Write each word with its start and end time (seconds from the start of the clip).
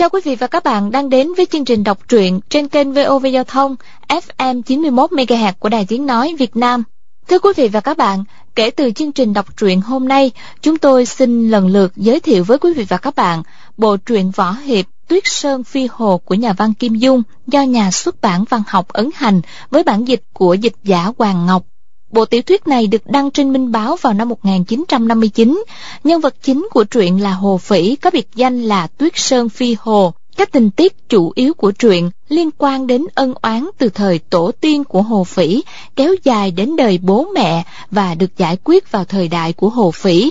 Chào 0.00 0.08
quý 0.08 0.20
vị 0.24 0.34
và 0.34 0.46
các 0.46 0.64
bạn 0.64 0.90
đang 0.90 1.10
đến 1.10 1.34
với 1.36 1.46
chương 1.46 1.64
trình 1.64 1.84
đọc 1.84 1.98
truyện 2.08 2.40
trên 2.48 2.68
kênh 2.68 2.92
VOV 2.92 3.26
Giao 3.32 3.44
thông 3.44 3.76
FM 4.08 4.62
91 4.62 5.12
MHz 5.12 5.52
của 5.58 5.68
Đài 5.68 5.84
Tiếng 5.88 6.06
nói 6.06 6.34
Việt 6.38 6.56
Nam. 6.56 6.82
Thưa 7.28 7.38
quý 7.38 7.50
vị 7.56 7.68
và 7.68 7.80
các 7.80 7.96
bạn, 7.96 8.24
kể 8.54 8.70
từ 8.70 8.90
chương 8.90 9.12
trình 9.12 9.32
đọc 9.32 9.56
truyện 9.56 9.80
hôm 9.80 10.08
nay, 10.08 10.30
chúng 10.62 10.78
tôi 10.78 11.06
xin 11.06 11.50
lần 11.50 11.66
lượt 11.66 11.92
giới 11.96 12.20
thiệu 12.20 12.44
với 12.44 12.58
quý 12.58 12.72
vị 12.74 12.84
và 12.88 12.96
các 12.96 13.16
bạn 13.16 13.42
bộ 13.76 13.96
truyện 13.96 14.30
võ 14.30 14.52
hiệp 14.52 14.86
Tuyết 15.08 15.22
Sơn 15.26 15.64
Phi 15.64 15.88
Hồ 15.92 16.18
của 16.18 16.34
nhà 16.34 16.52
văn 16.52 16.74
Kim 16.74 16.94
Dung 16.94 17.22
do 17.46 17.62
nhà 17.62 17.90
xuất 17.90 18.20
bản 18.20 18.44
văn 18.50 18.62
học 18.66 18.88
ấn 18.88 19.10
hành 19.14 19.40
với 19.70 19.82
bản 19.82 20.04
dịch 20.04 20.22
của 20.32 20.54
dịch 20.54 20.76
giả 20.84 21.12
Hoàng 21.18 21.46
Ngọc. 21.46 21.62
Bộ 22.10 22.24
tiểu 22.24 22.42
thuyết 22.42 22.66
này 22.66 22.86
được 22.86 23.06
đăng 23.06 23.30
trên 23.30 23.52
Minh 23.52 23.72
Báo 23.72 23.96
vào 24.00 24.12
năm 24.14 24.28
1959. 24.28 25.64
Nhân 26.04 26.20
vật 26.20 26.34
chính 26.42 26.68
của 26.70 26.84
truyện 26.84 27.22
là 27.22 27.32
Hồ 27.32 27.58
Phỉ, 27.58 27.96
có 27.96 28.10
biệt 28.10 28.28
danh 28.34 28.62
là 28.62 28.86
Tuyết 28.86 29.12
Sơn 29.14 29.48
Phi 29.48 29.76
Hồ. 29.80 30.12
Các 30.36 30.52
tình 30.52 30.70
tiết 30.70 31.08
chủ 31.08 31.32
yếu 31.34 31.54
của 31.54 31.72
truyện 31.72 32.10
liên 32.28 32.50
quan 32.58 32.86
đến 32.86 33.06
ân 33.14 33.34
oán 33.42 33.70
từ 33.78 33.88
thời 33.88 34.18
tổ 34.18 34.52
tiên 34.60 34.84
của 34.84 35.02
Hồ 35.02 35.24
Phỉ, 35.24 35.62
kéo 35.96 36.14
dài 36.24 36.50
đến 36.50 36.76
đời 36.76 36.98
bố 37.02 37.26
mẹ 37.34 37.64
và 37.90 38.14
được 38.14 38.36
giải 38.36 38.56
quyết 38.64 38.92
vào 38.92 39.04
thời 39.04 39.28
đại 39.28 39.52
của 39.52 39.68
Hồ 39.68 39.90
Phỉ. 39.90 40.30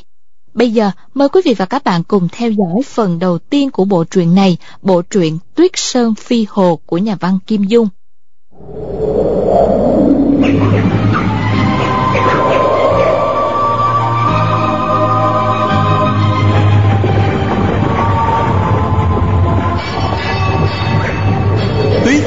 Bây 0.54 0.72
giờ, 0.72 0.92
mời 1.14 1.30
quý 1.30 1.42
vị 1.46 1.54
và 1.54 1.66
các 1.66 1.84
bạn 1.84 2.04
cùng 2.04 2.28
theo 2.32 2.52
dõi 2.52 2.84
phần 2.86 3.20
đầu 3.20 3.38
tiên 3.38 3.72
của 3.72 3.86
bộ 3.86 4.04
truyện 4.04 4.36
này, 4.36 4.58
bộ 4.82 5.02
truyện 5.02 5.38
Tuyết 5.56 5.72
Sơn 5.76 6.16
Phi 6.16 6.46
Hồ 6.50 6.80
của 6.86 6.98
nhà 6.98 7.18
văn 7.20 7.40
Kim 7.48 7.64
Dung. 7.64 7.88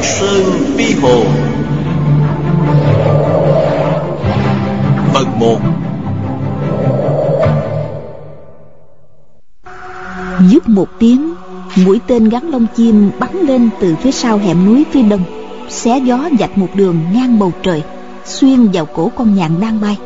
Sơn 0.02 0.44
Phi 0.76 0.94
Hồ. 0.94 1.24
Phần 5.14 5.26
1 5.38 5.58
Dứt 10.50 10.68
một 10.68 10.88
tiếng, 10.98 11.34
Mũi 11.76 12.00
tên 12.06 12.28
gắn 12.28 12.50
lông 12.50 12.66
chim 12.76 13.10
bắn 13.18 13.36
lên 13.36 13.68
từ 13.80 13.94
phía 14.02 14.10
sau 14.10 14.38
hẻm 14.38 14.66
núi 14.66 14.84
phía 14.90 15.02
đông. 15.02 15.24
Xé 15.68 15.98
gió 15.98 16.28
dạch 16.38 16.58
một 16.58 16.68
đường 16.74 16.96
ngang 17.12 17.38
bầu 17.38 17.52
trời, 17.62 17.82
Xuyên 18.24 18.66
vào 18.72 18.86
cổ 18.86 19.10
con 19.16 19.34
nhạn 19.34 19.50
đang 19.60 19.80
bay. 19.80 19.98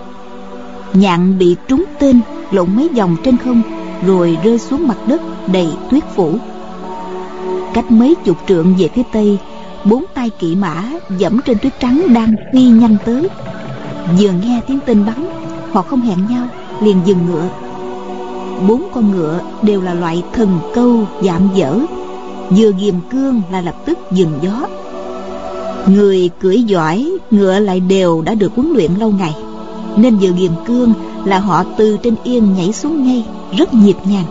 Nhạn 0.94 1.38
bị 1.38 1.56
trúng 1.68 1.84
tên, 1.98 2.20
lộn 2.50 2.76
mấy 2.76 2.88
vòng 2.88 3.16
trên 3.24 3.36
không, 3.36 3.62
Rồi 4.06 4.38
rơi 4.44 4.58
xuống 4.58 4.88
mặt 4.88 4.96
đất 5.06 5.20
đầy 5.52 5.68
tuyết 5.90 6.02
phủ. 6.14 6.34
Cách 7.74 7.90
mấy 7.90 8.14
chục 8.24 8.36
trượng 8.48 8.74
về 8.78 8.88
phía 8.94 9.02
tây 9.12 9.38
bốn 9.90 10.04
tay 10.14 10.30
kỵ 10.30 10.54
mã 10.54 10.84
dẫm 11.18 11.40
trên 11.46 11.58
tuyết 11.58 11.80
trắng 11.80 12.06
đang 12.14 12.34
phi 12.52 12.64
nhanh 12.64 12.96
tới. 13.04 13.28
Vừa 14.18 14.30
nghe 14.42 14.60
tiếng 14.66 14.78
tên 14.86 15.06
bắn, 15.06 15.26
họ 15.72 15.82
không 15.82 16.00
hẹn 16.00 16.18
nhau, 16.30 16.48
liền 16.82 16.96
dừng 17.04 17.18
ngựa. 17.26 17.48
Bốn 18.68 18.82
con 18.94 19.10
ngựa 19.10 19.40
đều 19.62 19.80
là 19.80 19.94
loại 19.94 20.22
thần 20.32 20.48
câu 20.74 21.06
dạm 21.22 21.48
dở. 21.54 21.78
Vừa 22.50 22.72
ghiềm 22.72 22.94
cương 23.10 23.42
là 23.52 23.60
lập 23.60 23.74
tức 23.86 23.98
dừng 24.12 24.38
gió. 24.42 24.66
Người 25.86 26.30
cưỡi 26.40 26.62
giỏi, 26.62 27.10
ngựa 27.30 27.58
lại 27.58 27.80
đều 27.80 28.22
đã 28.22 28.34
được 28.34 28.52
huấn 28.56 28.72
luyện 28.72 28.90
lâu 28.98 29.10
ngày. 29.10 29.34
Nên 29.96 30.16
vừa 30.16 30.30
ghiềm 30.30 30.52
cương 30.66 30.92
là 31.24 31.38
họ 31.38 31.64
từ 31.76 31.96
trên 32.02 32.14
yên 32.24 32.54
nhảy 32.54 32.72
xuống 32.72 33.06
ngay, 33.06 33.24
rất 33.56 33.74
nhịp 33.74 33.96
nhàng. 34.04 34.26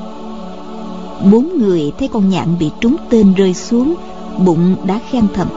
Bốn 1.32 1.50
người 1.58 1.92
thấy 2.00 2.08
con 2.08 2.30
nhạn 2.30 2.48
bị 2.60 2.70
trúng 2.82 2.96
tên 3.10 3.34
rơi 3.34 3.54
xuống 3.54 3.96
bụng 4.38 4.76
đã 4.86 5.00
khen 5.12 5.28
thầm, 5.34 5.48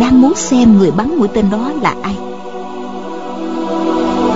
đang 0.00 0.20
muốn 0.20 0.34
xem 0.34 0.78
người 0.78 0.90
bắn 0.90 1.18
mũi 1.18 1.28
tên 1.28 1.50
đó 1.50 1.72
là 1.82 1.94
ai. 2.02 2.16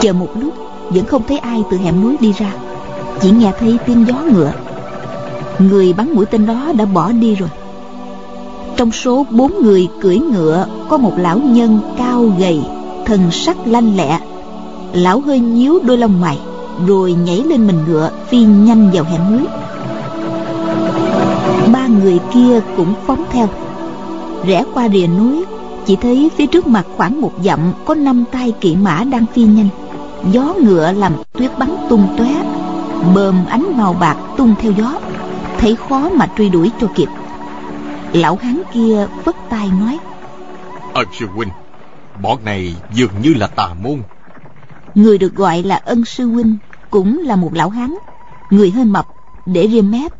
Chờ 0.00 0.12
một 0.12 0.28
lúc, 0.34 0.54
vẫn 0.90 1.04
không 1.04 1.22
thấy 1.28 1.38
ai 1.38 1.62
từ 1.70 1.76
hẻm 1.76 2.02
núi 2.02 2.16
đi 2.20 2.32
ra, 2.32 2.52
chỉ 3.20 3.30
nghe 3.30 3.52
thấy 3.60 3.78
tiếng 3.86 4.06
gió 4.06 4.14
ngựa. 4.32 4.52
Người 5.58 5.92
bắn 5.92 6.14
mũi 6.14 6.26
tên 6.26 6.46
đó 6.46 6.72
đã 6.76 6.84
bỏ 6.84 7.12
đi 7.12 7.34
rồi. 7.34 7.48
Trong 8.76 8.92
số 8.92 9.26
bốn 9.30 9.52
người 9.62 9.88
cưỡi 10.00 10.18
ngựa, 10.18 10.66
có 10.88 10.98
một 10.98 11.12
lão 11.16 11.38
nhân 11.38 11.80
cao 11.98 12.32
gầy 12.38 12.60
thần 13.06 13.30
sắc 13.30 13.56
lanh 13.66 13.96
lẹ. 13.96 14.20
Lão 14.92 15.20
hơi 15.20 15.40
nhíu 15.40 15.78
đôi 15.84 15.98
lông 15.98 16.20
mày, 16.20 16.38
rồi 16.86 17.12
nhảy 17.12 17.36
lên 17.36 17.66
mình 17.66 17.78
ngựa, 17.86 18.10
phi 18.28 18.38
nhanh 18.38 18.90
vào 18.92 19.04
hẻm 19.04 19.20
núi. 19.30 19.46
Ba 21.72 21.86
người 21.86 22.18
kia 22.34 22.60
cũng 22.76 22.94
phóng 23.06 23.24
theo 23.30 23.48
rẽ 24.46 24.64
qua 24.74 24.88
rìa 24.88 25.06
núi 25.06 25.44
chỉ 25.86 25.96
thấy 25.96 26.30
phía 26.36 26.46
trước 26.46 26.66
mặt 26.66 26.86
khoảng 26.96 27.20
một 27.20 27.32
dặm 27.44 27.72
có 27.84 27.94
năm 27.94 28.24
tay 28.32 28.52
kỵ 28.60 28.76
mã 28.76 29.04
đang 29.04 29.26
phi 29.34 29.42
nhanh. 29.42 29.68
Gió 30.32 30.54
ngựa 30.62 30.92
làm 30.92 31.12
tuyết 31.32 31.58
bắn 31.58 31.76
tung 31.88 32.08
tóe 32.18 32.34
bơm 33.14 33.46
ánh 33.46 33.76
màu 33.76 33.92
bạc 33.92 34.16
tung 34.36 34.54
theo 34.60 34.72
gió 34.72 35.00
thấy 35.58 35.76
khó 35.76 36.08
mà 36.08 36.28
truy 36.38 36.48
đuổi 36.48 36.70
cho 36.80 36.86
kịp. 36.94 37.08
Lão 38.12 38.36
hán 38.36 38.62
kia 38.72 39.06
vất 39.24 39.36
tay 39.50 39.70
nói 39.80 39.98
ân 40.94 41.06
sư 41.18 41.26
huynh 41.34 41.48
bọn 42.22 42.38
này 42.44 42.74
dường 42.94 43.22
như 43.22 43.34
là 43.34 43.46
tà 43.46 43.74
môn. 43.82 44.02
Người 44.94 45.18
được 45.18 45.34
gọi 45.34 45.62
là 45.62 45.76
ân 45.76 46.04
sư 46.04 46.26
huynh 46.26 46.56
cũng 46.90 47.18
là 47.18 47.36
một 47.36 47.54
lão 47.54 47.70
hán 47.70 47.94
người 48.50 48.70
hơi 48.70 48.84
mập 48.84 49.06
để 49.46 49.66
riêng 49.66 49.90
mép. 49.90 50.12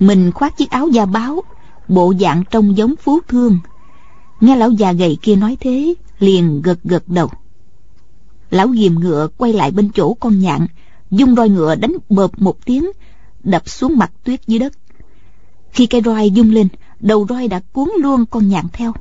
Mình 0.00 0.32
khoác 0.32 0.56
chiếc 0.56 0.70
áo 0.70 0.88
da 0.88 1.06
báo 1.06 1.42
bộ 1.88 2.14
dạng 2.20 2.42
trông 2.50 2.76
giống 2.76 2.94
phú 2.96 3.18
thương. 3.28 3.58
Nghe 4.40 4.56
lão 4.56 4.70
già 4.70 4.92
gầy 4.92 5.18
kia 5.22 5.36
nói 5.36 5.56
thế 5.60 5.94
liền 6.18 6.62
gật 6.62 6.78
gật 6.84 7.08
đầu. 7.08 7.30
Lão 8.50 8.68
ghìm 8.68 9.00
ngựa 9.00 9.28
quay 9.36 9.52
lại 9.52 9.70
bên 9.70 9.90
chỗ 9.94 10.14
con 10.14 10.38
nhạn 10.40 10.66
dung 11.10 11.34
roi 11.34 11.48
ngựa 11.48 11.74
đánh 11.74 11.92
bợp 12.08 12.30
một 12.36 12.64
tiếng 12.64 12.90
đập 13.44 13.68
xuống 13.68 13.98
mặt 13.98 14.12
tuyết 14.24 14.46
dưới 14.46 14.58
đất. 14.58 14.72
Khi 15.72 15.86
cây 15.86 16.02
roi 16.04 16.30
dung 16.30 16.50
lên 16.50 16.68
đầu 17.00 17.26
roi 17.28 17.48
đã 17.48 17.60
cuốn 17.72 17.88
luôn 17.98 18.26
con 18.26 18.48
nhạn 18.48 18.64
theo. 18.72 18.92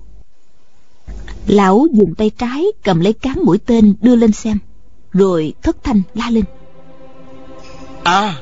Lão 1.48 1.88
dùng 1.94 2.16
tay 2.16 2.30
trái 2.30 2.66
cầm 2.84 3.00
lấy 3.00 3.14
cán 3.14 3.40
mũi 3.46 3.58
tên 3.58 3.94
đưa 4.02 4.16
lên 4.16 4.32
xem 4.32 4.58
rồi 5.12 5.54
thất 5.62 5.84
thanh 5.84 6.02
la 6.14 6.30
lên. 6.30 6.44
À! 8.04 8.36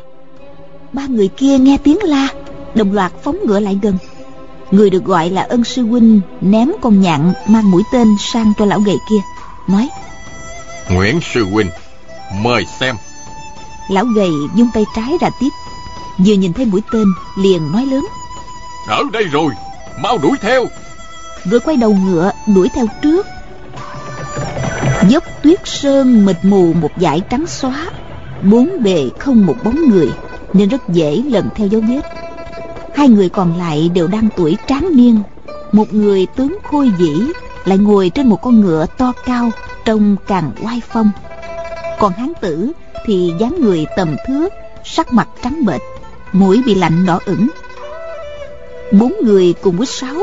Ba 0.93 1.07
người 1.07 1.27
kia 1.27 1.57
nghe 1.57 1.77
tiếng 1.77 1.97
la 2.03 2.27
đồng 2.75 2.93
loạt 2.93 3.13
phóng 3.23 3.37
ngựa 3.45 3.59
lại 3.59 3.79
gần 3.81 3.97
người 4.71 4.89
được 4.89 5.03
gọi 5.05 5.29
là 5.29 5.41
ân 5.41 5.63
sư 5.63 5.83
huynh 5.83 6.21
ném 6.41 6.71
con 6.81 7.01
nhạn 7.01 7.33
mang 7.47 7.71
mũi 7.71 7.83
tên 7.91 8.07
sang 8.19 8.53
cho 8.59 8.65
lão 8.65 8.79
gầy 8.79 8.97
kia 9.09 9.21
nói 9.67 9.89
nguyễn 10.89 11.19
sư 11.33 11.45
huynh 11.51 11.69
mời 12.33 12.65
xem. 12.79 12.95
Lão 13.89 14.05
gầy 14.05 14.31
dung 14.55 14.69
tay 14.73 14.85
trái 14.95 15.17
ra 15.21 15.29
tiếp 15.39 15.49
vừa 16.17 16.33
nhìn 16.33 16.53
thấy 16.53 16.65
mũi 16.65 16.81
tên 16.91 17.05
liền 17.37 17.71
nói 17.71 17.85
lớn 17.85 18.05
ở 18.87 19.03
đây 19.13 19.23
rồi 19.23 19.53
mau 20.01 20.17
đuổi 20.17 20.37
theo. 20.41 20.65
Rồi 21.45 21.59
quay 21.59 21.77
đầu 21.77 21.93
ngựa 21.93 22.31
đuổi 22.47 22.69
theo 22.75 22.85
trước. 23.01 23.27
Dốc 25.07 25.23
tuyết 25.43 25.59
sơn 25.65 26.25
mịt 26.25 26.37
mù 26.43 26.73
một 26.73 26.91
dải 26.97 27.21
trắng 27.29 27.47
xóa 27.47 27.85
bốn 28.43 28.83
bề 28.83 29.09
không 29.19 29.45
một 29.45 29.55
bóng 29.63 29.89
người 29.89 30.11
nên 30.53 30.69
rất 30.69 30.89
dễ 30.89 31.21
lần 31.25 31.49
theo 31.55 31.67
dấu 31.67 31.81
vết 31.81 32.01
hai 32.95 33.09
người 33.09 33.29
còn 33.29 33.57
lại 33.57 33.89
đều 33.93 34.07
đang 34.07 34.29
tuổi 34.37 34.57
tráng 34.67 34.89
niên. 34.95 35.21
Một 35.71 35.93
người 35.93 36.27
tướng 36.35 36.57
khôi 36.63 36.91
dĩ 36.99 37.21
lại 37.65 37.77
ngồi 37.77 38.11
trên 38.15 38.27
một 38.27 38.41
con 38.41 38.61
ngựa 38.61 38.85
to 38.97 39.13
cao, 39.25 39.51
trông 39.85 40.15
càng 40.27 40.51
oai 40.65 40.81
phong. 40.89 41.11
Còn 41.99 42.13
hán 42.13 42.33
tử 42.41 42.71
thì 43.05 43.33
dáng 43.39 43.55
người 43.61 43.85
tầm 43.97 44.15
thước, 44.27 44.49
sắc 44.83 45.13
mặt 45.13 45.27
trắng 45.43 45.65
bệch, 45.65 45.81
mũi 46.31 46.61
bị 46.65 46.75
lạnh 46.75 47.05
đỏ 47.05 47.19
ửng. 47.25 47.47
Bốn 48.91 49.13
người 49.23 49.53
cùng 49.61 49.77
với 49.77 49.87
sáu, 49.87 50.15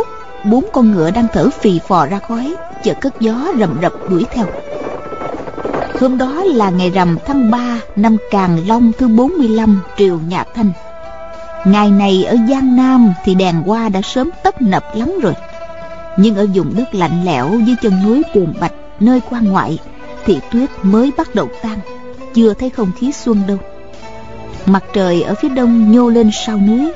bốn 0.45 0.65
con 0.73 0.93
ngựa 0.93 1.11
đang 1.11 1.27
thở 1.33 1.51
phì 1.61 1.81
phò 1.89 2.07
ra 2.07 2.19
khói 2.19 2.55
chợt 2.85 2.97
cất 3.01 3.21
gió 3.21 3.47
rầm 3.59 3.79
rập 3.83 3.93
đuổi 4.11 4.25
theo. 4.31 4.47
Hôm 6.01 6.19
đó 6.19 6.43
là 6.45 6.71
ngày 6.71 6.91
rằm 6.91 7.19
tháng 7.27 7.51
ba 7.51 7.81
năm 7.97 8.17
Càn 8.31 8.57
Long 8.67 8.93
thứ 8.99 9.09
45 9.09 9.81
triều 9.99 10.19
Nhà 10.29 10.45
Thanh 10.55 10.73
ngày 11.67 11.91
này 11.91 12.25
ở 12.25 12.37
Giang 12.49 12.77
Nam 12.77 13.13
thì 13.25 13.35
đèn 13.35 13.63
hoa 13.63 13.89
đã 13.89 14.03
sớm 14.03 14.31
tấp 14.43 14.63
nập 14.63 14.85
lắm 14.95 15.13
rồi. 15.23 15.35
Nhưng 16.19 16.37
ở 16.37 16.47
vùng 16.55 16.75
đất 16.77 16.95
lạnh 16.95 17.25
lẽo 17.25 17.51
dưới 17.67 17.77
chân 17.83 18.03
núi 18.05 18.23
Cuồng 18.35 18.55
Bạch, 18.61 18.73
nơi 19.01 19.21
quan 19.31 19.45
ngoại, 19.45 19.79
thì 20.25 20.39
tuyết 20.53 20.71
mới 20.83 21.11
bắt 21.17 21.35
đầu 21.35 21.49
tan. 21.63 21.79
Chưa 22.35 22.55
thấy 22.55 22.71
không 22.71 22.91
khí 23.01 23.13
xuân 23.13 23.43
đâu. 23.49 23.59
Mặt 24.67 24.85
trời 24.93 25.23
ở 25.23 25.35
phía 25.35 25.49
đông 25.49 25.93
nhô 25.93 26.09
lên 26.09 26.31
sau 26.47 26.59
núi. 26.59 26.93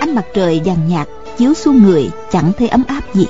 Ánh 0.00 0.14
mặt 0.14 0.24
trời 0.34 0.60
vàng 0.64 0.88
nhạt 0.88 1.08
chiếu 1.38 1.54
xuống 1.54 1.82
người 1.82 2.10
chẳng 2.32 2.52
thấy 2.58 2.68
ấm 2.68 2.84
áp 2.88 3.14
gì. 3.14 3.26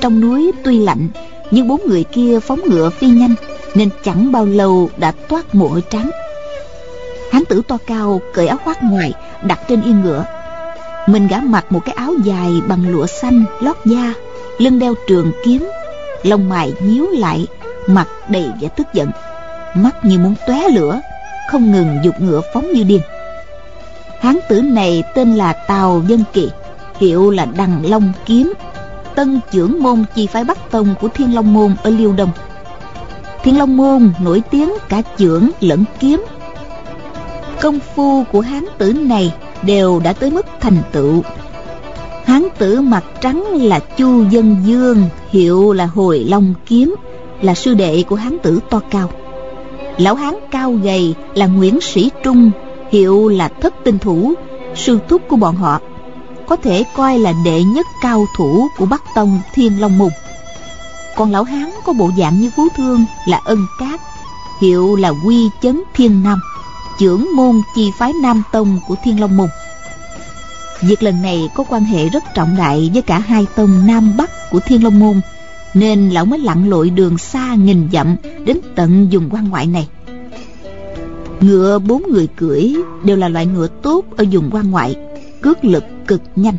Trong 0.00 0.20
núi 0.20 0.52
tuy 0.64 0.78
lạnh, 0.78 1.08
nhưng 1.50 1.68
bốn 1.68 1.80
người 1.86 2.04
kia 2.04 2.40
phóng 2.40 2.60
ngựa 2.66 2.90
phi 2.90 3.08
nhanh, 3.08 3.34
nên 3.74 3.88
chẳng 4.04 4.32
bao 4.32 4.46
lâu 4.46 4.90
đã 4.96 5.12
toát 5.28 5.54
mồ 5.54 5.68
hôi 5.68 5.82
trắng 5.90 6.10
hán 7.32 7.44
tử 7.44 7.62
to 7.68 7.78
cao 7.86 8.20
cởi 8.34 8.46
áo 8.46 8.58
khoác 8.64 8.82
ngoài, 8.82 9.12
đặt 9.42 9.60
trên 9.68 9.82
yên 9.82 10.00
ngựa. 10.00 10.24
Mình 11.06 11.28
gã 11.28 11.40
mặc 11.40 11.72
một 11.72 11.80
cái 11.84 11.94
áo 11.94 12.14
dài 12.24 12.52
bằng 12.68 12.88
lụa 12.88 13.06
xanh, 13.06 13.44
lót 13.60 13.76
da, 13.84 14.14
lưng 14.58 14.78
đeo 14.78 14.94
trường 15.08 15.32
kiếm, 15.44 15.70
lông 16.22 16.48
mày 16.48 16.72
nhíu 16.80 17.06
lại, 17.10 17.46
mặt 17.86 18.08
đầy 18.28 18.50
vẻ 18.60 18.68
tức 18.68 18.86
giận. 18.92 19.10
Mắt 19.74 20.04
như 20.04 20.18
muốn 20.18 20.34
tóe 20.46 20.68
lửa, 20.68 21.00
không 21.50 21.72
ngừng 21.72 21.98
dục 22.04 22.14
ngựa 22.20 22.40
phóng 22.54 22.72
như 22.72 22.82
điên. 22.82 23.00
Hán 24.20 24.38
tử 24.48 24.60
này 24.60 25.02
tên 25.14 25.34
là 25.34 25.52
tào 25.52 26.02
dân 26.06 26.24
kỳ, 26.32 26.50
hiệu 27.00 27.30
là 27.30 27.44
đằng 27.44 27.86
long 27.86 28.12
kiếm, 28.26 28.52
tân 29.14 29.40
trưởng 29.50 29.82
môn 29.82 30.04
chi 30.14 30.26
phái 30.26 30.44
bắc 30.44 30.70
tông 30.70 30.94
của 31.00 31.08
thiên 31.08 31.34
long 31.34 31.52
môn 31.52 31.76
ở 31.82 31.90
liêu 31.90 32.12
đông. 32.12 32.30
Thiên 33.42 33.58
long 33.58 33.76
môn 33.76 34.12
nổi 34.20 34.42
tiếng 34.50 34.72
cả 34.88 35.02
trưởng 35.16 35.50
lẫn 35.60 35.84
kiếm 36.00 36.24
công 37.60 37.78
phu 37.94 38.24
của 38.32 38.40
hán 38.40 38.64
tử 38.78 38.92
này 38.92 39.34
đều 39.62 40.00
đã 40.04 40.12
tới 40.12 40.30
mức 40.30 40.46
thành 40.60 40.76
tựu. 40.92 41.22
Hán 42.24 42.48
tử 42.58 42.80
mặt 42.80 43.04
trắng 43.20 43.44
là 43.52 43.80
chu 43.80 44.24
dân 44.30 44.56
dương, 44.64 45.02
hiệu 45.30 45.72
là 45.72 45.86
hồi 45.86 46.18
long 46.28 46.54
kiếm, 46.66 46.94
là 47.42 47.54
sư 47.54 47.74
đệ 47.74 48.02
của 48.02 48.16
hán 48.16 48.38
tử 48.42 48.60
to 48.70 48.80
cao. 48.90 49.10
Lão 49.98 50.14
hán 50.14 50.34
cao 50.50 50.72
gầy 50.72 51.14
là 51.34 51.46
nguyễn 51.46 51.80
sĩ 51.80 52.10
trung, 52.24 52.50
hiệu 52.90 53.28
là 53.28 53.48
thất 53.48 53.74
tinh 53.84 53.98
thủ, 53.98 54.34
sư 54.74 54.98
thúc 55.08 55.22
của 55.28 55.36
bọn 55.36 55.56
họ. 55.56 55.80
Có 56.46 56.56
thể 56.56 56.84
coi 56.96 57.18
là 57.18 57.32
đệ 57.44 57.62
nhất 57.62 57.86
cao 58.02 58.26
thủ 58.36 58.68
của 58.78 58.86
bắc 58.86 59.02
tông 59.14 59.40
thiên 59.54 59.80
long 59.80 59.98
mục. 59.98 60.12
còn 61.16 61.32
lão 61.32 61.42
hán 61.44 61.70
có 61.84 61.92
bộ 61.92 62.10
dạng 62.18 62.40
như 62.40 62.50
phú 62.56 62.68
thương 62.76 63.04
là 63.26 63.40
ân 63.44 63.66
cát, 63.80 64.00
hiệu 64.60 64.96
là 64.96 65.12
quy 65.26 65.48
chấn 65.62 65.82
thiên 65.94 66.22
nam 66.22 66.38
trưởng 66.98 67.28
môn 67.36 67.60
chi 67.74 67.90
phái 67.98 68.12
nam 68.22 68.42
tông 68.52 68.80
của 68.88 68.94
thiên 69.04 69.20
long 69.20 69.36
môn 69.36 69.48
việc 70.82 71.02
lần 71.02 71.22
này 71.22 71.50
có 71.54 71.64
quan 71.68 71.84
hệ 71.84 72.08
rất 72.08 72.24
trọng 72.34 72.56
đại 72.56 72.90
với 72.92 73.02
cả 73.02 73.18
hai 73.18 73.46
tông 73.56 73.86
nam 73.86 74.12
bắc 74.16 74.50
của 74.50 74.60
thiên 74.60 74.84
long 74.84 74.98
môn, 74.98 75.20
nên 75.74 76.10
lão 76.10 76.24
mới 76.24 76.38
lặn 76.38 76.70
lội 76.70 76.90
đường 76.90 77.18
xa 77.18 77.54
nghìn 77.54 77.88
dặm 77.92 78.16
đến 78.44 78.58
tận 78.74 79.08
vùng 79.12 79.30
quan 79.30 79.48
ngoại 79.48 79.66
này. 79.66 79.88
Ngựa 81.40 81.78
bốn 81.78 82.02
người 82.12 82.26
cưỡi 82.26 82.74
đều 83.04 83.16
là 83.16 83.28
loại 83.28 83.46
ngựa 83.46 83.66
tốt 83.66 84.04
ở 84.16 84.24
vùng 84.32 84.50
quan 84.50 84.70
ngoại, 84.70 84.96
cước 85.42 85.64
lực 85.64 85.84
cực 86.06 86.22
nhanh. 86.36 86.56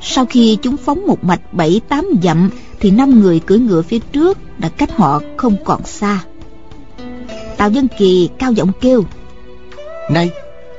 Sau 0.00 0.26
khi 0.26 0.58
chúng 0.62 0.76
phóng 0.76 1.06
một 1.06 1.24
mạch 1.24 1.54
bảy 1.54 1.80
tám 1.88 2.06
dặm, 2.22 2.50
thì 2.80 2.90
năm 2.90 3.20
người 3.20 3.40
cưỡi 3.40 3.58
ngựa 3.58 3.82
phía 3.82 3.98
trước 3.98 4.38
đã 4.58 4.68
cách 4.68 4.96
họ 4.96 5.20
không 5.36 5.56
còn 5.64 5.84
xa. 5.84 6.24
Tào 7.56 7.70
dân 7.70 7.88
kỳ 7.98 8.28
cao 8.38 8.52
giọng 8.52 8.70
kêu 8.80 9.04
này 10.10 10.30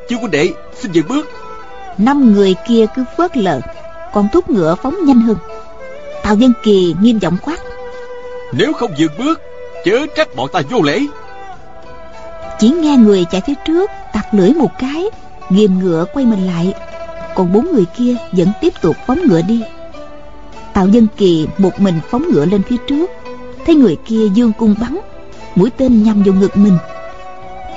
chú 0.09 0.15
quân 0.21 0.31
đệ 0.31 0.49
xin 0.81 0.91
dừng 0.91 1.07
bước. 1.07 1.29
Năm 1.97 2.33
người 2.33 2.55
kia 2.67 2.85
cứ 2.95 3.03
phớt 3.17 3.37
lờ 3.37 3.61
còn 4.13 4.27
thúc 4.33 4.49
ngựa 4.49 4.75
phóng 4.75 5.05
nhanh 5.05 5.21
hơn. 5.21 5.37
Tào 6.23 6.35
dân 6.35 6.53
kỳ 6.63 6.95
nghiêm 7.01 7.19
giọng 7.19 7.37
quát. 7.41 7.57
Nếu 8.53 8.73
không 8.73 8.91
dừng 8.97 9.11
bước 9.17 9.41
chớ 9.85 10.05
trách 10.15 10.35
bọn 10.35 10.49
ta 10.53 10.61
vô 10.69 10.81
lễ. 10.81 10.99
Chỉ 12.59 12.69
nghe 12.69 12.97
người 12.97 13.25
chạy 13.31 13.41
phía 13.47 13.53
trước 13.65 13.89
tặc 14.13 14.33
lưỡi 14.33 14.53
một 14.53 14.71
cái 14.79 15.09
ghìm 15.49 15.79
ngựa 15.79 16.05
quay 16.13 16.25
mình 16.25 16.47
lại. 16.47 16.73
Còn 17.35 17.53
bốn 17.53 17.71
người 17.71 17.85
kia 17.97 18.15
vẫn 18.31 18.51
tiếp 18.61 18.73
tục 18.81 18.95
phóng 19.07 19.19
ngựa 19.27 19.41
đi. 19.41 19.63
Tào 20.73 20.87
Dân 20.87 21.07
Kỳ 21.17 21.47
một 21.57 21.79
mình 21.79 21.99
phóng 22.09 22.29
ngựa 22.31 22.45
lên 22.45 22.61
phía 22.63 22.77
trước. 22.87 23.09
Thấy 23.65 23.75
người 23.75 23.97
kia 24.05 24.27
dương 24.33 24.51
cung 24.57 24.75
bắn 24.81 24.99
Mũi 25.55 25.69
tên 25.77 26.03
nhằm 26.03 26.23
vào 26.23 26.33
ngực 26.35 26.57
mình 26.57 26.77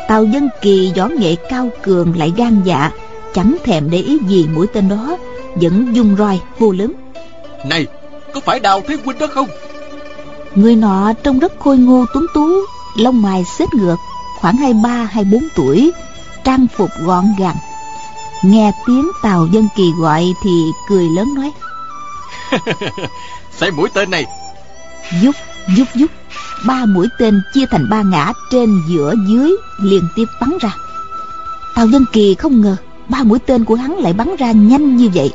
Tào 0.08 0.25
Dân 0.25 0.49
Kỳ 0.60 0.93
võ 0.96 1.08
nghệ 1.08 1.37
cao 1.50 1.70
cường 1.82 2.19
lại 2.19 2.32
gan 2.37 2.62
dạ 2.64 2.90
Chẳng 3.34 3.56
thèm 3.64 3.90
để 3.90 3.99
ý 3.99 4.19
gì 4.26 4.46
mũi 4.55 4.66
tên 4.66 4.88
đó 4.88 5.16
Vẫn 5.55 5.96
dung 5.96 6.16
roi 6.16 6.40
hô 6.58 6.72
lớn. 6.72 6.93
Này 7.64 7.87
có 8.34 8.40
phải 8.40 8.60
đào 8.60 8.81
thế 8.88 8.96
huynh 9.05 9.19
đó 9.19 9.26
không? 9.26 9.49
Người 10.55 10.76
nọ 10.76 11.12
trông 11.22 11.38
rất 11.38 11.52
khôi 11.58 11.78
ngô 11.78 12.05
tuấn 12.14 12.26
tú 12.34 12.49
Lông 12.96 13.22
mày 13.22 13.44
xếp 13.58 13.66
ngược 13.75 13.96
Khoảng 14.38 14.56
hai 14.56 14.72
ba 14.72 15.08
hai 15.10 15.25
bốn 15.25 15.43
tuổi 15.56 15.93
Trang 16.44 16.66
phục 16.76 16.90
gọn 17.04 17.25
gàng. 17.38 17.56
Nghe 18.44 18.72
tiếng 18.87 19.11
Tào 19.22 19.46
Dân 19.52 19.69
Kỳ 19.76 19.93
gọi 19.99 20.34
Thì 20.44 20.64
cười 20.88 21.04
lớn 21.04 21.34
nói. 21.34 21.52
Xem 23.52 23.76
mũi 23.76 23.88
tên 23.94 24.11
này. 24.11 24.25
Dúc, 25.22 25.34
dúc, 25.76 25.88
dúc 25.94 26.11
Ba 26.66 26.87
mũi 26.87 27.08
tên 27.19 27.43
chia 27.55 27.66
thành 27.66 27.88
ba 27.90 28.02
ngã 28.02 28.32
Trên 28.50 28.82
giữa 28.88 29.14
dưới 29.28 29.56
liên 29.82 30.02
tiếp 30.16 30.25
bắn 30.40 30.50
ra. 30.60 30.76
Tào 31.75 31.87
Dân 31.87 32.05
Kỳ 32.12 32.34
không 32.34 32.60
ngờ 32.60 32.76
Ba 33.08 33.22
mũi 33.22 33.38
tên 33.38 33.64
của 33.64 33.75
hắn 33.75 33.96
lại 33.99 34.12
bắn 34.12 34.37
ra 34.38 34.52
nhanh 34.52 34.96
như 34.96 35.08
vậy. 35.14 35.32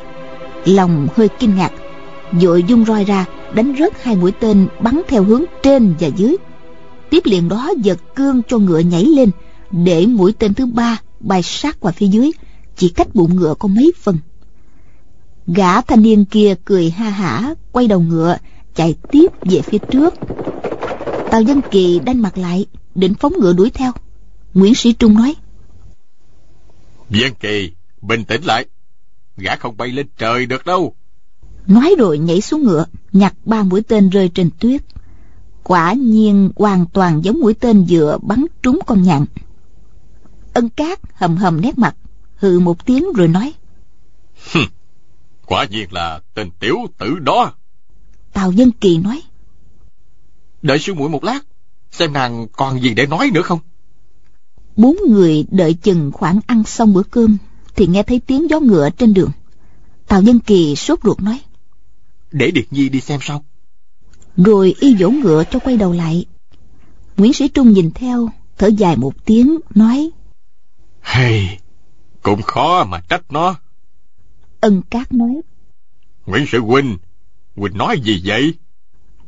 Lòng 0.64 1.08
hơi 1.16 1.28
kinh 1.38 1.56
ngạc, 1.56 1.72
Vội 2.32 2.64
dung 2.68 2.84
roi 2.84 3.04
ra, 3.04 3.24
Đánh 3.54 3.74
rớt 3.78 4.02
hai 4.02 4.16
mũi 4.16 4.32
tên 4.32 4.68
bắn 4.80 5.02
theo 5.08 5.24
hướng 5.24 5.44
trên 5.62 5.94
và 6.00 6.06
dưới. 6.06 6.36
Tiếp 7.10 7.20
liền 7.24 7.48
đó 7.48 7.72
giật 7.82 7.98
cương 8.16 8.42
cho 8.48 8.58
ngựa 8.58 8.78
nhảy 8.78 9.04
lên, 9.04 9.30
Để 9.70 10.06
mũi 10.06 10.32
tên 10.38 10.54
thứ 10.54 10.66
ba 10.66 11.00
bay 11.20 11.42
sát 11.42 11.80
qua 11.80 11.92
phía 11.92 12.06
dưới, 12.06 12.30
Chỉ 12.76 12.88
cách 12.88 13.14
bụng 13.14 13.36
ngựa 13.36 13.54
có 13.58 13.68
mấy 13.68 13.92
phần. 14.02 14.18
Gã 15.46 15.80
thanh 15.80 16.02
niên 16.02 16.24
kia 16.24 16.54
cười 16.64 16.90
ha 16.90 17.10
hả, 17.10 17.54
Quay 17.72 17.88
đầu 17.88 18.00
ngựa, 18.00 18.36
Chạy 18.74 18.94
tiếp 19.12 19.26
về 19.42 19.60
phía 19.60 19.78
trước. 19.78 20.14
Tào 21.34 21.42
Dân 21.42 21.60
Kỳ 21.70 22.00
đanh 22.04 22.22
mặt 22.22 22.38
lại 22.38 22.66
Định 22.94 23.14
phóng 23.14 23.32
ngựa 23.40 23.52
đuổi 23.52 23.70
theo. 23.70 23.92
Nguyễn 24.54 24.74
Sĩ 24.74 24.92
Trung 24.92 25.14
nói 25.14 25.34
Dân 27.10 27.34
Kỳ 27.40 27.72
Bình 28.02 28.24
tĩnh 28.24 28.44
lại. 28.44 28.66
Gã 29.36 29.56
không 29.56 29.76
bay 29.76 29.88
lên 29.88 30.06
trời 30.18 30.46
được 30.46 30.66
đâu. 30.66 30.94
Nói 31.66 31.94
rồi 31.98 32.18
nhảy 32.18 32.40
xuống 32.40 32.62
ngựa 32.64 32.84
Nhặt 33.12 33.34
ba 33.44 33.62
mũi 33.62 33.82
tên 33.82 34.10
rơi 34.10 34.28
trên 34.34 34.50
tuyết. 34.58 34.82
Quả 35.62 35.92
nhiên 35.92 36.50
hoàn 36.56 36.86
toàn 36.86 37.24
giống 37.24 37.40
mũi 37.40 37.54
tên 37.54 37.86
vừa 37.88 38.18
bắn 38.22 38.44
trúng 38.62 38.78
con 38.86 39.02
nhạn. 39.02 39.24
Ân 40.52 40.68
Cát 40.68 41.00
hầm 41.14 41.36
hầm 41.36 41.60
nét 41.60 41.78
mặt 41.78 41.96
Hừ 42.36 42.60
một 42.60 42.86
tiếng 42.86 43.12
rồi 43.12 43.28
nói 43.28 43.52
Quả 45.46 45.66
nhiên 45.70 45.92
là 45.92 46.20
tên 46.34 46.50
tiểu 46.60 46.76
tử 46.98 47.18
đó. 47.18 47.52
Tào 48.32 48.52
Dân 48.52 48.70
Kỳ 48.70 48.98
nói 48.98 49.22
Đợi 50.64 50.78
sư 50.78 50.94
muội 50.94 51.08
một 51.08 51.24
lát 51.24 51.40
Xem 51.90 52.12
nàng 52.12 52.46
còn 52.52 52.82
gì 52.82 52.94
để 52.94 53.06
nói 53.06 53.30
nữa 53.34 53.42
không? 53.42 53.58
Bốn 54.76 54.96
người 55.08 55.46
đợi 55.50 55.74
chừng 55.74 56.12
khoảng 56.12 56.40
ăn 56.46 56.64
xong 56.64 56.94
bữa 56.94 57.02
cơm 57.02 57.36
Thì 57.76 57.86
nghe 57.86 58.02
thấy 58.02 58.20
tiếng 58.26 58.50
gió 58.50 58.60
ngựa 58.60 58.90
trên 58.90 59.14
đường. 59.14 59.30
Tào 60.06 60.22
Dân 60.22 60.40
Kỳ 60.40 60.76
sốt 60.76 60.98
ruột 61.04 61.20
nói 61.20 61.40
Để 62.32 62.50
Điệt 62.50 62.64
Nhi 62.70 62.88
đi 62.88 63.00
xem 63.00 63.20
sao. 63.22 63.44
Rồi 64.36 64.74
y 64.80 64.96
dỗ 64.96 65.10
ngựa 65.10 65.44
cho 65.50 65.58
quay 65.58 65.76
đầu 65.76 65.92
lại. 65.92 66.24
Nguyễn 67.16 67.32
Sĩ 67.32 67.48
Trung 67.48 67.72
nhìn 67.72 67.90
theo 67.90 68.28
Thở 68.58 68.66
dài 68.66 68.96
một 68.96 69.24
tiếng 69.24 69.58
nói 69.74 70.10
Hay 71.00 71.60
Cũng 72.22 72.42
khó 72.42 72.84
mà 72.84 73.00
trách 73.08 73.32
nó. 73.32 73.54
Ân 74.60 74.82
Cát 74.90 75.12
nói 75.12 75.40
Nguyễn 76.26 76.46
Sĩ 76.52 76.58
Huynh 76.58 76.96
Huynh 77.56 77.78
nói 77.78 78.00
gì 78.00 78.22
vậy 78.24 78.54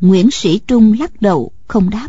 Nguyễn 0.00 0.30
Sĩ 0.30 0.58
Trung 0.58 0.96
lắc 1.00 1.22
đầu 1.22 1.52
không 1.66 1.90
đáp. 1.90 2.08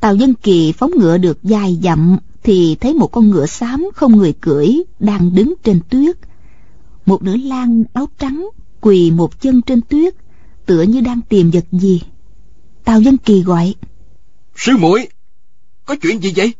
Tào 0.00 0.16
Dân 0.16 0.34
Kỳ 0.34 0.72
phóng 0.72 0.90
ngựa 0.98 1.18
được 1.18 1.38
dài 1.42 1.78
dặm 1.82 2.18
Thì 2.42 2.76
thấy 2.80 2.94
một 2.94 3.06
con 3.06 3.30
ngựa 3.30 3.46
xám 3.46 3.88
không 3.94 4.16
người 4.16 4.32
cưỡi 4.32 4.68
Đang 4.98 5.34
đứng 5.34 5.54
trên 5.62 5.80
tuyết. 5.90 6.16
Một 7.06 7.22
nữ 7.22 7.36
lang 7.36 7.84
áo 7.92 8.08
trắng 8.18 8.48
Quỳ 8.80 9.10
một 9.10 9.40
chân 9.40 9.62
trên 9.62 9.80
tuyết 9.80 10.14
Tựa 10.66 10.82
như 10.82 11.00
đang 11.00 11.20
tìm 11.28 11.50
vật 11.50 11.64
gì. 11.72 12.02
Tào 12.84 13.00
Dân 13.00 13.16
Kỳ 13.16 13.42
gọi 13.42 13.74
Sư 14.56 14.72
muội 14.78 15.08
Có 15.84 15.94
chuyện 16.02 16.22
gì 16.22 16.32
vậy? 16.36 16.52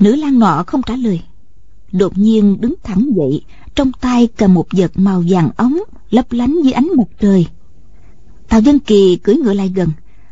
Nữ 0.00 0.14
lang 0.14 0.38
nọ 0.38 0.64
không 0.66 0.82
trả 0.86 0.96
lời. 0.96 1.20
Đột 1.92 2.18
nhiên 2.18 2.60
đứng 2.60 2.74
thẳng 2.82 3.10
dậy 3.16 3.44
Trong 3.74 3.92
tay 3.92 4.28
cầm 4.36 4.54
một 4.54 4.66
vật 4.72 4.92
màu 4.94 5.24
vàng 5.28 5.50
ống 5.56 5.78
Lấp 6.10 6.32
lánh 6.32 6.56
dưới 6.62 6.72
ánh 6.72 6.88
mặt 6.96 7.08
trời 7.20 7.46
Tào 8.52 8.60
Dân 8.60 8.78
Kỳ 8.78 9.16
cưỡi 9.16 9.36
ngựa 9.36 9.52
lại 9.52 9.72
gần 9.74 9.88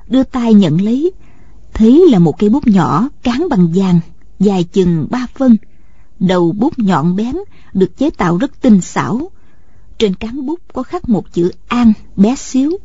Đưa 0.09 0.23
tay 0.23 0.55
nhận 0.55 0.81
lấy. 0.81 1.13
Thấy 1.75 2.05
là 2.11 2.19
một 2.19 2.39
cây 2.39 2.51
bút 2.51 2.67
nhỏ 2.67 3.09
cán 3.23 3.47
bằng 3.51 3.69
vàng 3.75 4.01
Dài 4.41 4.65
chừng 4.65 5.07
ba 5.11 5.27
phân. 5.35 5.57
Đầu 6.19 6.53
bút 6.53 6.79
nhọn 6.79 7.17
bén 7.17 7.37
Được 7.73 7.99
chế 7.99 8.11
tạo 8.11 8.39
rất 8.39 8.61
tinh 8.61 8.81
xảo. 8.81 9.31
Trên 9.99 10.15
cán 10.15 10.47
bút 10.47 10.61
có 10.73 10.83
khắc 10.83 11.09
một 11.09 11.33
chữ 11.33 11.53
An 11.69 11.93
bé 12.17 12.37
xíu. 12.37 12.79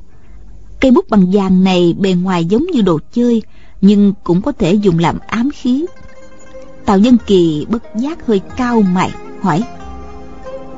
Cây 0.80 0.92
bút 0.92 1.10
bằng 1.10 1.32
vàng 1.32 1.64
này 1.64 1.96
bề 2.00 2.14
ngoài 2.14 2.46
giống 2.46 2.66
như 2.66 2.82
đồ 2.82 3.00
chơi 3.14 3.42
Nhưng 3.82 4.14
cũng 4.24 4.42
có 4.42 4.52
thể 4.52 4.74
dùng 4.74 5.00
làm 5.00 5.18
ám 5.28 5.50
khí. 5.54 5.86
Tào 6.86 7.00
Dân 7.00 7.18
Kỳ 7.28 7.66
bất 7.70 7.84
giác 7.96 8.28
hơi 8.28 8.42
cao 8.58 8.82
mày 8.82 9.12
Hỏi. 9.42 9.64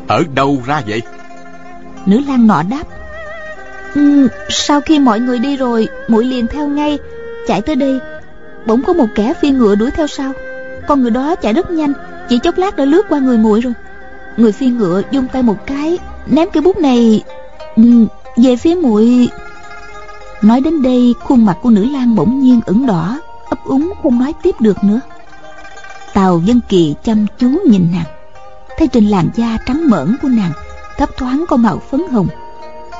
Ở 0.07 0.23
đâu 0.35 0.61
ra 0.65 0.83
vậy? 0.87 1.01
Nữ 2.05 2.19
lang 2.27 2.47
nọ 2.47 2.63
đáp 2.63 2.96
ừ, 3.95 4.27
Sau 4.49 4.81
khi 4.81 4.99
mọi 4.99 5.19
người 5.19 5.39
đi 5.39 5.57
rồi 5.57 5.87
muội 6.07 6.25
liền 6.25 6.47
theo 6.47 6.67
ngay 6.67 6.97
Chạy 7.47 7.61
tới 7.61 7.75
đây. 7.75 7.99
Bỗng 8.65 8.81
có 8.81 8.93
một 8.93 9.07
kẻ 9.15 9.33
phi 9.41 9.51
ngựa 9.51 9.75
đuổi 9.75 9.91
theo 9.91 10.07
sau. 10.07 10.31
Con 10.87 11.01
người 11.01 11.11
đó 11.11 11.35
chạy 11.35 11.53
rất 11.53 11.71
nhanh 11.71 11.93
Chỉ 12.29 12.39
chốc 12.39 12.57
lát 12.57 12.75
đã 12.75 12.85
lướt 12.85 13.05
qua 13.09 13.19
người 13.19 13.37
muội 13.37 13.61
rồi. 13.61 13.73
Người 14.37 14.51
phi 14.51 14.67
ngựa 14.67 15.01
dung 15.11 15.27
tay 15.27 15.43
một 15.43 15.65
cái 15.65 15.97
ném 16.25 16.49
cái 16.53 16.63
bút 16.63 16.77
này 16.77 17.23
ừ, 17.75 17.83
về 18.37 18.55
phía 18.55 18.75
muội. 18.75 19.29
Nói 20.41 20.61
đến 20.61 20.81
đây 20.81 21.13
khuôn 21.23 21.45
mặt 21.45 21.57
của 21.61 21.69
nữ 21.69 21.85
lang 21.85 22.15
bỗng 22.15 22.39
nhiên 22.39 22.61
ửng 22.65 22.85
đỏ 22.85 23.19
ấp 23.49 23.63
úng 23.63 23.93
không 24.03 24.19
nói 24.19 24.33
tiếp 24.43 24.55
được 24.59 24.83
nữa. 24.83 24.99
Tào 26.13 26.41
dân 26.45 26.59
kỳ 26.69 26.95
chăm 27.03 27.25
chú 27.39 27.47
nhìn 27.65 27.87
nàng. 27.91 28.05
Thấy 28.77 28.87
trên 28.87 29.05
làn 29.05 29.29
da 29.35 29.57
trắng 29.65 29.89
mởn 29.89 30.17
của 30.21 30.27
nàng 30.27 30.51
thấp 30.97 31.09
thoáng 31.17 31.45
có 31.49 31.57
màu 31.57 31.81
phấn 31.91 32.01
hồng 32.11 32.27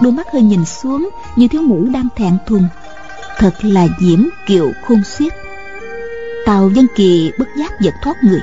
đôi 0.02 0.12
mắt 0.12 0.28
hơi 0.34 0.42
nhìn 0.42 0.66
xuống 0.66 1.10
như 1.36 1.48
thiếu 1.48 1.62
nữ 1.62 1.90
đang 1.94 2.08
thẹn 2.16 2.38
thùng. 2.46 2.68
Thật 3.38 3.54
là 3.62 3.88
diễm 4.00 4.24
kiều 4.46 4.72
khôn 4.88 5.04
xiết. 5.04 5.34
Tào 6.46 6.70
dân 6.70 6.88
kỳ 6.96 7.32
bất 7.40 7.48
giác 7.60 7.72
giật 7.82 7.94
thoát 8.04 8.16
người. 8.24 8.40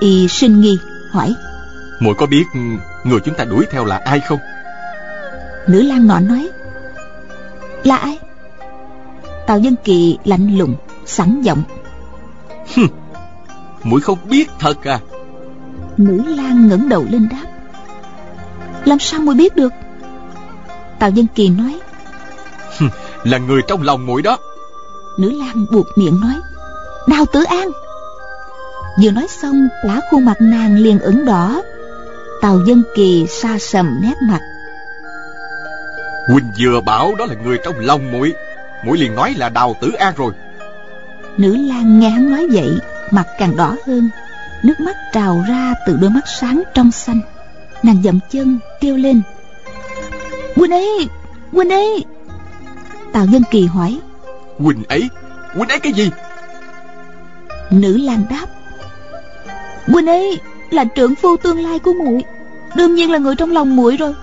Y 0.00 0.28
sinh 0.28 0.60
nghi 0.60 0.78
hỏi. 1.10 1.34
Muội 2.00 2.14
có 2.14 2.26
biết 2.26 2.44
người 3.04 3.20
chúng 3.24 3.34
ta 3.34 3.44
đuổi 3.44 3.64
theo 3.70 3.84
là 3.84 3.96
ai 3.96 4.20
không? 4.20 4.38
Nữ 5.66 5.82
lang 5.82 6.06
nọ 6.06 6.20
nói. 6.20 6.48
Là 7.84 7.96
ai? 7.96 8.18
Tào 9.46 9.58
dân 9.58 9.74
kỳ 9.84 10.18
lạnh 10.24 10.58
lùng 10.58 10.76
sẵn 11.06 11.42
giọng. 11.42 11.62
Muội 13.82 14.00
không 14.00 14.18
biết 14.24 14.50
thật 14.58 14.84
à? 14.84 15.00
Nữ 15.96 16.22
lang 16.26 16.68
ngẩng 16.68 16.88
đầu 16.88 17.06
lên 17.10 17.28
đáp. 17.30 17.46
Làm 18.84 18.98
sao 18.98 19.20
muội 19.20 19.34
biết 19.34 19.56
được 19.56 19.72
tào 21.02 21.10
dân 21.10 21.26
kỳ 21.34 21.48
nói. 21.48 21.80
Là 23.24 23.38
người 23.38 23.62
trong 23.68 23.82
lòng 23.82 24.06
muội 24.06 24.22
đó. 24.22 24.38
Nữ 25.18 25.30
lang 25.30 25.66
buộc 25.72 25.86
miệng 25.96 26.20
nói 26.20 26.34
đào 27.08 27.24
tử 27.32 27.42
an. 27.42 27.70
Vừa 29.02 29.10
nói 29.10 29.26
xong 29.42 29.68
cả 29.82 30.00
khuôn 30.10 30.24
mặt 30.24 30.36
nàng 30.40 30.76
liền 30.76 30.98
ửng 30.98 31.24
đỏ. 31.24 31.62
Tào 32.40 32.58
dân 32.66 32.82
kỳ 32.94 33.26
xa 33.26 33.58
sầm 33.58 34.00
nét 34.02 34.14
mặt. 34.28 34.40
Huynh 36.28 36.50
vừa 36.60 36.80
bảo 36.80 37.14
đó 37.18 37.26
là 37.26 37.34
người 37.44 37.58
trong 37.64 37.74
lòng 37.78 38.12
muội 38.12 38.32
muội 38.84 38.98
liền 38.98 39.14
nói 39.14 39.34
là 39.36 39.48
đào 39.48 39.76
tử 39.80 39.92
an 39.92 40.14
rồi. 40.16 40.32
Nữ 41.36 41.56
lang 41.56 42.00
nghe 42.00 42.08
hắn 42.08 42.30
nói 42.30 42.46
vậy 42.52 42.78
mặt 43.10 43.26
càng 43.38 43.56
đỏ 43.56 43.76
hơn 43.86 44.10
nước 44.64 44.80
mắt 44.80 44.96
trào 45.12 45.44
ra 45.48 45.74
từ 45.86 45.98
đôi 46.00 46.10
mắt 46.10 46.24
sáng 46.40 46.62
trong 46.74 46.90
xanh. 46.90 47.20
Nàng 47.82 48.02
dậm 48.02 48.18
chân 48.30 48.58
kêu 48.80 48.96
lên 48.96 49.22
huynh 50.56 50.70
ấy 50.70 51.08
huynh 51.52 51.70
ấy 51.70 52.04
tào 53.12 53.26
dân 53.26 53.42
kỳ 53.50 53.66
hỏi. 53.66 54.00
Huynh 54.58 54.82
ấy 54.88 55.08
huynh 55.54 55.68
ấy 55.68 55.80
cái 55.80 55.92
gì? 55.92 56.10
Nữ 57.70 57.96
lang 57.96 58.24
đáp. 58.30 58.46
Huynh 59.86 60.06
ấy 60.06 60.40
là 60.70 60.84
trưởng 60.84 61.14
phu 61.14 61.36
tương 61.36 61.60
lai 61.60 61.78
của 61.78 61.92
muội. 61.92 62.24
Đương 62.76 62.94
nhiên 62.94 63.10
là 63.10 63.18
người 63.18 63.34
trong 63.36 63.52
lòng 63.52 63.76
muội 63.76 63.96
rồi. 63.96 64.14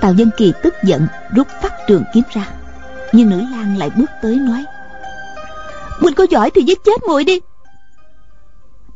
Tào 0.00 0.14
dân 0.14 0.30
kỳ 0.36 0.52
tức 0.62 0.74
giận 0.84 1.06
rút 1.36 1.46
phát 1.62 1.72
trường 1.88 2.04
kiếm 2.14 2.24
ra. 2.32 2.48
Nhưng 3.12 3.30
nữ 3.30 3.42
lang 3.52 3.78
lại 3.78 3.90
bước 3.96 4.10
tới 4.22 4.36
nói. 4.36 4.64
Huynh 6.00 6.14
có 6.14 6.26
giỏi 6.30 6.50
thì 6.54 6.62
giết 6.62 6.78
chết 6.84 7.02
muội 7.08 7.24
đi. 7.24 7.40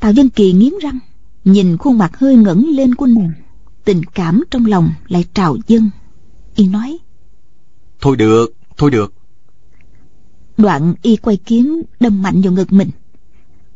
Tào 0.00 0.12
dân 0.12 0.28
kỳ 0.28 0.52
nghiến 0.52 0.72
răng 0.82 0.98
nhìn 1.44 1.76
khuôn 1.78 1.98
mặt 1.98 2.18
hơi 2.18 2.36
ngẩng 2.36 2.66
lên 2.68 2.94
của 2.94 3.06
nàng 3.06 3.32
tình 3.87 4.05
cảm 4.05 4.45
trong 4.50 4.66
lòng 4.66 4.93
lại 5.09 5.25
trào 5.35 5.57
dâng. 5.66 5.90
Y 6.55 6.69
nói 6.69 6.99
thôi 8.00 8.16
được 8.16 8.55
thôi 8.76 8.90
được. 8.90 9.14
Đoạn 10.57 10.95
y 11.02 11.16
quay 11.16 11.37
kiếm 11.37 11.83
đâm 12.00 12.23
mạnh 12.23 12.40
vào 12.43 12.52
ngực 12.52 12.73
mình. 12.73 12.90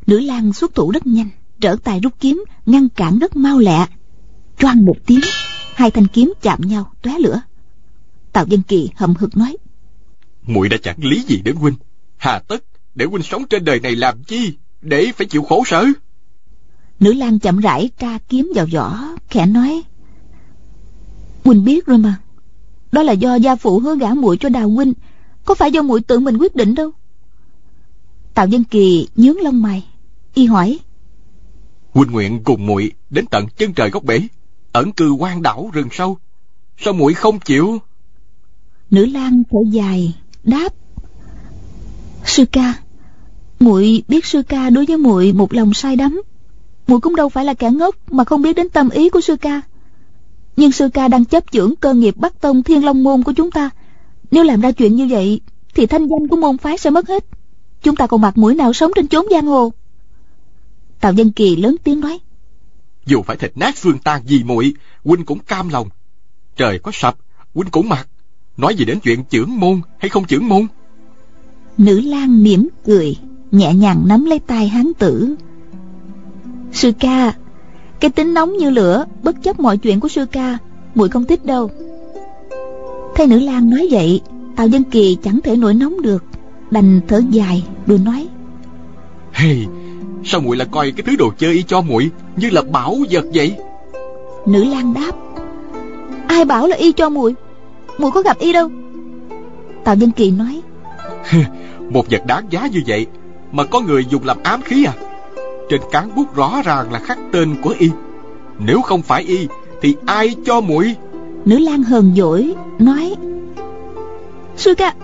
Nữ 0.07 0.21
lang 0.21 0.53
xuất 0.53 0.75
thủ 0.75 0.91
rất 0.91 1.07
nhanh 1.07 1.29
trở 1.61 1.77
tay 1.85 2.01
rút 2.01 2.15
kiếm 2.21 2.45
ngăn 2.67 2.89
cản 2.89 3.19
rất 3.19 3.37
mau 3.37 3.59
lẹ. 3.59 3.87
Choang 4.59 4.85
một 4.85 4.97
tiếng 5.07 5.21
hai 5.75 5.91
thanh 5.91 6.07
kiếm 6.07 6.33
chạm 6.43 6.61
nhau 6.61 6.93
tóe 7.03 7.19
lửa. 7.19 7.43
Tào 8.33 8.47
dân 8.47 8.63
kỳ 8.63 8.91
hậm 8.97 9.15
hực 9.19 9.37
nói 9.37 9.57
muội 10.47 10.69
đã 10.69 10.77
chẳng 10.83 10.97
lý 10.99 11.23
gì 11.23 11.41
đến 11.45 11.57
huynh. 11.57 11.75
Hà 12.17 12.39
tất 12.39 12.65
để 12.95 13.07
huynh 13.07 13.23
sống 13.23 13.45
trên 13.51 13.65
đời 13.65 13.81
này 13.81 13.97
làm 13.97 14.23
chi? 14.23 14.57
Để 14.81 15.13
phải 15.17 15.27
chịu 15.27 15.43
khổ 15.43 15.63
sở. 15.67 15.87
Nữ 17.01 17.13
lang 17.13 17.39
chậm 17.39 17.59
rãi 17.61 17.91
tra 17.99 18.19
kiếm 18.29 18.53
vào 18.55 18.67
vỏ 18.73 18.99
khẽ 19.29 19.47
nói 19.47 19.83
huynh 21.51 21.65
biết 21.65 21.87
rồi 21.87 21.99
mà. 21.99 22.15
Đó 22.93 23.03
là 23.03 23.13
do 23.13 23.35
gia 23.35 23.57
phụ 23.57 23.79
hứa 23.79 23.97
gả 23.97 24.15
muội 24.15 24.37
cho 24.41 24.49
đào 24.49 24.69
huynh. 24.71 24.93
Có 25.45 25.55
phải 25.55 25.73
do 25.73 25.83
muội 25.83 26.01
tự 26.01 26.21
mình 26.21 26.37
quyết 26.37 26.57
định 26.57 26.75
đâu? 26.75 26.91
Tào 28.35 28.47
dân 28.47 28.65
kỳ 28.65 29.09
nhướng 29.17 29.41
lông 29.41 29.63
mày 29.63 29.87
y 30.35 30.47
hỏi. 30.47 30.79
Huynh 31.93 32.11
nguyện 32.11 32.41
cùng 32.45 32.67
muội 32.67 32.93
đến 33.11 33.27
tận 33.27 33.47
chân 33.57 33.73
trời 33.73 33.91
góc 33.91 34.05
bể 34.05 34.21
ẩn 34.73 34.93
cư 34.93 35.11
quan 35.11 35.43
đảo 35.43 35.71
rừng 35.73 35.89
sâu. 35.93 36.19
Sao 36.79 36.93
muội 36.93 37.15
không 37.15 37.41
chịu? 37.41 37.79
Nữ 38.91 39.07
lang 39.07 39.43
thở 39.51 39.59
dài 39.71 40.15
đáp. 40.45 40.75
Sư 42.25 42.45
ca 42.53 42.75
muội 43.61 44.03
biết 44.09 44.27
sư 44.27 44.43
ca 44.43 44.71
đối 44.71 44.87
với 44.87 44.97
muội 44.97 45.33
một 45.33 45.53
lòng 45.53 45.75
sai 45.75 45.97
đắm. 45.97 46.23
Muội 46.87 47.01
cũng 47.01 47.17
đâu 47.17 47.29
phải 47.29 47.45
là 47.45 47.55
kẻ 47.55 47.71
ngốc 47.71 47.97
mà 48.13 48.25
không 48.25 48.43
biết 48.43 48.57
đến 48.57 48.69
tâm 48.69 48.91
ý 48.91 49.09
của 49.09 49.21
sư 49.21 49.37
ca 49.37 49.61
nhưng 50.57 50.73
sư 50.73 50.89
ca 50.95 51.09
đang 51.09 51.25
chấp 51.25 51.45
chưởng 51.53 51.77
cơ 51.77 51.95
nghiệp 51.95 52.17
bắc 52.17 52.41
tông 52.41 52.63
thiên 52.63 52.85
long 52.85 53.03
môn 53.03 53.23
của 53.23 53.33
chúng 53.33 53.51
ta. 53.51 53.71
Nếu 54.31 54.45
làm 54.45 54.61
ra 54.61 54.73
chuyện 54.73 54.97
như 54.97 55.07
vậy 55.07 55.41
thì 55.75 55.87
thanh 55.87 56.09
danh 56.09 56.29
của 56.29 56.37
môn 56.37 56.59
phái 56.59 56.79
sẽ 56.79 56.91
mất 56.91 57.09
hết. 57.09 57.25
Chúng 57.83 57.97
ta 57.97 58.07
còn 58.07 58.21
mặt 58.21 58.39
mũi 58.39 58.55
nào 58.55 58.73
sống 58.73 58.91
trên 58.97 59.09
chốn 59.09 59.27
giang 59.31 59.47
hồ? 59.47 59.73
Tào 61.01 61.13
dân 61.13 61.33
kỳ 61.33 61.57
lớn 61.57 61.77
tiếng 61.85 62.01
nói. 62.01 62.19
Dù 63.07 63.23
phải 63.23 63.37
thịt 63.37 63.53
nát 63.55 63.79
xương 63.79 63.99
tan 63.99 64.23
vì 64.27 64.43
muội 64.45 64.75
huynh 65.05 65.25
cũng 65.25 65.39
cam 65.39 65.69
lòng. 65.69 65.89
Trời 66.57 66.79
có 66.79 66.91
sập 66.95 67.17
huynh 67.55 67.71
cũng 67.71 67.89
mặc. 67.89 68.09
Nói 68.57 68.75
gì 68.75 68.85
đến 68.85 69.01
chuyện 69.01 69.25
trưởng 69.25 69.61
môn 69.61 69.81
hay 69.99 70.09
không 70.09 70.25
trưởng 70.25 70.49
môn? 70.49 70.67
Nữ 71.79 72.01
lang 72.01 72.43
mỉm 72.43 72.69
cười 72.85 73.17
nhẹ 73.51 73.75
nhàng 73.75 74.03
nắm 74.07 74.25
lấy 74.25 74.39
tay 74.39 74.69
hán 74.69 74.93
tử. 74.99 75.35
Sư 76.73 76.93
ca 77.01 77.33
cái 78.01 78.11
tính 78.11 78.35
nóng 78.35 78.57
như 78.57 78.71
lửa 78.71 79.05
bất 79.23 79.43
chấp 79.43 79.61
mọi 79.61 79.79
chuyện 79.79 80.01
của 80.01 80.09
sư 80.09 80.27
ca 80.33 80.59
muội 80.95 81.09
không 81.09 81.25
thích 81.25 81.45
đâu. 81.45 81.71
Thấy 83.15 83.27
nữ 83.27 83.39
lang 83.39 83.71
nói 83.71 83.89
vậy 83.91 84.21
tào 84.57 84.67
dân 84.67 84.85
kỳ 84.85 85.19
chẳng 85.23 85.41
thể 85.45 85.57
nổi 85.57 85.75
nóng 85.75 86.03
được 86.03 86.25
đành 86.71 87.01
thở 87.09 87.23
dài 87.31 87.65
rồi 87.87 87.99
nói. 87.99 88.29
Hey 89.33 89.67
sao 90.25 90.41
muội 90.41 90.57
lại 90.57 90.69
coi 90.71 90.91
cái 90.91 91.05
thứ 91.07 91.17
đồ 91.17 91.33
chơi 91.39 91.53
y 91.53 91.63
cho 91.63 91.81
muội 91.81 92.11
như 92.37 92.51
là 92.51 92.63
bảo 92.63 92.97
vật 93.11 93.25
vậy? 93.35 93.57
Nữ 94.47 94.65
lang 94.65 94.95
đáp. 94.95 95.13
Ai 96.27 96.45
bảo 96.45 96.67
là 96.67 96.77
y 96.77 96.93
cho 96.93 97.09
muội? 97.09 97.35
Muội 97.99 98.11
có 98.11 98.23
gặp 98.23 98.39
y 98.39 98.53
đâu? 98.53 98.71
Tào 99.85 99.95
dân 99.95 100.11
kỳ 100.11 100.31
nói. 100.31 100.61
Một 101.91 102.07
vật 102.11 102.27
đáng 102.27 102.47
giá 102.51 102.67
như 102.67 102.81
vậy 102.87 103.07
mà 103.53 103.65
có 103.65 103.81
người 103.81 104.07
dùng 104.11 104.25
làm 104.25 104.37
ám 104.43 104.63
khí 104.63 104.85
à 104.85 104.93
trên 105.71 105.81
cán 105.91 106.15
bút 106.15 106.35
rõ 106.35 106.63
ràng 106.65 106.93
là 106.93 106.99
khắc 106.99 107.19
tên 107.33 107.57
của 107.63 107.75
y. 107.79 107.91
Nếu 108.59 108.83
không 108.83 109.03
phải 109.03 109.23
y, 109.23 109.49
thì 109.83 109.97
ai 110.07 110.35
cho 110.45 110.61
muội? 110.61 110.97
Nữ 111.45 111.59
lang 111.59 111.83
hờn 111.83 112.13
dỗi, 112.17 112.55
nói, 112.79 113.15
sư 114.57 114.75
ca 114.75 114.95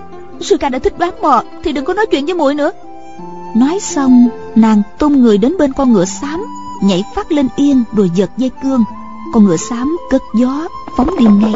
sư 0.41 0.57
ca 0.57 0.69
đã 0.69 0.79
thích 0.79 0.99
đoán 0.99 1.23
mò 1.23 1.43
thì 1.65 1.73
đừng 1.73 1.85
có 1.85 1.95
nói 1.95 2.07
chuyện 2.07 2.27
với 2.27 2.35
muội 2.35 2.55
nữa. 2.55 2.71
Nói 3.57 3.79
xong, 3.81 4.29
nàng 4.55 4.83
tung 4.99 5.23
người 5.23 5.39
đến 5.39 5.59
bên 5.59 5.73
con 5.73 5.93
ngựa 5.93 6.05
xám, 6.05 6.45
nhảy 6.83 7.05
phát 7.15 7.33
lên 7.33 7.49
yên 7.57 7.85
rồi 7.93 8.11
giật 8.15 8.31
dây 8.37 8.51
cương. 8.63 8.85
Con 9.35 9.45
ngựa 9.45 9.57
xám 9.57 9.97
cất 10.11 10.23
gió, 10.35 10.69
phóng 10.97 11.11
đi 11.19 11.25
ngay. 11.25 11.55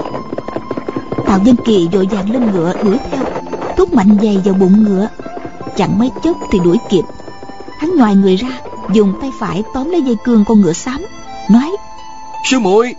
Tào 1.27 1.39
dân 1.45 1.57
kỳ 1.65 1.89
vội 1.93 2.09
vàng 2.11 2.31
lên 2.31 2.53
ngựa 2.53 2.73
đuổi 2.85 2.97
theo, 3.11 3.25
thúc 3.77 3.93
mạnh 3.93 4.17
giày 4.23 4.41
vào 4.45 4.55
bụng 4.55 4.85
ngựa. 4.85 5.09
Chẳng 5.77 5.99
mấy 5.99 6.11
chốc 6.23 6.37
thì 6.53 6.59
đuổi 6.65 6.79
kịp. 6.91 7.03
Hắn 7.79 7.97
ngoài 7.97 8.17
người 8.17 8.37
ra 8.37 8.49
dùng 8.93 9.13
tay 9.21 9.31
phải 9.39 9.63
tóm 9.75 9.91
lấy 9.91 10.03
dây 10.03 10.17
cương 10.25 10.45
con 10.49 10.61
ngựa 10.61 10.73
xám 10.73 11.03
nói 11.51 11.77
sư 12.45 12.59
muội 12.59 12.95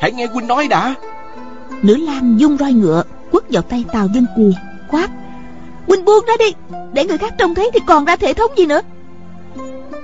hãy 0.00 0.12
nghe 0.12 0.26
huynh 0.26 0.46
nói 0.46 0.68
đã. 0.68 0.94
Nữ 1.82 1.96
lang 1.96 2.40
dung 2.40 2.56
roi 2.56 2.72
ngựa 2.72 3.02
quất 3.30 3.44
vào 3.50 3.62
tay 3.62 3.84
tào 3.92 4.08
dân 4.14 4.26
kỳ 4.36 4.54
quát 4.90 5.10
huynh 5.86 6.04
buông 6.04 6.24
ra 6.26 6.34
đi 6.38 6.76
để 6.92 7.04
người 7.04 7.18
khác 7.18 7.34
trông 7.38 7.54
thấy 7.54 7.70
thì 7.74 7.80
còn 7.86 8.04
ra 8.04 8.16
thể 8.16 8.34
thống 8.34 8.50
gì 8.56 8.66
nữa. 8.66 8.80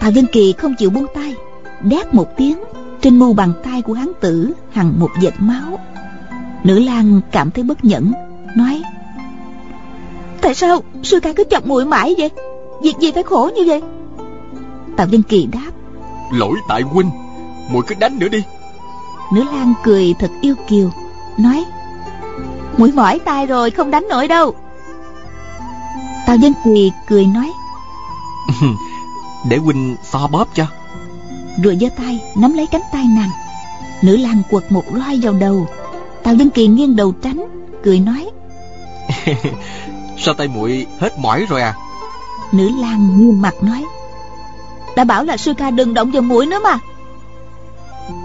Tào 0.01 0.11
dân 0.11 0.27
kỳ 0.33 0.53
không 0.59 0.75
chịu 0.79 0.91
buông 0.91 1.07
tay 1.15 1.35
đét 1.83 2.15
một 2.15 2.37
tiếng 2.37 2.59
trên 3.01 3.19
mu 3.19 3.33
bàn 3.33 3.53
tay 3.65 3.83
của 3.83 3.93
hắn 3.93 4.13
tử 4.21 4.53
hằn 4.71 4.93
một 4.99 5.11
vệt 5.23 5.35
máu. 5.39 5.79
Nữ 6.65 6.79
lang 6.79 7.21
cảm 7.33 7.51
thấy 7.51 7.65
bất 7.65 7.85
nhẫn 7.85 8.13
nói 8.57 8.83
tại 10.41 10.55
sao 10.55 10.83
sư 11.03 11.21
ca 11.21 11.33
cứ 11.33 11.45
chọc 11.51 11.67
muội 11.67 11.85
mãi 11.85 12.15
vậy? 12.19 12.31
Việc 12.83 12.95
gì 13.01 13.13
phải 13.13 13.23
khổ 13.23 13.51
như 13.55 13.65
vậy 13.67 13.83
tào 14.97 15.07
dân 15.09 15.23
kỳ 15.23 15.47
đáp. 15.47 15.71
Lỗi 16.33 16.59
tại 16.69 16.83
huynh 16.83 17.11
muội 17.71 17.83
cứ 17.87 17.95
đánh 17.95 18.19
nữa 18.19 18.29
đi. 18.29 18.43
Nữ 19.33 19.45
lang 19.45 19.75
cười 19.85 20.15
thật 20.19 20.31
yêu 20.41 20.55
kiều 20.69 20.91
nói 21.39 21.65
mũi 22.79 22.93
mỏi 22.93 23.19
tay 23.19 23.47
rồi 23.47 23.71
không 23.71 23.91
đánh 23.91 24.09
nổi 24.09 24.29
đâu. 24.29 24.55
Tào 26.27 26.37
dân 26.37 26.53
kỳ 26.65 26.93
cười 27.09 27.27
nói 27.27 27.53
để 29.49 29.57
huynh 29.57 29.97
so 30.03 30.27
bóp 30.27 30.49
cho. 30.55 30.67
Rồi 31.63 31.79
giơ 31.81 31.89
tay 31.97 32.21
nắm 32.37 32.55
lấy 32.55 32.67
cánh 32.67 32.83
tay 32.93 33.05
nàng. 33.17 33.31
Nữ 34.03 34.17
lang 34.17 34.43
quật 34.51 34.73
một 34.73 34.85
roi 34.95 35.19
vào 35.23 35.33
đầu. 35.33 35.69
Tào 36.23 36.35
dân 36.35 36.51
kỳ 36.51 36.67
nghiêng 36.67 36.97
đầu 36.97 37.13
tránh 37.23 37.47
cười 37.85 38.01
nói 38.01 38.31
sao 40.19 40.35
tay 40.35 40.49
muội 40.49 40.87
hết 40.99 41.19
mỏi 41.19 41.47
rồi 41.49 41.63
à? 41.63 41.75
Nữ 42.53 42.71
lang 42.81 43.19
nghiêm 43.19 43.43
mặt 43.43 43.55
nói 43.63 43.85
đã 44.97 45.05
bảo 45.05 45.25
là 45.25 45.37
sư 45.37 45.55
ca 45.55 45.71
đừng 45.71 45.95
động 45.95 46.11
vào 46.11 46.23
mũi 46.23 46.47
nữa 46.47 46.59
mà. 46.65 46.79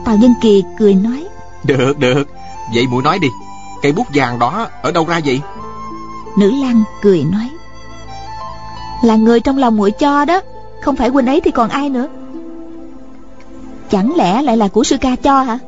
Tào 0.05 0.17
dân 0.17 0.33
kỳ 0.41 0.63
cười 0.79 0.93
nói. 0.93 1.27
Được 1.63 1.99
được. 1.99 2.27
Vậy 2.73 2.87
muội 2.87 3.03
nói 3.03 3.19
đi. 3.19 3.27
Cây 3.81 3.91
bút 3.91 4.07
vàng 4.13 4.39
đó 4.39 4.67
ở 4.81 4.91
đâu 4.91 5.05
ra 5.05 5.19
vậy? 5.25 5.41
Nữ 6.37 6.51
lang 6.51 6.83
cười 7.01 7.23
nói. 7.23 7.49
Là 9.03 9.15
người 9.15 9.39
trong 9.39 9.57
lòng 9.57 9.77
muội 9.77 9.91
cho 9.91 10.25
đó. 10.25 10.41
Không 10.81 10.95
phải 10.95 11.09
huynh 11.09 11.25
ấy 11.25 11.41
thì 11.41 11.51
còn 11.51 11.69
ai 11.69 11.89
nữa. 11.89 12.07
Chẳng 13.89 14.15
lẽ 14.15 14.41
lại 14.41 14.57
là 14.57 14.67
của 14.67 14.83
sư 14.83 14.97
ca 15.01 15.15
cho 15.15 15.41
hả? 15.41 15.59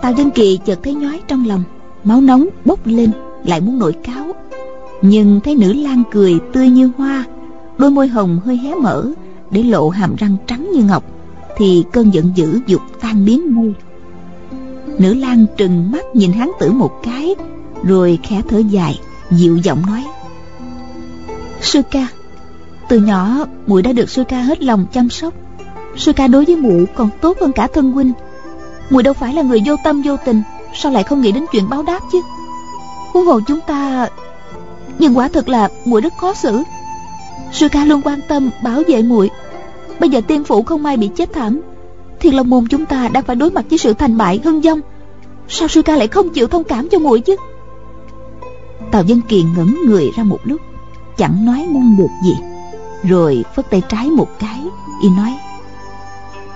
Tào 0.00 0.12
dân 0.12 0.30
kỳ 0.30 0.58
chợt 0.64 0.78
thấy 0.82 0.94
nhói 0.94 1.20
trong 1.28 1.46
lòng. 1.46 1.62
Máu 2.04 2.20
nóng 2.20 2.46
bốc 2.64 2.78
lên 2.84 3.10
lại 3.44 3.60
muốn 3.60 3.78
nổi 3.78 3.92
cáo. 3.92 4.26
Nhưng 5.02 5.40
thấy 5.40 5.54
nữ 5.54 5.72
lang 5.72 6.02
cười 6.12 6.38
tươi 6.52 6.68
như 6.68 6.90
hoa 6.98 7.24
đôi 7.78 7.90
môi 7.90 8.08
hồng 8.08 8.40
hơi 8.44 8.56
hé 8.56 8.74
mở 8.74 9.04
để 9.50 9.62
lộ 9.62 9.88
hàm 9.88 10.16
răng 10.16 10.36
trắng 10.46 10.70
như 10.72 10.84
ngọc, 10.84 11.04
thì 11.56 11.84
cơn 11.92 12.14
giận 12.14 12.32
dữ 12.34 12.60
dục 12.66 12.80
tan 13.00 13.24
biến 13.24 13.54
ngay. 13.54 13.74
Nữ 14.98 15.14
lang 15.14 15.46
trừng 15.56 15.90
mắt 15.90 16.04
nhìn 16.14 16.32
hán 16.32 16.50
tử 16.60 16.72
một 16.72 17.00
cái, 17.02 17.34
rồi 17.84 18.18
khẽ 18.22 18.42
thở 18.48 18.58
dài, 18.58 19.00
dịu 19.30 19.56
giọng 19.56 19.82
nói. 19.86 20.04
Sư 21.60 21.82
ca, 21.90 22.06
từ 22.88 23.00
nhỏ 23.00 23.46
muội 23.66 23.82
đã 23.82 23.92
được 23.92 24.10
sư 24.10 24.24
ca 24.28 24.42
hết 24.42 24.62
lòng 24.62 24.86
chăm 24.92 25.10
sóc. 25.10 25.34
Sư 25.96 26.12
ca 26.12 26.26
đối 26.26 26.44
với 26.44 26.56
muội 26.56 26.86
còn 26.86 27.08
tốt 27.20 27.36
hơn 27.40 27.52
cả 27.52 27.66
thân 27.66 27.92
huynh. 27.92 28.12
Muội 28.90 29.02
đâu 29.02 29.14
phải 29.14 29.34
là 29.34 29.42
người 29.42 29.62
vô 29.66 29.76
tâm 29.84 30.02
vô 30.02 30.16
tình, 30.24 30.42
sao 30.74 30.92
lại 30.92 31.02
không 31.02 31.20
nghĩ 31.20 31.32
đến 31.32 31.44
chuyện 31.52 31.68
báo 31.68 31.82
đáp 31.82 32.00
chứ? 32.12 32.20
Huống 33.12 33.26
hồ 33.26 33.40
chúng 33.46 33.60
ta, 33.66 34.08
nhưng 34.98 35.18
quả 35.18 35.28
thực 35.28 35.48
là 35.48 35.68
muội 35.84 36.00
rất 36.00 36.12
khó 36.16 36.34
xử 36.34 36.62
sư 37.52 37.68
ca 37.68 37.84
luôn 37.84 38.00
quan 38.04 38.20
tâm 38.28 38.50
bảo 38.62 38.82
vệ 38.88 39.02
muội. 39.02 39.30
Bây 40.00 40.10
giờ 40.10 40.20
tiên 40.26 40.44
phụ 40.44 40.62
không 40.62 40.82
may 40.82 40.96
bị 40.96 41.10
chết 41.16 41.32
thảm 41.32 41.60
thiệt 42.20 42.34
long 42.34 42.50
môn 42.50 42.66
chúng 42.66 42.86
ta 42.86 43.08
đang 43.08 43.24
phải 43.24 43.36
đối 43.36 43.50
mặt 43.50 43.64
với 43.70 43.78
sự 43.78 43.94
thành 43.94 44.16
bại 44.16 44.40
hưng 44.44 44.60
vong 44.60 44.80
sao 45.48 45.68
sư 45.68 45.82
ca 45.82 45.96
lại 45.96 46.08
không 46.08 46.28
chịu 46.30 46.46
thông 46.46 46.64
cảm 46.64 46.88
cho 46.88 46.98
muội 46.98 47.20
chứ? 47.20 47.36
Tào 48.90 49.02
dân 49.02 49.20
kiền 49.20 49.54
ngẩn 49.56 49.76
người 49.86 50.12
ra 50.16 50.22
một 50.22 50.38
lúc 50.44 50.60
chẳng 51.16 51.44
nói 51.44 51.66
năng 51.70 51.96
được 51.96 52.10
gì. 52.24 52.36
Rồi 53.02 53.44
phất 53.56 53.70
tay 53.70 53.82
trái 53.88 54.10
một 54.10 54.28
cái 54.38 54.62
y 55.02 55.08
nói 55.08 55.38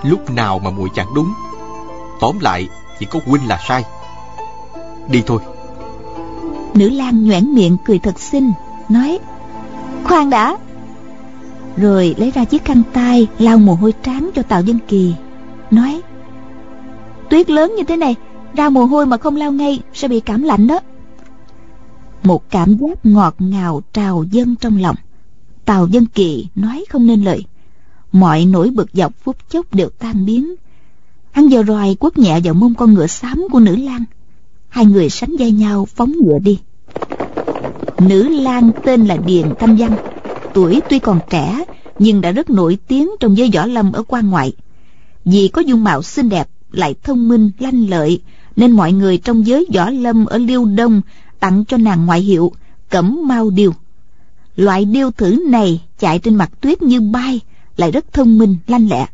lúc 0.03 0.31
nào 0.31 0.59
mà 0.59 0.71
muội 0.71 0.89
chẳng 0.95 1.07
đúng 1.15 1.33
tóm 2.21 2.39
lại 2.41 2.69
chỉ 3.01 3.07
có 3.07 3.21
huynh 3.27 3.49
là 3.49 3.61
sai. 3.69 3.85
Đi 5.09 5.23
thôi. 5.27 5.41
Nữ 6.75 6.89
lang 6.89 7.25
nhoẻn 7.25 7.55
miệng 7.55 7.77
cười 7.85 7.99
thật 7.99 8.21
xinh 8.21 8.53
nói 8.89 9.19
khoan 10.05 10.31
đã 10.31 10.57
rồi 11.77 12.15
lấy 12.19 12.31
ra 12.31 12.45
chiếc 12.45 12.65
khăn 12.65 12.83
tay, 12.93 13.27
lau 13.39 13.59
mồ 13.59 13.75
hôi 13.75 13.93
trán 14.03 14.31
cho 14.35 14.43
tào 14.43 14.63
dân 14.63 14.79
kỳ. 14.89 15.15
Nói, 15.71 16.03
tuyết 17.31 17.51
lớn 17.51 17.75
như 17.77 17.83
thế 17.85 17.97
này, 17.97 18.15
ra 18.55 18.69
mồ 18.69 18.85
hôi 18.85 19.07
mà 19.07 19.17
không 19.17 19.37
lau 19.37 19.53
ngay 19.53 19.81
sẽ 19.95 20.09
bị 20.09 20.21
cảm 20.21 20.43
lạnh 20.43 20.67
đó. 20.67 20.81
Một 22.23 22.51
cảm 22.51 22.77
giác 22.77 23.07
ngọt 23.07 23.35
ngào 23.39 23.83
trào 23.93 24.25
dâng 24.31 24.57
trong 24.57 24.79
lòng. 24.79 24.97
Tào 25.65 25.87
dân 25.87 26.07
kỳ 26.07 26.47
nói 26.55 26.85
không 26.91 27.07
nên 27.07 27.23
lời. 27.23 27.45
Mọi 28.13 28.45
nỗi 28.45 28.71
bực 28.71 28.89
dọc 28.93 29.13
phút 29.23 29.37
chốc 29.51 29.75
đều 29.75 29.89
tan 29.89 30.27
biến. 30.27 30.55
Hắn 31.31 31.49
giờ 31.49 31.63
roi 31.67 31.95
quất 31.95 32.19
nhẹ 32.19 32.41
vào 32.45 32.55
mông 32.55 32.75
con 32.75 32.95
ngựa 32.95 33.07
xám 33.07 33.47
của 33.53 33.61
nữ 33.61 33.77
lang. 33.77 34.05
Hai 34.69 34.87
người 34.87 35.11
sánh 35.11 35.37
vai 35.39 35.51
nhau 35.51 35.85
phóng 35.85 36.13
ngựa 36.13 36.39
đi. 36.39 36.59
Nữ 37.99 38.29
lang 38.29 38.71
tên 38.85 39.07
là 39.07 39.17
điền 39.17 39.47
thanh 39.59 39.77
văn 39.77 39.97
tuổi 40.55 40.81
tuy 40.89 40.99
còn 40.99 41.21
trẻ, 41.31 41.65
nhưng 41.99 42.21
đã 42.21 42.33
rất 42.33 42.51
nổi 42.51 42.79
tiếng 42.89 43.11
trong 43.21 43.37
giới 43.37 43.51
võ 43.55 43.67
lâm 43.67 43.93
ở 43.93 44.03
quan 44.09 44.31
ngoại. 44.31 44.53
Vì 45.25 45.49
có 45.49 45.61
dung 45.61 45.85
mạo 45.85 46.03
xinh 46.03 46.29
đẹp, 46.29 46.49
lại 46.73 46.95
thông 47.03 47.29
minh, 47.29 47.51
lanh 47.59 47.91
lợi, 47.91 48.23
nên 48.57 48.71
mọi 48.71 48.93
người 48.93 49.19
trong 49.19 49.47
giới 49.47 49.67
võ 49.75 49.91
lâm 49.91 50.27
ở 50.27 50.39
liêu 50.39 50.65
đông 50.65 51.01
tặng 51.41 51.65
cho 51.65 51.77
nàng 51.77 52.07
ngoại 52.07 52.21
hiệu 52.21 52.53
cẩm 52.91 53.29
mau 53.29 53.51
điêu. 53.51 53.73
Loại 54.57 54.85
điêu 54.85 55.11
thử 55.11 55.45
này 55.49 55.83
chạy 55.99 56.19
trên 56.19 56.35
mặt 56.35 56.51
tuyết 56.61 56.83
như 56.83 57.01
bay, 57.01 57.41
lại 57.77 57.91
rất 57.91 58.13
thông 58.13 58.39
minh, 58.39 58.57
lanh 58.67 58.89
lẹ. 58.89 59.07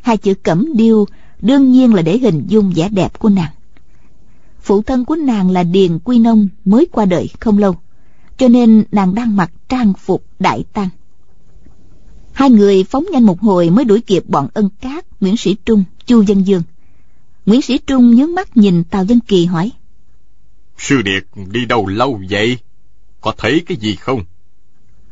Hai 0.00 0.16
chữ 0.16 0.34
cẩm 0.34 0.76
điêu 0.76 1.06
đương 1.40 1.72
nhiên 1.72 1.94
là 1.94 2.02
để 2.02 2.18
hình 2.18 2.44
dung 2.48 2.72
vẻ 2.76 2.88
đẹp 2.88 3.18
của 3.18 3.28
nàng. 3.28 3.50
Phụ 4.62 4.82
thân 4.82 5.04
của 5.04 5.16
nàng 5.16 5.50
là 5.50 5.62
điền 5.62 5.98
quy 5.98 6.18
nông 6.18 6.48
mới 6.64 6.86
qua 6.92 7.04
đời 7.04 7.28
không 7.40 7.58
lâu 7.58 7.74
cho 8.38 8.48
nên 8.48 8.84
nàng 8.92 9.14
đang 9.14 9.36
mặc 9.36 9.50
trang 9.68 9.92
phục 9.98 10.24
đại 10.38 10.64
tăng. 10.72 10.88
Hai 12.32 12.50
người 12.50 12.84
phóng 12.84 13.04
nhanh 13.12 13.22
một 13.22 13.40
hồi 13.40 13.70
mới 13.70 13.84
đuổi 13.84 14.00
kịp 14.00 14.24
bọn 14.28 14.48
ân 14.54 14.68
cát 14.80 15.04
nguyễn 15.20 15.36
sĩ 15.36 15.56
trung 15.64 15.84
chu 16.06 16.22
dân 16.22 16.46
dương. 16.46 16.62
Nguyễn 17.46 17.62
sĩ 17.62 17.78
trung 17.78 18.14
nhướng 18.14 18.34
mắt 18.34 18.56
nhìn 18.56 18.84
tào 18.84 19.04
dân 19.04 19.20
kỳ 19.20 19.44
hỏi. 19.44 19.72
Sư 20.78 21.02
điệt 21.02 21.24
đi 21.52 21.64
đâu 21.64 21.86
lâu 21.86 22.20
vậy? 22.30 22.58
Có 23.20 23.34
thấy 23.38 23.62
cái 23.66 23.76
gì 23.76 23.94
không? 23.94 24.24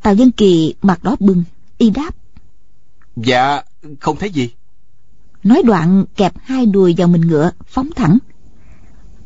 Tào 0.03 0.15
dân 0.15 0.33
kỳ 0.33 0.75
mặt 0.83 1.05
đỏ 1.05 1.17
bừng 1.21 1.45
y 1.79 1.91
đáp. 1.91 2.15
Dạ 3.17 3.63
không 4.01 4.17
thấy 4.17 4.31
gì. 4.31 4.51
Nói 5.43 5.63
đoạn 5.63 6.05
kẹp 6.17 6.33
hai 6.39 6.67
đùi 6.67 6.95
vào 6.99 7.09
mình 7.09 7.21
ngựa 7.21 7.51
phóng 7.67 7.91
thẳng. 7.97 8.19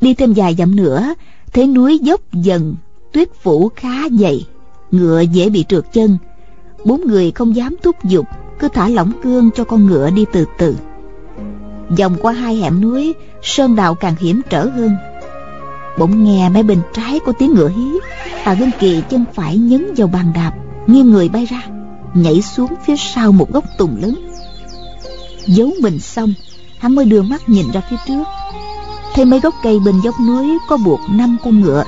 Đi 0.00 0.14
thêm 0.14 0.32
vài 0.32 0.54
dặm 0.54 0.76
nữa 0.76 1.14
thấy 1.52 1.66
núi 1.66 1.98
dốc 2.02 2.20
dần 2.32 2.74
tuyết 3.12 3.28
phủ 3.42 3.70
khá 3.76 4.08
dày, 4.20 4.46
ngựa 4.90 5.20
dễ 5.20 5.50
bị 5.50 5.64
trượt 5.68 5.92
chân. 5.92 6.18
Bốn 6.84 7.00
người 7.06 7.30
không 7.30 7.56
dám 7.56 7.76
thúc 7.82 7.96
giục, 8.04 8.26
cứ 8.58 8.68
thả 8.68 8.88
lỏng 8.88 9.12
cương 9.22 9.50
cho 9.50 9.64
con 9.64 9.86
ngựa 9.86 10.10
đi 10.10 10.24
từ 10.32 10.44
từ. 10.58 10.76
Vòng 11.98 12.16
qua 12.22 12.32
hai 12.32 12.56
hẻm 12.56 12.80
núi, 12.80 13.14
sơn 13.42 13.76
đạo 13.76 13.94
càng 13.94 14.14
hiểm 14.20 14.40
trở 14.50 14.64
hơn. 14.64 14.90
Bỗng 15.98 16.24
nghe 16.24 16.48
mấy 16.48 16.62
bên 16.62 16.78
trái 16.92 17.20
có 17.26 17.32
tiếng 17.32 17.54
ngựa 17.54 17.68
hí 17.68 17.90
tào 18.44 18.54
dân 18.54 18.70
kỳ 18.80 19.02
chân 19.10 19.24
phải 19.34 19.56
nhấn 19.58 19.94
vào 19.96 20.08
bàn 20.08 20.32
đạp, 20.34 20.52
nghiêng 20.86 21.10
người 21.10 21.28
bay 21.28 21.46
ra, 21.46 21.62
nhảy 22.14 22.42
xuống 22.42 22.74
phía 22.84 22.96
sau 22.96 23.32
một 23.32 23.52
gốc 23.52 23.64
tùng 23.78 23.96
lớn. 24.02 24.14
Giấu 25.46 25.70
mình 25.82 25.98
xong, 25.98 26.34
hắn 26.78 26.94
mới 26.94 27.04
đưa 27.04 27.22
mắt 27.22 27.48
nhìn 27.48 27.66
ra 27.72 27.82
phía 27.90 27.96
trước. 28.06 28.24
Thấy 29.14 29.24
mấy 29.24 29.40
gốc 29.40 29.54
cây 29.62 29.78
bên 29.84 29.94
dốc 30.04 30.14
núi 30.26 30.58
có 30.68 30.76
buộc 30.76 31.00
năm 31.10 31.36
con 31.44 31.60
ngựa 31.60 31.84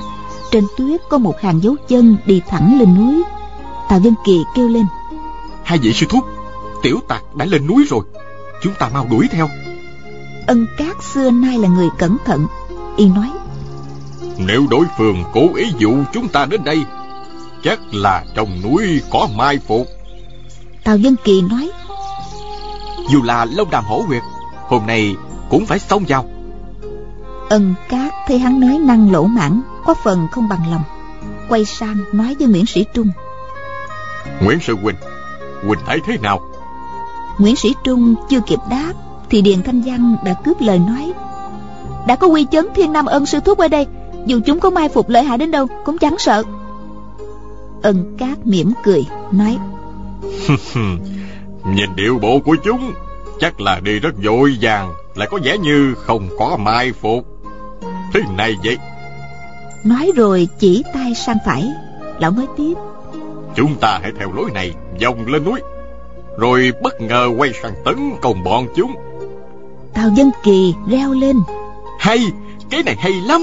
trên 0.53 0.67
tuyết 0.77 1.01
có 1.09 1.17
một 1.17 1.41
hàng 1.41 1.63
dấu 1.63 1.75
chân 1.87 2.17
đi 2.25 2.41
thẳng 2.47 2.79
lên 2.79 2.95
núi. 2.95 3.23
Tào 3.89 3.99
dân 3.99 4.13
kỳ 4.25 4.43
kêu 4.55 4.67
lên. 4.67 4.85
Hai 5.63 5.77
vị 5.77 5.93
sư 5.93 6.05
thúc 6.09 6.23
tiểu 6.83 6.99
tặc 7.07 7.35
đã 7.35 7.45
lên 7.45 7.67
núi 7.67 7.85
rồi 7.89 8.05
chúng 8.61 8.73
ta 8.79 8.89
mau 8.93 9.07
đuổi 9.11 9.27
theo. 9.31 9.49
Ân 10.47 10.67
cát 10.77 11.03
xưa 11.13 11.31
nay 11.31 11.57
là 11.57 11.69
người 11.69 11.89
cẩn 11.97 12.17
thận 12.25 12.47
y 12.97 13.05
nói. 13.05 13.31
Nếu 14.37 14.65
đối 14.69 14.85
phương 14.97 15.23
cố 15.33 15.55
ý 15.55 15.71
dụ 15.77 15.93
chúng 16.13 16.27
ta 16.27 16.45
đến 16.45 16.63
đây 16.63 16.83
chắc 17.63 17.79
là 17.91 18.25
trong 18.35 18.61
núi 18.63 19.01
có 19.11 19.27
mai 19.35 19.59
phục. 19.67 19.87
Tào 20.83 20.97
dân 20.97 21.15
kỳ 21.23 21.41
nói. 21.41 21.71
Dù 23.11 23.21
là 23.23 23.45
lâu 23.45 23.65
đàm 23.71 23.83
hổ 23.85 24.03
huyệt 24.07 24.23
hôm 24.67 24.85
nay 24.87 25.15
cũng 25.49 25.65
phải 25.65 25.79
xông 25.79 26.03
vào 26.07 26.25
ân 27.53 27.73
cát 27.89 28.13
thấy 28.27 28.39
hắn 28.39 28.59
nói 28.59 28.79
năng 28.79 29.11
lỗ 29.11 29.23
mãn 29.23 29.61
có 29.85 29.93
phần 30.03 30.27
không 30.31 30.47
bằng 30.47 30.71
lòng. 30.71 30.81
Quay 31.49 31.65
sang 31.65 31.97
nói 32.11 32.35
với 32.39 32.47
nguyễn 32.47 32.65
sĩ 32.65 32.85
trung. 32.93 33.09
Nguyễn 34.41 34.59
sư 34.59 34.75
huynh 34.81 34.95
huynh 35.67 35.79
thấy 35.85 35.99
thế 36.07 36.17
nào? 36.17 36.41
Nguyễn 37.37 37.55
sĩ 37.55 37.75
trung 37.83 38.15
chưa 38.29 38.39
kịp 38.39 38.59
đáp 38.69 38.93
thì 39.29 39.41
điền 39.41 39.63
thanh 39.63 39.81
văn 39.81 40.15
đã 40.25 40.33
cướp 40.33 40.61
lời 40.61 40.79
nói. 40.79 41.13
Đã 42.07 42.15
có 42.15 42.27
quy 42.27 42.45
chấn 42.51 42.67
thiên 42.75 42.93
nam 42.93 43.05
ân 43.05 43.25
sư 43.25 43.39
thúc 43.39 43.57
ở 43.57 43.67
đây 43.67 43.87
dù 44.25 44.39
chúng 44.45 44.59
có 44.59 44.69
mai 44.69 44.89
phục 44.89 45.09
lợi 45.09 45.23
hại 45.23 45.37
đến 45.37 45.51
đâu 45.51 45.67
cũng 45.85 45.97
chẳng 45.97 46.17
sợ. 46.17 46.43
Ân 47.81 48.15
cát 48.17 48.45
mỉm 48.45 48.73
cười 48.83 49.05
nói. 49.31 49.57
Nhìn 51.65 51.95
điệu 51.95 52.19
bộ 52.21 52.39
của 52.45 52.55
chúng 52.63 52.93
chắc 53.39 53.61
là 53.61 53.79
đi 53.79 53.99
rất 53.99 54.13
vội 54.23 54.57
vàng 54.61 54.93
lại 55.15 55.27
có 55.31 55.39
vẻ 55.43 55.57
như 55.57 55.95
không 55.95 56.29
có 56.39 56.57
mai 56.57 56.91
phục 56.91 57.32
thế 58.13 58.21
này 58.37 58.55
vậy? 58.63 58.77
Nói 59.83 60.11
rồi 60.15 60.47
chỉ 60.59 60.83
tay 60.93 61.15
sang 61.15 61.37
phải 61.45 61.69
lão 62.19 62.31
nói 62.31 62.47
tiếp. 62.57 62.73
Chúng 63.55 63.75
ta 63.75 63.99
hãy 64.01 64.11
theo 64.19 64.31
lối 64.31 64.51
này 64.53 64.73
vòng 65.01 65.25
lên 65.27 65.43
núi 65.43 65.59
rồi 66.37 66.71
bất 66.83 67.01
ngờ 67.01 67.29
quay 67.37 67.51
sang 67.61 67.73
tấn 67.85 67.95
công 68.21 68.43
bọn 68.43 68.67
chúng. 68.75 68.95
Tào 69.93 70.09
dân 70.15 70.29
kỳ 70.43 70.73
reo 70.89 71.13
lên. 71.13 71.35
Hay 71.99 72.19
cái 72.69 72.83
này 72.83 72.95
hay 72.99 73.13
lắm. 73.27 73.41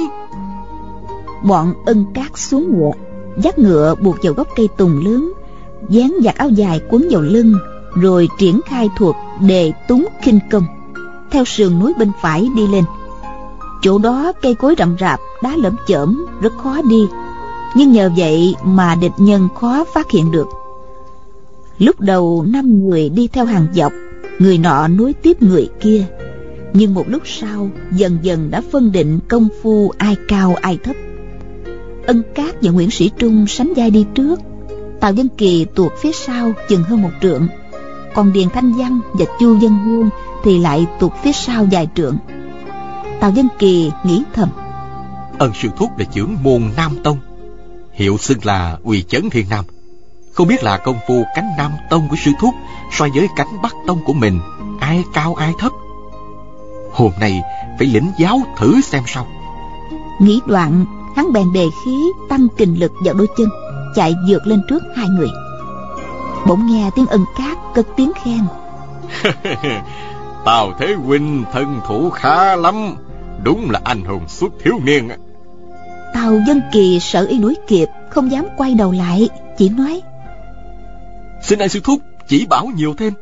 Bọn 1.45 1.75
ân 1.87 2.05
cát 2.15 2.39
xuống 2.39 2.79
ngựa 2.79 2.91
dắt 3.37 3.59
ngựa 3.59 3.95
buộc 3.95 4.17
vào 4.23 4.33
gốc 4.33 4.49
cây 4.57 4.69
tùng 4.77 5.05
lớn 5.05 5.33
dán 5.89 6.13
giặt 6.25 6.37
áo 6.37 6.49
dài 6.49 6.81
quấn 6.91 7.09
vào 7.11 7.21
lưng 7.21 7.55
rồi 7.95 8.29
triển 8.39 8.61
khai 8.67 8.89
thuật 8.97 9.17
đề 9.41 9.73
túng 9.89 10.07
kinh 10.25 10.39
công. 10.51 10.65
Theo 11.31 11.45
sườn 11.45 11.81
núi 11.81 11.93
bên 11.99 12.13
phải 12.23 12.49
đi 12.57 12.67
lên 12.67 12.85
chỗ 13.83 13.99
đó 13.99 14.33
cây 14.43 14.55
cối 14.55 14.75
rậm 14.79 14.97
rạp, 15.01 15.21
đá 15.43 15.57
lởm 15.57 15.77
chởm, 15.87 16.27
rất 16.41 16.53
khó 16.63 16.83
đi. 16.83 17.07
Nhưng 17.75 17.93
nhờ 17.93 18.11
vậy 18.17 18.55
mà 18.65 18.95
địch 18.95 19.13
nhân 19.19 19.49
khó 19.61 19.85
phát 19.95 20.11
hiện 20.11 20.31
được. 20.31 20.49
Lúc 21.79 22.01
đầu 22.01 22.45
năm 22.49 22.89
người 22.89 23.09
đi 23.09 23.29
theo 23.29 23.45
hàng 23.45 23.67
dọc, 23.75 23.93
người 24.39 24.59
nọ 24.59 24.89
nối 24.89 25.13
tiếp 25.13 25.43
người 25.43 25.69
kia. 25.81 26.05
Nhưng 26.73 26.95
một 26.95 27.09
lúc 27.09 27.23
sau, 27.25 27.71
dần 27.93 28.19
dần 28.23 28.51
đã 28.51 28.63
phân 28.73 28.93
định 28.93 29.19
công 29.29 29.49
phu 29.63 29.93
ai 29.99 30.17
cao 30.29 30.57
ai 30.61 30.79
thấp. 30.85 30.97
Ân 32.07 32.23
cát 32.35 32.63
và 32.63 32.71
nguyễn 32.71 32.91
sĩ 32.91 33.11
trung 33.19 33.47
sánh 33.47 33.73
vai 33.77 33.91
đi 33.91 34.07
trước. 34.15 34.41
Tào 35.01 35.13
dân 35.13 35.29
kỳ 35.29 35.65
tuột 35.65 35.93
phía 36.01 36.13
sau 36.13 36.53
chừng 36.69 36.83
hơn 36.83 37.03
một 37.03 37.11
trượng. 37.23 37.49
Còn 38.15 38.33
điền 38.33 38.49
thanh 38.49 38.73
văn 38.73 39.01
và 39.13 39.25
chu 39.41 39.59
dân 39.59 39.79
hương 39.85 40.11
thì 40.45 40.59
lại 40.59 40.87
tuột 41.01 41.13
phía 41.23 41.33
sau 41.33 41.67
vài 41.71 41.89
trượng 41.95 42.17
tào 43.21 43.31
dân 43.31 43.49
kỳ 43.59 43.93
nghĩ 44.05 44.23
thầm. 44.35 44.49
Ân 45.39 45.53
sư 45.55 45.69
thúc 45.77 45.99
là 45.99 46.05
trưởng 46.05 46.37
môn 46.43 46.63
nam 46.77 46.99
tông 47.05 47.19
hiệu 48.01 48.19
xưng 48.19 48.39
là 48.43 48.79
uy 48.83 49.03
chấn 49.03 49.31
thiên 49.31 49.47
nam. 49.51 49.65
Không 50.33 50.49
biết 50.49 50.63
là 50.63 50.77
công 50.77 50.97
phu 51.09 51.25
cánh 51.35 51.51
nam 51.59 51.73
tông 51.91 52.09
của 52.09 52.17
sư 52.25 52.31
thúc 52.41 52.55
so 52.93 53.07
với 53.15 53.29
cánh 53.37 53.63
bắc 53.63 53.75
tông 53.87 54.05
của 54.05 54.13
mình 54.13 54.41
ai 54.81 55.05
cao 55.15 55.35
ai 55.35 55.55
thấp? 55.59 55.73
Hôm 56.93 57.13
nay 57.21 57.43
phải 57.79 57.87
lĩnh 57.87 58.13
giáo 58.19 58.41
thử 58.59 58.81
xem 58.81 59.03
sao. 59.07 59.27
Nghĩ 60.19 60.41
đoạn 60.47 60.85
hắn 61.17 61.33
bèn 61.33 61.53
đề 61.53 61.67
khí 61.85 62.05
tăng 62.29 62.49
kình 62.57 62.81
lực 62.81 62.93
vào 63.05 63.15
đôi 63.15 63.27
chân 63.37 63.49
chạy 63.95 64.15
vượt 64.29 64.47
lên 64.47 64.63
trước 64.69 64.83
hai 64.97 65.07
người. 65.09 65.29
Bỗng 66.47 66.67
nghe 66.67 66.91
tiếng 66.95 67.07
ân 67.07 67.25
cát 67.39 67.59
cất 67.75 67.87
tiếng 67.97 68.13
khen. 68.23 68.41
Tào 70.45 70.73
thế 70.79 70.95
huynh 70.95 71.45
thân 71.53 71.81
thủ 71.87 72.11
khá 72.11 72.57
lắm 72.57 72.95
đúng 73.45 73.71
là 73.71 73.81
anh 73.85 74.05
hùng 74.05 74.29
xuất 74.29 74.53
thiếu 74.65 74.75
niên 74.85 75.09
tào 76.15 76.41
dân 76.47 76.61
kỳ 76.73 76.99
sợ 77.01 77.27
y 77.27 77.39
đuổi 77.39 77.55
kịp 77.69 77.89
không 78.11 78.31
dám 78.31 78.47
quay 78.57 78.75
đầu 78.75 78.93
lại 78.93 79.29
chỉ 79.59 79.69
nói. 79.69 80.01
Xin 81.43 81.59
anh 81.59 81.69
sư 81.69 81.81
thúc 81.85 82.03
chỉ 82.29 82.47
bảo 82.47 82.67
nhiều 82.67 82.95
thêm. 82.99 83.13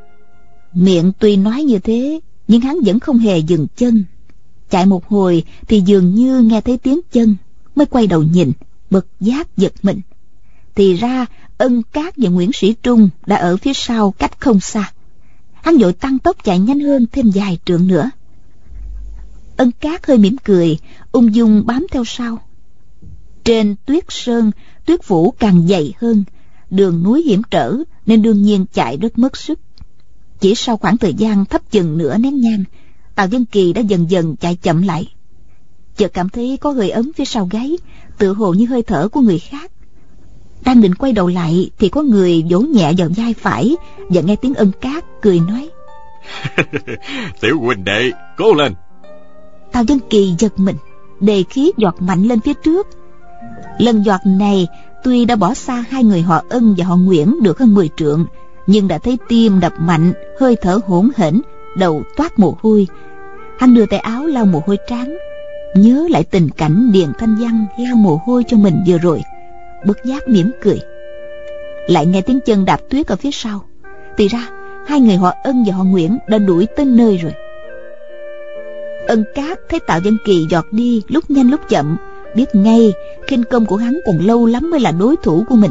Miệng 0.72 1.12
tuy 1.18 1.36
nói 1.36 1.62
như 1.62 1.78
thế 1.78 2.20
nhưng 2.48 2.60
hắn 2.60 2.78
vẫn 2.84 3.00
không 3.00 3.18
hề 3.18 3.38
dừng 3.38 3.66
chân. 3.76 4.04
Chạy 4.70 4.86
một 4.86 5.08
hồi 5.08 5.44
thì 5.68 5.80
dường 5.80 6.14
như 6.14 6.40
nghe 6.40 6.60
thấy 6.60 6.78
tiếng 6.78 7.00
chân 7.12 7.36
mới 7.74 7.86
quay 7.86 8.06
đầu 8.06 8.22
nhìn 8.22 8.52
bực 8.90 9.06
giác 9.20 9.56
giật 9.56 9.72
mình. 9.82 10.00
Thì 10.74 10.94
ra 10.94 11.26
ân 11.58 11.82
cát 11.92 12.14
và 12.16 12.30
nguyễn 12.30 12.52
sĩ 12.52 12.74
trung 12.82 13.08
đã 13.26 13.36
ở 13.36 13.56
phía 13.56 13.72
sau 13.74 14.10
cách 14.10 14.40
không 14.40 14.60
xa. 14.60 14.92
Hắn 15.62 15.78
vội 15.78 15.92
tăng 15.92 16.18
tốc 16.18 16.36
chạy 16.44 16.58
nhanh 16.58 16.80
hơn 16.80 17.06
thêm 17.12 17.30
vài 17.34 17.58
trượng 17.64 17.86
nữa 17.86 18.10
ân 19.58 19.70
cát 19.80 20.06
hơi 20.06 20.18
mỉm 20.18 20.36
cười, 20.44 20.78
ung 21.12 21.34
dung 21.34 21.62
bám 21.66 21.86
theo 21.90 22.04
sau. 22.04 22.38
Trên 23.44 23.74
tuyết 23.86 24.04
sơn, 24.08 24.50
tuyết 24.86 25.02
phủ 25.02 25.30
càng 25.30 25.66
dày 25.68 25.92
hơn, 26.00 26.24
đường 26.70 27.02
núi 27.02 27.22
hiểm 27.22 27.42
trở 27.50 27.76
nên 28.06 28.22
đương 28.22 28.42
nhiên 28.42 28.66
chạy 28.72 28.96
rất 28.96 29.18
mất 29.18 29.36
sức. 29.36 29.58
Chỉ 30.40 30.54
sau 30.54 30.76
khoảng 30.76 30.96
thời 30.96 31.14
gian 31.14 31.44
thấp 31.44 31.70
chừng 31.70 31.98
nửa 31.98 32.18
nén 32.18 32.40
nhang, 32.40 32.64
tào 33.14 33.28
dân 33.28 33.44
kỳ 33.44 33.72
đã 33.72 33.80
dần 33.80 34.10
dần 34.10 34.36
chạy 34.36 34.56
chậm 34.56 34.82
lại. 34.82 35.12
Chợt 35.96 36.12
cảm 36.14 36.28
thấy 36.28 36.56
có 36.60 36.70
hơi 36.70 36.90
ấm 36.90 37.12
phía 37.16 37.24
sau 37.24 37.48
gáy 37.50 37.78
tự 38.18 38.32
hồ 38.32 38.54
như 38.54 38.66
hơi 38.66 38.82
thở 38.82 39.08
của 39.08 39.20
người 39.20 39.38
khác. 39.38 39.72
Đang 40.64 40.80
định 40.80 40.94
quay 40.94 41.12
đầu 41.12 41.28
lại 41.28 41.70
thì 41.78 41.88
có 41.88 42.02
người 42.02 42.44
vỗ 42.50 42.60
nhẹ 42.60 42.92
vào 42.98 43.08
vai 43.16 43.34
phải 43.34 43.76
và 44.08 44.20
nghe 44.20 44.36
tiếng 44.36 44.54
ân 44.54 44.72
cát 44.80 45.04
cười 45.22 45.40
nói. 45.40 45.70
Tiểu 47.40 47.60
huynh 47.60 47.84
đệ, 47.84 48.10
cố 48.36 48.54
lên! 48.54 48.74
Tào 49.72 49.84
dân 49.84 49.98
kỳ 50.10 50.34
giật 50.38 50.52
mình, 50.56 50.76
đề 51.20 51.44
khí 51.50 51.72
giọt 51.76 51.96
mạnh 51.98 52.22
lên 52.22 52.40
phía 52.40 52.54
trước. 52.54 52.86
Lần 53.78 54.02
giọt 54.02 54.20
này, 54.24 54.66
tuy 55.04 55.24
đã 55.24 55.36
bỏ 55.36 55.54
xa 55.54 55.84
hai 55.90 56.04
người 56.04 56.22
họ 56.22 56.42
ân 56.48 56.74
và 56.78 56.84
họ 56.84 56.96
nguyễn 56.96 57.42
được 57.42 57.58
hơn 57.58 57.74
10 57.74 57.90
trượng, 57.96 58.26
nhưng 58.66 58.88
đã 58.88 58.98
thấy 58.98 59.18
tim 59.28 59.60
đập 59.60 59.72
mạnh, 59.78 60.12
hơi 60.40 60.56
thở 60.62 60.80
hỗn 60.86 61.10
hển, 61.16 61.40
đầu 61.76 62.02
toát 62.16 62.38
mồ 62.38 62.56
hôi. 62.62 62.86
Hắn 63.58 63.74
đưa 63.74 63.86
tay 63.86 63.98
áo 63.98 64.26
lau 64.26 64.46
mồ 64.46 64.62
hôi 64.66 64.78
trán 64.88 65.16
nhớ 65.74 66.06
lại 66.10 66.24
tình 66.24 66.48
cảnh 66.50 66.92
điền 66.92 67.12
thanh 67.18 67.36
văn 67.36 67.66
lau 67.78 67.96
mồ 67.96 68.20
hôi 68.26 68.44
cho 68.48 68.56
mình 68.56 68.74
vừa 68.86 68.98
rồi. 68.98 69.22
Bất 69.86 70.04
giác 70.04 70.28
mỉm 70.28 70.50
cười. 70.62 70.80
Lại 71.88 72.06
nghe 72.06 72.20
tiếng 72.20 72.40
chân 72.40 72.64
đạp 72.64 72.80
tuyết 72.90 73.06
ở 73.06 73.16
phía 73.16 73.30
sau. 73.32 73.64
Thì 74.16 74.28
ra, 74.28 74.48
hai 74.86 75.00
người 75.00 75.16
họ 75.16 75.32
ân 75.44 75.64
và 75.66 75.74
họ 75.74 75.84
nguyễn 75.84 76.18
đã 76.28 76.38
đuổi 76.38 76.66
tới 76.76 76.86
nơi 76.86 77.16
rồi 77.16 77.32
ân 79.08 79.24
cát 79.34 79.58
thấy 79.68 79.80
tạo 79.80 80.00
dân 80.00 80.16
kỳ 80.24 80.46
giọt 80.50 80.66
đi 80.70 81.02
lúc 81.08 81.30
nhanh 81.30 81.50
lúc 81.50 81.60
chậm, 81.68 81.96
biết 82.34 82.54
ngay 82.54 82.92
khinh 83.26 83.44
công 83.44 83.66
của 83.66 83.76
hắn 83.76 83.98
còn 84.06 84.18
lâu 84.18 84.46
lắm 84.46 84.70
mới 84.70 84.80
là 84.80 84.90
đối 84.90 85.16
thủ 85.16 85.44
của 85.48 85.54
mình. 85.54 85.70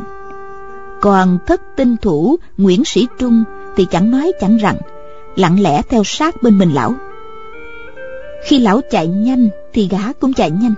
Còn 1.02 1.38
thất 1.48 1.62
tinh 1.76 1.96
thủ 2.02 2.38
nguyễn 2.58 2.86
sĩ 2.86 3.08
trung 3.20 3.44
thì 3.76 3.86
chẳng 3.92 4.12
nói 4.12 4.32
chẳng 4.42 4.58
rằng, 4.58 4.78
lặng 5.36 5.60
lẽ 5.60 5.82
theo 5.90 6.04
sát 6.04 6.44
bên 6.44 6.58
mình 6.58 6.74
lão. 6.74 6.94
Khi 8.44 8.60
lão 8.60 8.82
chạy 8.92 9.08
nhanh 9.08 9.50
thì 9.74 9.88
gã 9.88 10.14
cũng 10.14 10.34
chạy 10.34 10.52
nhanh, 10.52 10.74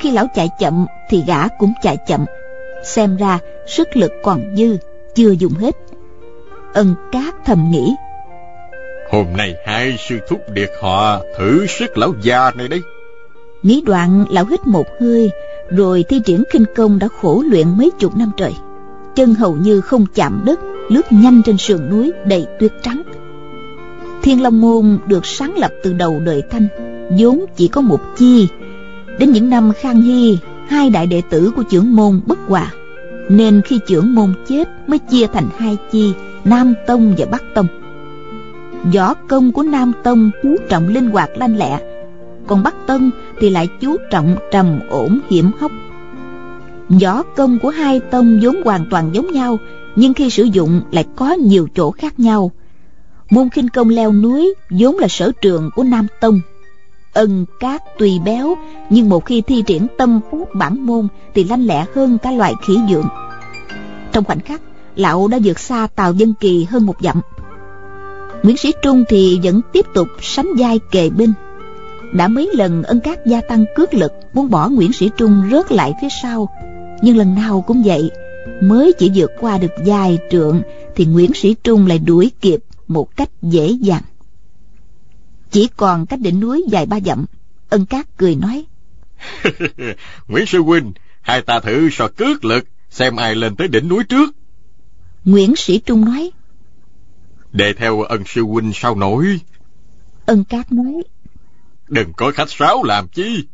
khi 0.00 0.10
lão 0.10 0.26
chạy 0.34 0.48
chậm 0.60 0.86
thì 1.10 1.22
gã 1.26 1.48
cũng 1.48 1.72
chạy 1.82 1.96
chậm. 2.08 2.24
Xem 2.84 3.16
ra 3.16 3.38
sức 3.66 3.96
lực 3.96 4.12
còn 4.22 4.56
dư, 4.56 4.76
chưa 5.14 5.30
dùng 5.30 5.54
hết. 5.54 5.76
Ân 6.74 6.94
cát 7.12 7.34
thầm 7.44 7.70
nghĩ 7.70 7.94
hôm 9.10 9.26
nay 9.36 9.54
hai 9.66 9.96
sư 10.08 10.18
thúc 10.28 10.40
điệt 10.54 10.70
họ 10.80 11.20
thử 11.38 11.66
sức 11.66 11.98
lão 11.98 12.14
già 12.22 12.50
này 12.56 12.68
đấy 12.68 12.82
nghĩ 13.66 13.82
đoạn, 13.86 14.24
lão 14.30 14.44
hít 14.44 14.66
một 14.66 14.86
hơi, 15.00 15.30
rồi 15.70 16.04
thi 16.08 16.20
triển 16.24 16.42
kinh 16.52 16.64
công 16.76 16.98
đã 16.98 17.08
khổ 17.20 17.44
luyện 17.50 17.66
mấy 17.78 17.90
chục 17.98 18.16
năm 18.16 18.30
trời. 18.36 18.52
Chân 19.14 19.34
hầu 19.34 19.56
như 19.56 19.80
không 19.80 20.06
chạm 20.14 20.42
đất, 20.44 20.60
lướt 20.88 21.12
nhanh 21.12 21.42
trên 21.42 21.58
sườn 21.58 21.90
núi 21.90 22.12
đầy 22.26 22.46
tuyết 22.58 22.72
trắng. 22.82 23.02
Thiên 24.22 24.42
long 24.42 24.60
môn 24.60 24.98
được 25.06 25.26
sáng 25.26 25.58
lập 25.58 25.70
từ 25.82 25.92
đầu 25.92 26.20
đời 26.24 26.42
thanh, 26.50 26.68
vốn 27.18 27.44
chỉ 27.56 27.68
có 27.68 27.80
một 27.80 28.00
chi. 28.16 28.48
Đến 29.18 29.32
những 29.32 29.50
năm 29.50 29.72
khang 29.72 30.02
hy, 30.02 30.38
hai 30.68 30.90
đại 30.90 31.06
đệ 31.06 31.22
tử 31.30 31.52
của 31.56 31.62
trưởng 31.62 31.96
môn 31.96 32.20
bất 32.26 32.38
hòa. 32.48 32.72
Nên 33.28 33.62
khi 33.62 33.80
trưởng 33.86 34.14
môn 34.14 34.34
chết 34.48 34.68
mới 34.86 34.98
chia 34.98 35.26
thành 35.26 35.48
hai 35.58 35.76
chi, 35.92 36.12
nam 36.44 36.74
tông 36.86 37.14
và 37.18 37.26
bắc 37.26 37.42
tông 37.54 37.66
võ 38.94 39.14
công 39.14 39.52
của 39.52 39.62
nam 39.62 39.92
tông 40.02 40.30
chú 40.42 40.56
trọng 40.68 40.88
linh 40.88 41.10
hoạt 41.10 41.30
lanh 41.36 41.56
lẹ, 41.56 41.78
còn 42.46 42.62
bắc 42.62 42.74
tông 42.86 43.10
thì 43.40 43.50
lại 43.50 43.68
chú 43.80 43.96
trọng 44.10 44.36
trầm 44.52 44.80
ổn 44.90 45.20
hiểm 45.30 45.50
hóc. 45.58 45.72
Võ 47.02 47.22
công 47.22 47.58
của 47.58 47.70
hai 47.70 48.00
tông 48.00 48.40
vốn 48.42 48.62
hoàn 48.64 48.86
toàn 48.90 49.10
giống 49.12 49.32
nhau, 49.32 49.58
nhưng 49.96 50.14
khi 50.14 50.30
sử 50.30 50.42
dụng 50.42 50.80
lại 50.90 51.04
có 51.16 51.32
nhiều 51.32 51.68
chỗ 51.74 51.90
khác 51.90 52.20
nhau. 52.20 52.50
Môn 53.30 53.50
khinh 53.50 53.68
công 53.68 53.88
leo 53.88 54.12
núi 54.12 54.54
vốn 54.70 54.98
là 54.98 55.08
sở 55.08 55.32
trường 55.42 55.70
của 55.74 55.82
nam 55.82 56.06
tông. 56.20 56.40
Ân 57.12 57.44
cát 57.60 57.98
tùy 57.98 58.20
béo, 58.24 58.54
nhưng 58.90 59.08
một 59.08 59.24
khi 59.24 59.40
thi 59.40 59.62
triển 59.66 59.86
tâm 59.98 60.20
phú 60.30 60.46
bản 60.54 60.86
môn 60.86 61.08
thì 61.34 61.44
lanh 61.44 61.66
lẹ 61.66 61.84
hơn 61.94 62.18
cả 62.18 62.30
loại 62.30 62.54
khỉ 62.66 62.78
dượng 62.90 63.08
trong 64.16 64.24
khoảnh 64.24 64.40
khắc, 64.40 64.60
lão 64.96 65.28
đã 65.28 65.38
vượt 65.44 65.58
xa 65.58 65.86
tàu 65.96 66.12
dân 66.12 66.34
kỳ 66.40 66.64
hơn 66.64 66.86
một 66.86 66.96
dặm 67.00 67.20
nguyễn 68.46 68.56
sĩ 68.56 68.72
trung 68.82 69.04
thì 69.08 69.40
vẫn 69.42 69.60
tiếp 69.72 69.86
tục 69.94 70.08
sánh 70.22 70.46
vai 70.58 70.78
kề 70.90 71.10
bên. 71.10 71.32
Đã 72.12 72.28
mấy 72.28 72.50
lần 72.54 72.82
ân 72.82 73.00
cát 73.00 73.26
gia 73.26 73.40
tăng 73.40 73.64
cước 73.76 73.94
lực 73.94 74.12
muốn 74.32 74.50
bỏ 74.50 74.68
nguyễn 74.68 74.92
sĩ 74.92 75.10
trung 75.16 75.42
rớt 75.50 75.72
lại 75.72 75.92
phía 76.00 76.08
sau 76.22 76.48
nhưng 77.02 77.16
lần 77.16 77.34
nào 77.34 77.64
cũng 77.66 77.82
vậy 77.82 78.10
mới 78.62 78.92
chỉ 78.98 79.10
vượt 79.14 79.30
qua 79.40 79.58
được 79.58 79.72
vài 79.86 80.18
trượng 80.30 80.62
thì 80.96 81.04
nguyễn 81.04 81.34
sĩ 81.34 81.54
trung 81.64 81.86
lại 81.86 81.98
đuổi 81.98 82.30
kịp 82.40 82.60
một 82.86 83.16
cách 83.16 83.28
dễ 83.42 83.68
dàng. 83.68 84.02
Chỉ 85.50 85.68
còn 85.76 86.06
cách 86.06 86.20
đỉnh 86.20 86.40
núi 86.40 86.64
dài 86.68 86.86
ba 86.86 87.00
dặm 87.00 87.26
ân 87.68 87.86
cát 87.86 88.16
cười 88.16 88.34
nói. 88.34 88.64
Nguyễn 90.28 90.46
sư 90.46 90.62
huynh 90.62 90.92
hai 91.20 91.42
ta 91.42 91.60
thử 91.60 91.88
so 91.92 92.08
cước 92.08 92.44
lực 92.44 92.64
xem 92.90 93.16
ai 93.16 93.34
lên 93.34 93.56
tới 93.56 93.68
đỉnh 93.68 93.88
núi 93.88 94.04
trước. 94.04 94.30
Nguyễn 95.24 95.56
sĩ 95.56 95.78
trung 95.78 96.04
nói 96.04 96.30
để 97.56 97.72
theo 97.72 98.00
ân 98.00 98.22
sư 98.26 98.42
huynh 98.42 98.72
sao 98.74 98.94
nổi? 98.94 99.40
Ân 100.26 100.44
cát 100.44 100.72
nói 100.72 101.02
đừng 101.88 102.12
có 102.16 102.32
khách 102.34 102.50
sáo 102.50 102.82
làm 102.84 103.08
chi. 103.08 103.44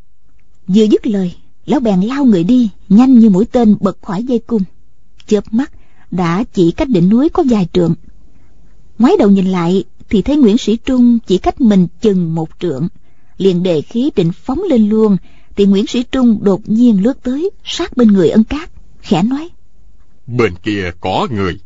Vừa 0.67 0.85
dứt 0.85 1.07
lời 1.07 1.35
lão 1.67 1.81
bèn 1.81 2.01
lao 2.01 2.25
người 2.25 2.45
đi 2.45 2.71
nhanh 2.89 3.19
như 3.19 3.31
mũi 3.31 3.45
tên 3.45 3.77
bật 3.81 3.99
khỏi 4.03 4.23
dây 4.23 4.39
cung. 4.39 4.63
Chớp 5.27 5.45
mắt 5.53 5.73
đã 6.11 6.45
chỉ 6.53 6.71
cách 6.71 6.89
đỉnh 6.89 7.09
núi 7.09 7.29
có 7.29 7.45
vài 7.51 7.69
trượng. 7.73 7.95
Ngoái 8.99 9.17
đầu 9.19 9.31
nhìn 9.31 9.47
lại 9.47 9.85
thì 10.11 10.23
thấy 10.23 10.37
nguyễn 10.37 10.59
sĩ 10.59 10.77
trung 10.77 11.19
chỉ 11.27 11.39
cách 11.39 11.61
mình 11.61 11.87
chừng 12.01 12.35
một 12.35 12.49
trượng. 12.59 12.89
Liền 13.39 13.63
đề 13.63 13.81
khí 13.81 14.11
định 14.17 14.33
phóng 14.33 14.63
lên 14.63 14.89
luôn 14.89 15.17
thì 15.57 15.67
nguyễn 15.67 15.87
sĩ 15.87 16.03
trung 16.03 16.39
đột 16.43 16.69
nhiên 16.69 17.03
lướt 17.03 17.23
tới 17.23 17.51
sát 17.65 17.97
bên 17.97 18.09
người 18.09 18.31
ân 18.31 18.45
cát 18.45 18.71
khẽ 19.03 19.23
nói 19.23 19.49
bên 20.27 20.55
kia 20.63 20.91
có 21.01 21.29
người 21.31 21.61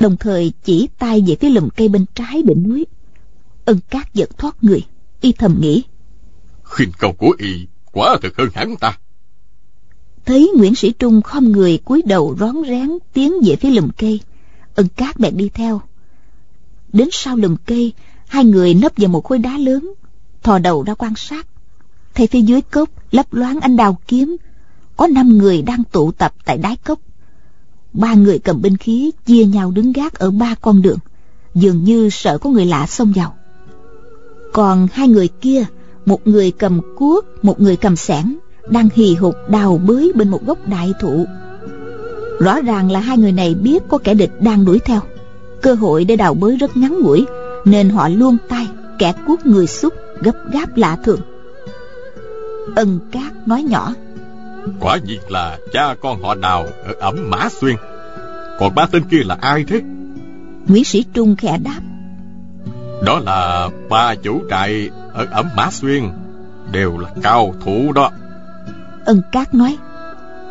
đồng 0.00 0.16
thời 0.16 0.52
chỉ 0.64 0.88
tay 0.98 1.24
về 1.26 1.36
phía 1.40 1.50
lùm 1.50 1.68
cây 1.68 1.88
bên 1.88 2.04
trái 2.14 2.42
đỉnh 2.42 2.68
núi. 2.68 2.86
Ân 3.64 3.78
cát 3.90 4.14
giật 4.14 4.38
thoát 4.38 4.64
người 4.64 4.86
y 5.20 5.32
thầm 5.32 5.58
nghĩ. 5.60 5.82
Khinh 6.64 6.92
công 6.98 7.16
của 7.16 7.34
y 7.38 7.66
quả 7.92 8.16
thực 8.22 8.36
hơn 8.36 8.48
hắn 8.54 8.76
ta. 8.76 8.98
Thấy 10.26 10.52
nguyễn 10.56 10.74
sĩ 10.74 10.92
trung 10.92 11.22
không 11.22 11.52
người 11.52 11.78
cúi 11.78 12.02
đầu 12.06 12.36
rón 12.40 12.56
rén 12.66 12.90
tiến 13.12 13.32
về 13.44 13.56
phía 13.56 13.70
lùm 13.70 13.88
cây 13.98 14.20
ân 14.74 14.88
cát 14.88 15.20
bèn 15.20 15.36
đi 15.36 15.48
theo. 15.48 15.80
Đến 16.92 17.08
sau 17.12 17.36
lùm 17.36 17.56
cây 17.66 17.92
hai 18.28 18.44
người 18.44 18.74
nấp 18.74 18.92
vào 18.96 19.08
một 19.08 19.24
khối 19.24 19.38
đá 19.38 19.58
lớn 19.58 19.92
thò 20.42 20.58
đầu 20.58 20.82
ra 20.82 20.94
quan 20.94 21.12
sát. 21.16 21.46
Thấy 22.14 22.26
phía 22.26 22.40
dưới 22.40 22.60
cốc 22.60 22.88
lấp 23.10 23.34
loáng 23.34 23.60
anh 23.60 23.76
đào 23.76 23.98
kiếm 24.08 24.36
có 24.96 25.06
năm 25.06 25.38
người 25.38 25.62
đang 25.62 25.84
tụ 25.84 26.12
tập 26.12 26.34
tại 26.44 26.58
đáy 26.58 26.76
cốc 26.76 26.98
ba 27.98 28.14
người 28.14 28.38
cầm 28.38 28.62
binh 28.62 28.76
khí 28.76 29.10
chia 29.26 29.44
nhau 29.44 29.70
đứng 29.70 29.92
gác 29.92 30.14
ở 30.14 30.30
ba 30.30 30.54
con 30.60 30.82
đường. 30.82 30.98
Dường 31.54 31.84
như 31.84 32.10
sợ 32.10 32.38
có 32.38 32.50
người 32.50 32.66
lạ 32.66 32.86
xông 32.86 33.12
vào. 33.12 33.34
Còn 34.52 34.88
hai 34.92 35.08
người 35.08 35.28
kia, 35.40 35.64
một 36.06 36.26
người 36.26 36.50
cầm 36.50 36.80
cuốc, 36.96 37.24
một 37.42 37.60
người 37.60 37.76
cầm 37.76 37.96
xẻng 37.96 38.38
đang 38.70 38.88
hì 38.94 39.14
hục 39.14 39.34
đào 39.48 39.80
bới 39.86 40.12
bên 40.14 40.28
một 40.28 40.46
gốc 40.46 40.68
đại 40.68 40.92
thụ. 41.00 41.24
Rõ 42.40 42.60
ràng 42.60 42.90
là 42.90 43.00
hai 43.00 43.18
người 43.18 43.32
này 43.32 43.54
biết 43.54 43.82
có 43.88 43.98
kẻ 43.98 44.14
địch 44.14 44.30
đang 44.40 44.64
đuổi 44.64 44.78
theo. 44.78 45.00
Cơ 45.62 45.74
hội 45.74 46.04
để 46.04 46.16
đào 46.16 46.34
bới 46.34 46.56
rất 46.56 46.76
ngắn 46.76 47.00
ngủi, 47.00 47.26
nên 47.64 47.90
họ 47.90 48.08
luôn 48.08 48.36
tay 48.48 48.66
kẻ 48.98 49.12
cuốc 49.26 49.46
người 49.46 49.66
xúc 49.66 49.94
gấp 50.20 50.32
gáp 50.52 50.76
lạ 50.76 50.96
thường. 51.04 51.20
Ân 52.76 53.00
cát 53.12 53.48
nói 53.48 53.62
nhỏ 53.62 53.94
quả 54.80 54.98
nhiên 55.04 55.20
là 55.28 55.58
cha 55.72 55.94
con 56.02 56.22
họ 56.22 56.34
đào 56.34 56.66
ở 56.84 56.94
ẩm 57.00 57.16
mã 57.30 57.48
xuyên. 57.60 57.76
Còn 58.58 58.74
ba 58.74 58.86
tên 58.86 59.02
kia 59.10 59.22
là 59.24 59.36
ai 59.40 59.64
thế? 59.68 59.80
Nguyễn 60.68 60.84
sĩ 60.84 61.04
trung 61.14 61.36
khẽ 61.36 61.58
đáp. 61.58 61.80
Đó 63.04 63.18
là 63.18 63.68
ba 63.88 64.14
chủ 64.14 64.42
trại 64.50 64.90
ở 65.12 65.26
ẩm 65.30 65.48
mã 65.56 65.70
xuyên. 65.70 66.10
Đều 66.72 66.98
là 66.98 67.10
cao 67.22 67.54
thủ 67.64 67.92
đó. 67.92 68.10
Ân 69.04 69.22
cát 69.32 69.54
nói. 69.54 69.76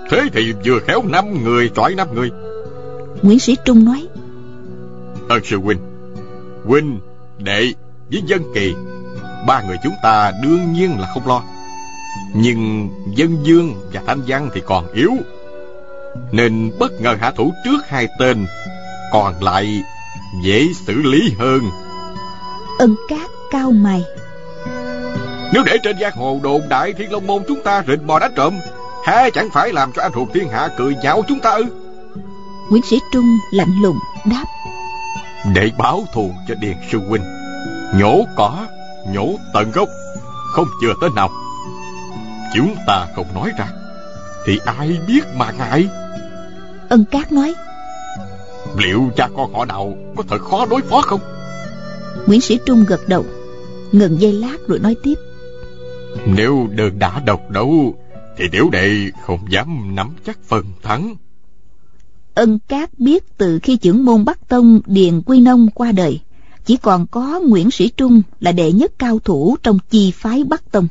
Thế 0.09 0.21
thì 0.33 0.53
vừa 0.65 0.79
khéo 0.79 1.03
năm 1.03 1.43
người 1.43 1.69
chọi 1.75 1.95
năm 1.95 2.07
người. 2.15 2.31
Nguyễn 3.21 3.39
sĩ 3.39 3.57
trung 3.65 3.85
nói. 3.85 4.07
Ân 5.29 5.43
sư 5.43 5.57
huynh 5.57 5.79
huynh 6.65 6.99
đệ 7.37 7.73
với 8.11 8.21
dân 8.25 8.41
kỳ 8.55 8.75
ba 9.47 9.61
người 9.61 9.77
chúng 9.83 9.93
ta 10.03 10.31
đương 10.43 10.73
nhiên 10.73 10.99
là 10.99 11.07
không 11.13 11.27
lo 11.27 11.43
nhưng 12.33 12.89
dân 13.15 13.37
dương 13.43 13.89
và 13.93 14.01
thanh 14.07 14.21
văn 14.27 14.49
thì 14.53 14.61
còn 14.65 14.93
yếu. 14.93 15.11
Nên 16.31 16.71
bất 16.79 17.01
ngờ 17.01 17.15
hạ 17.21 17.31
thủ 17.31 17.53
trước 17.65 17.87
hai 17.87 18.07
tên 18.19 18.45
còn 19.13 19.43
lại 19.43 19.83
dễ 20.43 20.67
xử 20.87 20.93
lý 20.93 21.33
hơn. 21.39 21.61
Ân 22.79 22.95
cát 23.09 23.29
cao 23.51 23.71
mày. 23.71 24.03
Nếu 25.53 25.63
để 25.63 25.77
trên 25.83 25.99
giang 25.99 26.15
hồ 26.15 26.39
đồn 26.43 26.61
đại 26.69 26.93
thiên 26.93 27.11
long 27.11 27.27
môn 27.27 27.43
chúng 27.47 27.61
ta 27.63 27.83
rình 27.87 28.07
mò 28.07 28.19
đánh 28.19 28.33
trộm 28.35 28.53
há 29.05 29.29
chẳng 29.33 29.49
phải 29.53 29.73
làm 29.73 29.91
cho 29.91 30.01
anh 30.01 30.11
hùng 30.11 30.29
thiên 30.33 30.49
hạ 30.49 30.69
cười 30.77 30.95
nhạo 31.03 31.23
chúng 31.27 31.39
ta 31.39 31.51
ư? 31.51 31.65
Nguyễn 32.69 32.83
sĩ 32.83 32.99
trung 33.11 33.25
lạnh 33.51 33.81
lùng 33.81 33.99
đáp. 34.25 34.45
Để 35.55 35.71
báo 35.77 36.05
thù 36.13 36.31
cho 36.47 36.55
điền 36.55 36.77
sư 36.91 36.99
huynh. 37.07 37.23
Nhổ 37.95 38.25
cỏ 38.35 38.67
nhổ 39.13 39.35
tận 39.53 39.71
gốc 39.71 39.89
không 40.53 40.67
chừa 40.81 40.93
tới 41.01 41.09
nào 41.15 41.29
chúng 42.55 42.75
ta 42.87 43.07
không 43.15 43.33
nói 43.33 43.51
ra 43.57 43.67
thì 44.45 44.59
ai 44.65 44.97
biết 45.07 45.21
mà 45.35 45.51
ngại? 45.51 45.89
Ân 46.89 47.05
cát 47.05 47.31
nói 47.31 47.53
liệu 48.77 49.11
cha 49.15 49.29
con 49.35 49.53
họ 49.53 49.65
nào 49.65 49.97
có 50.15 50.23
thật 50.29 50.41
khó 50.41 50.65
đối 50.65 50.81
phó 50.81 51.01
không? 51.01 51.19
Nguyễn 52.27 52.41
sĩ 52.41 52.59
trung 52.65 52.85
gật 52.87 53.01
đầu 53.07 53.25
ngừng 53.91 54.21
giây 54.21 54.33
lát 54.33 54.57
rồi 54.67 54.79
nói 54.79 54.95
tiếp. 55.03 55.15
Nếu 56.25 56.67
đơn 56.75 56.99
đã 56.99 57.21
độc 57.25 57.49
đấu 57.49 57.95
thì 58.37 58.45
tiểu 58.51 58.69
đệ 58.71 58.91
không 59.25 59.39
dám 59.49 59.95
nắm 59.95 60.15
chắc 60.25 60.37
phần 60.47 60.65
thắng. 60.83 61.15
Ân 62.35 62.59
cát 62.67 62.99
biết 62.99 63.37
từ 63.37 63.59
khi 63.63 63.77
trưởng 63.77 64.05
môn 64.05 64.25
bắc 64.25 64.47
tông 64.49 64.79
điền 64.85 65.21
quy 65.21 65.41
nông 65.41 65.69
qua 65.73 65.91
đời 65.91 66.19
chỉ 66.65 66.77
còn 66.77 67.07
có 67.07 67.41
nguyễn 67.47 67.71
sĩ 67.71 67.89
trung 67.97 68.21
là 68.39 68.51
đệ 68.51 68.71
nhất 68.71 68.91
cao 68.99 69.19
thủ 69.19 69.57
trong 69.63 69.79
chi 69.89 70.11
phái 70.11 70.43
bắc 70.43 70.71
tông 70.71 70.87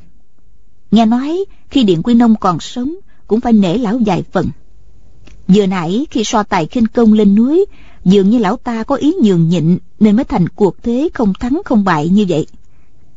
nghe 0.91 1.07
nói 1.07 1.45
khi 1.71 1.83
điện 1.83 2.03
quy 2.03 2.15
nông 2.15 2.37
còn 2.37 2.61
sống 2.61 2.95
cũng 3.27 3.41
phải 3.41 3.53
nể 3.53 3.79
lão 3.79 3.99
vài 4.07 4.23
phần. 4.33 4.49
Vừa 5.49 5.67
nãy 5.67 6.07
khi 6.11 6.25
so 6.25 6.43
tài 6.43 6.67
khinh 6.67 6.87
công 6.87 7.13
lên 7.13 7.35
núi 7.35 7.67
dường 8.05 8.31
như 8.31 8.39
lão 8.39 8.57
ta 8.57 8.83
có 8.83 8.97
ý 8.97 9.15
nhường 9.23 9.49
nhịn 9.49 9.79
nên 10.01 10.17
mới 10.17 10.25
thành 10.25 10.49
cuộc 10.49 10.83
thế 10.83 11.09
không 11.15 11.33
thắng 11.35 11.61
không 11.65 11.85
bại 11.85 12.09
như 12.09 12.27
vậy. 12.29 12.47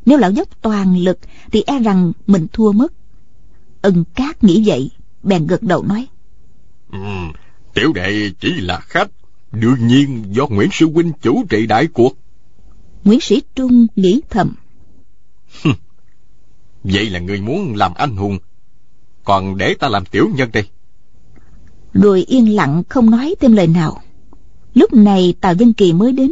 Nếu 0.06 0.18
lão 0.18 0.32
dốc 0.32 0.62
toàn 0.62 0.98
lực 0.98 1.20
thì 1.52 1.64
e 1.68 1.80
rằng 1.80 2.12
mình 2.28 2.48
thua 2.54 2.72
mất. 2.72 2.94
Ân 3.82 4.04
cát 4.16 4.44
nghĩ 4.44 4.64
vậy 4.66 4.92
bèn 5.24 5.48
gật 5.48 5.64
đầu 5.64 5.84
nói. 5.84 6.08
Ừ, 6.92 7.00
tiểu 7.74 7.94
đệ 7.94 8.32
chỉ 8.40 8.54
là 8.62 8.80
khách 8.80 9.10
đương 9.52 9.88
nhiên 9.88 10.24
do 10.30 10.48
nguyễn 10.48 10.70
sư 10.72 10.92
huynh 10.94 11.12
chủ 11.22 11.44
trị 11.50 11.66
đại 11.66 11.88
cuộc. 11.88 12.18
Nguyễn 13.04 13.20
sĩ 13.20 13.42
trung 13.56 13.88
nghĩ 13.96 14.22
thầm 14.30 14.54
vậy 16.84 17.10
là 17.10 17.20
người 17.20 17.42
muốn 17.42 17.76
làm 17.76 17.94
anh 17.94 18.16
hùng. 18.16 18.38
Còn 19.24 19.58
để 19.58 19.74
ta 19.74 19.90
làm 19.90 20.06
tiểu 20.06 20.30
nhân 20.36 20.50
đây. 20.54 20.64
Rồi 21.94 22.24
yên 22.28 22.56
lặng 22.56 22.84
không 22.90 23.10
nói 23.10 23.36
thêm 23.40 23.54
lời 23.54 23.68
nào. 23.68 24.02
Lúc 24.74 24.94
này 24.94 25.34
tào 25.42 25.54
dân 25.54 25.74
kỳ 25.74 25.94
mới 25.94 26.12
đến. 26.12 26.32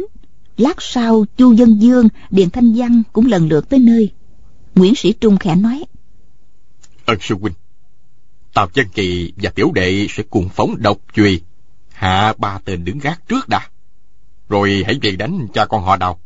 Lát 0.56 0.82
sau 0.82 1.24
chu 1.36 1.52
dân 1.52 1.82
dương 1.82 2.08
điền 2.30 2.50
thanh 2.50 2.72
văn 2.76 3.02
cũng 3.12 3.26
lần 3.26 3.48
lượt 3.48 3.68
tới 3.68 3.80
nơi. 3.80 4.10
Nguyễn 4.74 4.94
sĩ 4.94 5.12
trung 5.12 5.36
khẽ 5.36 5.54
nói 5.54 5.84
ân 7.08 7.18
sư 7.20 7.34
huynh 7.40 7.54
tào 8.54 8.68
dân 8.74 8.86
kỳ 8.94 9.32
và 9.36 9.50
tiểu 9.50 9.72
đệ 9.74 10.06
sẽ 10.10 10.22
cùng 10.30 10.48
phóng 10.48 10.74
độc 10.78 10.98
chùy 11.12 11.42
hạ 11.92 12.34
ba 12.38 12.58
tên 12.64 12.84
đứng 12.84 12.98
gác 12.98 13.28
trước 13.28 13.48
đã. 13.48 13.68
Rồi 14.48 14.82
hãy 14.86 14.98
về 15.02 15.10
đánh 15.10 15.46
cha 15.54 15.66
con 15.66 15.84
họ 15.84 15.96
đào 15.96 16.20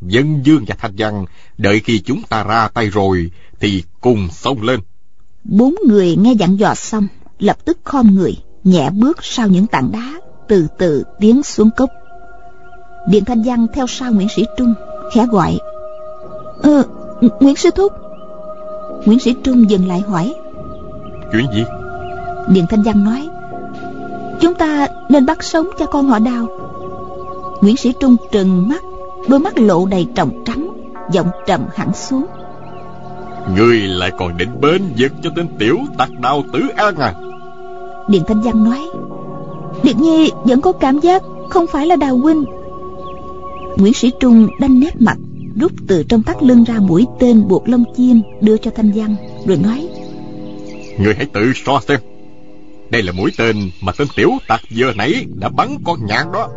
dân 0.00 0.40
dương 0.44 0.64
và 0.66 0.74
thanh 0.78 0.92
văn 0.98 1.24
đợi 1.58 1.80
khi 1.80 1.98
chúng 1.98 2.22
ta 2.22 2.44
ra 2.44 2.68
tay 2.68 2.90
rồi 2.90 3.30
thì 3.60 3.82
cùng 4.00 4.28
xông 4.30 4.62
lên. 4.62 4.80
Bốn 5.44 5.74
người 5.86 6.16
nghe 6.16 6.32
dặn 6.32 6.58
dò 6.58 6.74
xong 6.74 7.08
lập 7.38 7.56
tức 7.64 7.78
khom 7.84 8.14
người 8.14 8.36
nhẹ 8.64 8.90
bước 8.90 9.18
sau 9.24 9.48
những 9.48 9.66
tảng 9.66 9.92
đá 9.92 10.20
từ 10.48 10.66
từ 10.78 11.04
tiến 11.20 11.42
xuống 11.42 11.70
cốc. 11.76 11.90
Điện 13.08 13.24
thanh 13.24 13.42
văn 13.42 13.66
theo 13.74 13.86
sau 13.86 14.12
nguyễn 14.12 14.28
sĩ 14.36 14.44
trung 14.56 14.74
khẽ 15.12 15.26
gọi 15.26 15.58
ờ 16.62 16.82
nguyễn 17.40 17.56
sư 17.56 17.70
thúc. 17.70 17.92
Nguyễn 19.04 19.18
sĩ 19.18 19.34
trung 19.44 19.70
dừng 19.70 19.88
lại 19.88 20.00
hỏi 20.00 20.34
chuyện 21.32 21.46
gì? 21.54 21.64
Điện 22.48 22.66
thanh 22.70 22.82
văn 22.82 23.04
nói 23.04 23.28
chúng 24.40 24.54
ta 24.54 24.88
nên 25.08 25.26
bắt 25.26 25.42
sống 25.42 25.68
cha 25.78 25.86
con 25.86 26.06
họ 26.06 26.18
đào. 26.18 26.46
Nguyễn 27.60 27.76
sĩ 27.76 27.92
trung 28.00 28.16
trừng 28.32 28.68
mắt 28.68 28.82
đôi 29.28 29.38
mắt 29.38 29.58
lộ 29.58 29.86
đầy 29.86 30.06
tròng 30.14 30.44
trắng 30.44 30.68
giọng 31.12 31.28
trầm 31.46 31.60
hẳn 31.74 31.94
xuống. 31.94 32.26
Ngươi 33.56 33.78
lại 33.78 34.10
còn 34.18 34.36
định 34.36 34.60
bên 34.60 34.82
vực 34.98 35.12
cho 35.22 35.30
tên 35.36 35.48
tiểu 35.58 35.78
tặc 35.98 36.10
đào 36.20 36.42
tử 36.52 36.60
an 36.76 36.96
à? 36.96 37.14
Điện 38.08 38.22
thanh 38.28 38.40
văn 38.40 38.64
nói 38.64 38.88
điệt 39.82 39.96
nhi 39.96 40.30
vẫn 40.44 40.60
có 40.60 40.72
cảm 40.72 40.98
giác 40.98 41.22
không 41.50 41.66
phải 41.66 41.86
là 41.86 41.96
đào 41.96 42.16
huynh. 42.16 42.44
Nguyễn 43.76 43.94
sĩ 43.94 44.12
trung 44.20 44.48
đanh 44.60 44.80
nét 44.80 45.00
mặt 45.00 45.16
rút 45.60 45.72
từ 45.88 46.02
trong 46.02 46.22
thắt 46.22 46.42
lưng 46.42 46.64
ra 46.64 46.74
mũi 46.80 47.06
tên 47.18 47.48
buộc 47.48 47.68
lông 47.68 47.84
chim 47.96 48.22
đưa 48.40 48.56
cho 48.56 48.70
thanh 48.76 48.92
văn 48.94 49.16
rồi 49.46 49.56
nói 49.56 49.88
người 50.98 51.14
hãy 51.14 51.26
tự 51.32 51.52
so 51.64 51.80
xem. 51.88 52.00
Đây 52.90 53.02
là 53.02 53.12
mũi 53.12 53.30
tên 53.38 53.56
mà 53.80 53.92
tên 53.98 54.08
tiểu 54.16 54.30
tặc 54.48 54.60
vừa 54.76 54.92
nãy 54.92 55.26
đã 55.34 55.48
bắn 55.48 55.68
con 55.84 56.06
nhạn 56.06 56.32
đó. 56.32 56.48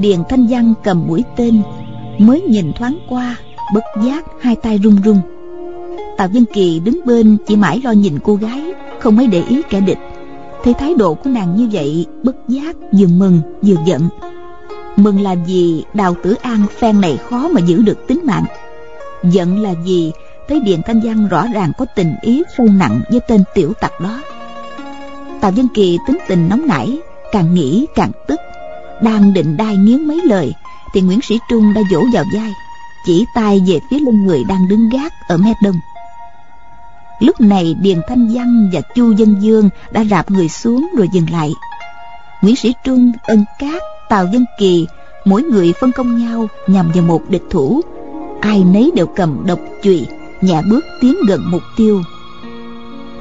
Điền 0.00 0.18
thanh 0.28 0.46
văn 0.50 0.74
cầm 0.84 1.06
mũi 1.06 1.22
tên 1.36 1.62
mới 2.18 2.40
nhìn 2.40 2.72
thoáng 2.72 2.98
qua, 3.08 3.36
bất 3.74 3.84
giác 4.04 4.24
hai 4.40 4.56
tay 4.56 4.78
run 4.78 4.96
run. 5.02 5.20
Tào 6.16 6.28
Vân 6.28 6.44
kỳ 6.44 6.80
đứng 6.80 7.00
bên 7.04 7.36
chỉ 7.46 7.56
mãi 7.56 7.80
lo 7.84 7.90
nhìn 7.90 8.18
cô 8.24 8.34
gái, 8.34 8.62
không 9.00 9.16
mấy 9.16 9.26
để 9.26 9.42
ý 9.48 9.62
kẻ 9.70 9.80
địch. 9.80 9.98
Thấy 10.64 10.74
thái 10.74 10.94
độ 10.94 11.14
của 11.14 11.30
nàng 11.30 11.56
như 11.56 11.68
vậy, 11.72 12.06
bất 12.22 12.36
giác 12.48 12.76
vừa 12.92 13.06
mừng 13.06 13.40
vừa 13.62 13.76
giận. 13.86 14.08
Mừng 14.96 15.20
là 15.20 15.34
vì 15.46 15.84
đào 15.94 16.14
tử 16.22 16.34
an 16.42 16.66
phen 16.78 17.00
này 17.00 17.16
khó 17.16 17.48
mà 17.48 17.60
giữ 17.60 17.82
được 17.82 18.06
tính 18.06 18.20
mạng. 18.24 18.44
Giận 19.24 19.62
là 19.62 19.74
vì 19.84 20.12
thấy 20.48 20.60
điện 20.60 20.80
thanh 20.86 21.00
văn 21.04 21.28
rõ 21.28 21.46
ràng 21.54 21.72
có 21.78 21.86
tình 21.96 22.14
ý 22.22 22.42
sâu 22.56 22.66
nặng 22.66 23.00
với 23.10 23.20
tên 23.28 23.44
tiểu 23.54 23.72
tặc 23.80 24.00
đó. 24.00 24.20
Tào 25.40 25.50
Vân 25.50 25.68
kỳ 25.74 25.98
tính 26.06 26.18
tình 26.28 26.48
nóng 26.48 26.66
nảy, 26.66 26.98
càng 27.32 27.54
nghĩ 27.54 27.86
càng 27.94 28.10
tức, 28.26 28.40
đang 29.02 29.32
định 29.32 29.56
đai 29.56 29.76
nghiến 29.76 30.00
mấy 30.04 30.20
lời 30.24 30.52
thì 30.94 31.00
nguyễn 31.00 31.20
sĩ 31.22 31.38
trung 31.48 31.74
đã 31.74 31.80
vỗ 31.92 32.06
vào 32.12 32.24
vai, 32.34 32.52
chỉ 33.06 33.24
tay 33.34 33.62
về 33.66 33.80
phía 33.90 33.98
lưng 33.98 34.26
người 34.26 34.44
đang 34.48 34.68
đứng 34.68 34.88
gác 34.88 35.12
ở 35.28 35.36
mé 35.36 35.52
đông. 35.62 35.76
Lúc 37.20 37.40
này 37.40 37.74
điền 37.80 38.00
thanh 38.08 38.28
văn 38.34 38.70
và 38.72 38.80
chu 38.94 39.12
dân 39.12 39.36
dương 39.40 39.68
đã 39.92 40.04
rạp 40.04 40.30
người 40.30 40.48
xuống 40.48 40.88
rồi 40.96 41.08
dừng 41.12 41.26
lại. 41.30 41.52
Nguyễn 42.42 42.56
sĩ 42.56 42.74
trung, 42.84 43.12
ân 43.22 43.44
cát, 43.58 43.82
tào 44.08 44.26
dân 44.32 44.44
kỳ, 44.58 44.86
mỗi 45.24 45.42
người 45.42 45.72
phân 45.80 45.92
công 45.92 46.16
nhau 46.16 46.48
nhằm 46.66 46.90
vào 46.94 47.04
một 47.04 47.30
địch 47.30 47.44
thủ. 47.50 47.80
Ai 48.40 48.64
nấy 48.64 48.90
đều 48.94 49.06
cầm 49.06 49.42
độc 49.46 49.58
chùy, 49.82 50.06
nhẹ 50.40 50.62
bước 50.70 50.84
tiến 51.00 51.14
gần 51.28 51.40
mục 51.50 51.62
tiêu. 51.76 52.02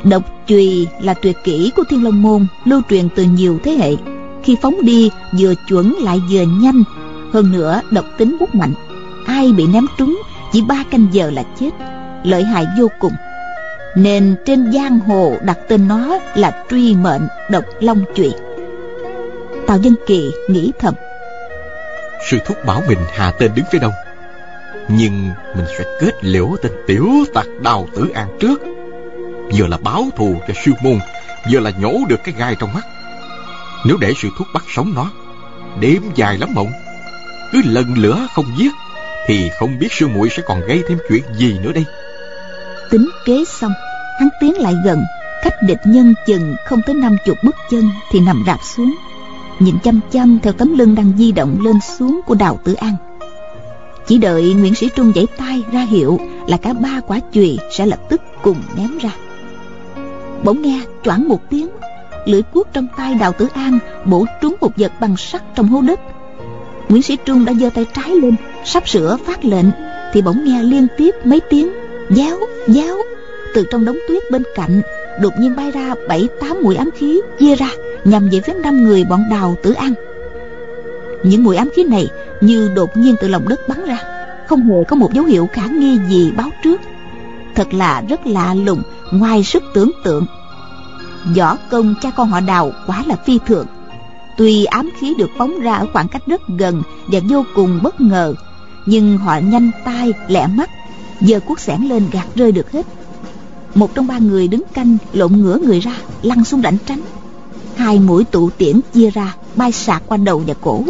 Độc 0.03 0.23
chùy 0.47 0.87
là 1.01 1.13
tuyệt 1.13 1.37
kỹ 1.43 1.71
của 1.75 1.83
thiên 1.89 2.03
long 2.03 2.21
môn, 2.21 2.45
lưu 2.65 2.81
truyền 2.89 3.09
từ 3.15 3.23
nhiều 3.23 3.59
thế 3.63 3.71
hệ. 3.71 3.95
Khi 4.43 4.57
phóng 4.61 4.75
đi, 4.81 5.09
vừa 5.39 5.53
chuẩn 5.69 5.93
lại 6.01 6.21
vừa 6.29 6.41
nhanh 6.41 6.83
hơn 7.33 7.51
nữa, 7.51 7.81
độc 7.91 8.05
tính 8.17 8.37
rất 8.39 8.55
mạnh. 8.55 8.73
Ai 9.27 9.51
bị 9.51 9.67
ném 9.67 9.85
trúng, 9.97 10.21
chỉ 10.51 10.61
ba 10.61 10.83
canh 10.91 11.07
giờ 11.11 11.31
là 11.31 11.43
chết. 11.59 11.69
Lợi 12.23 12.43
hại 12.43 12.65
vô 12.79 12.87
cùng. 12.99 13.13
Nên 13.95 14.35
trên 14.45 14.71
giang 14.73 14.99
hồ 14.99 15.35
đặt 15.41 15.57
tên 15.67 15.87
nó 15.87 16.19
là 16.35 16.63
truy 16.69 16.95
mệnh 16.95 17.27
độc 17.49 17.63
long 17.79 18.03
Chuyện. 18.15 18.31
tào 19.67 19.77
dân 19.77 19.95
kỳ 20.07 20.31
nghĩ 20.49 20.71
thầm. 20.79 20.93
Sư 22.29 22.37
thúc 22.45 22.57
bảo 22.65 22.81
mình 22.87 22.97
hạ 23.13 23.31
tên 23.39 23.51
đứng 23.55 23.65
phía 23.71 23.79
đông. 23.79 23.93
Nhưng 24.87 25.29
mình 25.55 25.65
sẽ 25.77 25.83
kết 26.01 26.11
liễu 26.21 26.55
tên 26.61 26.71
tiểu 26.87 27.07
tặc 27.33 27.45
đào 27.63 27.87
tử 27.95 28.09
an 28.13 28.27
trước. 28.39 28.61
Vừa 29.57 29.67
là 29.67 29.77
báo 29.77 30.05
thù 30.15 30.35
cho 30.47 30.53
sư 30.65 30.71
môn, 30.83 30.99
vừa 31.51 31.59
là 31.59 31.71
nhổ 31.79 31.93
được 32.09 32.19
cái 32.23 32.33
gai 32.37 32.55
trong 32.59 32.73
mắt. 32.73 32.83
Nếu 33.85 33.97
để 34.01 34.13
sư 34.21 34.29
thúc 34.37 34.47
bắt 34.53 34.63
sống 34.75 34.93
nó 34.95 35.11
đêm 35.79 36.01
dài 36.15 36.37
lắm 36.37 36.49
mộng 36.53 36.71
cứ 37.53 37.61
lần 37.65 37.93
lửa 37.97 38.27
không 38.33 38.45
giết, 38.57 38.71
thì 39.27 39.49
không 39.59 39.79
biết 39.79 39.87
sư 39.91 40.07
muội 40.07 40.29
sẽ 40.29 40.43
còn 40.45 40.61
gây 40.67 40.83
thêm 40.87 40.97
chuyện 41.09 41.23
gì 41.37 41.59
nữa 41.63 41.71
đây. 41.71 41.85
Tính 42.91 43.09
kế 43.25 43.43
xong, 43.59 43.71
hắn 44.19 44.29
tiến 44.41 44.61
lại 44.61 44.73
gần 44.85 45.03
cách 45.43 45.53
địch 45.67 45.81
nhân 45.85 46.13
chừng 46.27 46.55
không 46.65 46.81
tới 46.85 46.95
năm 46.95 47.17
chục 47.25 47.37
bước 47.43 47.55
chân 47.71 47.89
thì 48.11 48.19
nằm 48.19 48.43
rạp 48.47 48.59
xuống, 48.75 48.95
nhìn 49.59 49.75
chăm 49.83 49.99
chăm 50.11 50.39
theo 50.43 50.53
tấm 50.53 50.77
lưng 50.77 50.95
đang 50.95 51.13
di 51.17 51.31
động 51.31 51.57
lên 51.61 51.75
xuống 51.97 52.21
của 52.25 52.35
đào 52.35 52.59
tử 52.63 52.73
an. 52.73 52.95
Chỉ 54.07 54.17
đợi 54.17 54.53
nguyễn 54.53 54.75
sĩ 54.75 54.89
trung 54.95 55.11
giãy 55.15 55.25
tay 55.37 55.63
ra 55.71 55.81
hiệu 55.81 56.19
là 56.47 56.57
cả 56.57 56.73
ba 56.73 57.01
quả 57.07 57.19
chùy 57.33 57.59
sẽ 57.71 57.85
lập 57.85 57.99
tức 58.09 58.21
cùng 58.41 58.57
ném 58.77 58.97
ra. 58.97 59.11
Bỗng 60.43 60.61
nghe 60.61 60.81
choảng 61.03 61.27
một 61.27 61.49
tiếng, 61.49 61.67
lưỡi 62.25 62.41
cuốc 62.41 62.67
trong 62.73 62.87
tay 62.97 63.15
đào 63.15 63.31
tử 63.31 63.47
an 63.53 63.79
bổ 64.05 64.25
trúng 64.41 64.55
một 64.61 64.71
vật 64.77 64.91
bằng 64.99 65.17
sắt 65.17 65.55
trong 65.55 65.67
hố 65.67 65.81
đất 65.81 65.99
nguyễn 66.89 67.01
sĩ 67.01 67.17
trung 67.25 67.45
đã 67.45 67.53
giơ 67.53 67.69
tay 67.69 67.85
trái 67.95 68.09
lên, 68.09 68.35
sắp 68.65 68.89
sửa 68.89 69.17
phát 69.25 69.45
lệnh, 69.45 69.65
thì 70.13 70.21
bỗng 70.21 70.43
nghe 70.43 70.63
liên 70.63 70.87
tiếp 70.97 71.15
mấy 71.23 71.39
tiếng 71.39 71.69
giáo 72.09 72.39
giáo. 72.67 72.97
Từ 73.53 73.65
trong 73.71 73.85
đống 73.85 73.97
tuyết 74.07 74.31
bên 74.31 74.43
cạnh, 74.55 74.81
đột 75.21 75.33
nhiên 75.39 75.55
bay 75.55 75.71
ra 75.71 75.95
bảy, 76.07 76.27
tám 76.41 76.57
mũi 76.63 76.75
ám 76.75 76.89
khí, 76.95 77.21
chia 77.39 77.55
ra, 77.55 77.69
nhằm 78.03 78.29
về 78.29 78.41
phía 78.41 78.53
năm 78.53 78.83
người 78.83 79.03
bọn 79.03 79.23
đào 79.31 79.55
tử 79.63 79.73
an. 79.73 79.93
Những 81.23 81.43
mũi 81.43 81.55
ám 81.55 81.69
khí 81.75 81.83
này 81.83 82.07
như 82.41 82.71
đột 82.75 82.97
nhiên 82.97 83.15
từ 83.21 83.27
lòng 83.27 83.49
đất 83.49 83.67
bắn 83.67 83.85
ra, 83.85 83.97
không 84.47 84.69
hề 84.69 84.83
có 84.87 84.95
một 84.95 85.13
dấu 85.13 85.25
hiệu 85.25 85.49
khả 85.53 85.67
nghi 85.67 85.99
gì 86.09 86.31
báo 86.31 86.49
trước. 86.63 86.81
Thật 87.55 87.73
là 87.73 88.03
rất 88.09 88.27
lạ 88.27 88.53
lùng, 88.53 88.83
ngoài 89.11 89.43
sức 89.43 89.63
tưởng 89.73 89.91
tượng. 90.03 90.25
Võ 91.37 91.57
công 91.69 91.95
cha 92.01 92.11
con 92.15 92.29
họ 92.29 92.39
đào 92.39 92.71
quá 92.87 93.03
là 93.07 93.15
phi 93.25 93.39
thường 93.47 93.67
tuy 94.37 94.65
ám 94.65 94.89
khí 94.99 95.13
được 95.17 95.29
phóng 95.37 95.59
ra 95.59 95.73
ở 95.73 95.87
khoảng 95.93 96.07
cách 96.07 96.27
rất 96.27 96.41
gần 96.57 96.83
và 97.07 97.19
vô 97.29 97.45
cùng 97.55 97.79
bất 97.83 98.01
ngờ, 98.01 98.33
nhưng 98.85 99.17
họ 99.17 99.37
nhanh 99.37 99.71
tay, 99.85 100.13
lẹ 100.27 100.47
mắt, 100.47 100.69
giờ 101.21 101.39
cuốc 101.39 101.59
sẻn 101.59 101.81
lên 101.81 102.03
gạt 102.11 102.25
rơi 102.35 102.51
được 102.51 102.71
hết. 102.71 102.85
Một 103.75 103.95
trong 103.95 104.07
ba 104.07 104.17
người 104.17 104.47
đứng 104.47 104.63
canh, 104.73 104.97
lộn 105.13 105.31
ngửa 105.33 105.57
người 105.57 105.79
ra, 105.79 105.95
lăn 106.21 106.43
xuống 106.43 106.61
rảnh 106.61 106.77
tránh. 106.85 107.01
Hai 107.75 107.99
mũi 107.99 108.23
tụ 108.23 108.49
tiễn 108.49 108.79
chia 108.93 109.09
ra, 109.09 109.35
bay 109.55 109.71
sạc 109.71 110.03
qua 110.07 110.17
đầu 110.17 110.43
và 110.47 110.53
cổ, 110.61 110.83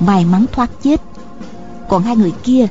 may 0.00 0.24
mắn 0.24 0.44
thoát 0.52 0.70
chết. 0.82 1.00
Còn 1.88 2.02
hai 2.02 2.16
người 2.16 2.32
kia, 2.42 2.66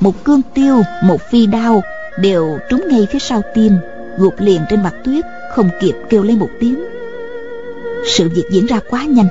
một 0.00 0.24
cương 0.24 0.42
tiêu, 0.54 0.82
một 1.04 1.20
phi 1.30 1.46
đao, 1.46 1.82
đều 2.18 2.58
trúng 2.70 2.84
ngay 2.88 3.06
phía 3.12 3.18
sau 3.18 3.42
tim, 3.54 3.72
gục 4.18 4.34
liền 4.38 4.60
trên 4.70 4.82
mặt 4.82 4.94
tuyết, 5.04 5.24
không 5.54 5.70
kịp 5.80 5.94
kêu 6.10 6.22
lên 6.22 6.38
một 6.38 6.48
tiếng. 6.60 6.84
Sự 8.06 8.28
việc 8.28 8.44
diễn 8.50 8.66
ra 8.66 8.80
quá 8.90 9.04
nhanh 9.04 9.28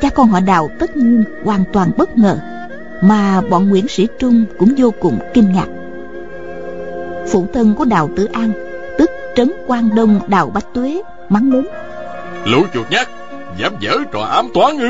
cha 0.00 0.10
con 0.10 0.28
họ 0.28 0.40
đào 0.40 0.70
tất 0.78 0.96
nhiên 0.96 1.24
hoàn 1.44 1.64
toàn 1.72 1.90
bất 1.96 2.18
ngờ 2.18 2.38
mà 3.02 3.40
bọn 3.40 3.68
nguyễn 3.68 3.88
sĩ 3.88 4.08
trung 4.18 4.44
cũng 4.58 4.74
vô 4.76 4.94
cùng 5.00 5.18
kinh 5.34 5.52
ngạc. 5.52 5.66
Phụ 7.28 7.46
thân 7.54 7.74
của 7.74 7.84
đào 7.84 8.10
tử 8.16 8.24
an 8.24 8.52
tức 8.98 9.10
trấn 9.36 9.52
quan 9.66 9.94
đông 9.94 10.20
đào 10.26 10.50
bách 10.54 10.74
tuế 10.74 11.02
mắng 11.28 11.52
lớn. 11.52 11.66
Lũ 12.44 12.62
chuột 12.74 12.90
nhát 12.90 13.08
dám 13.58 13.72
dở 13.80 13.92
trò 14.12 14.20
ám 14.20 14.46
toán 14.54 14.78
ư? 14.78 14.88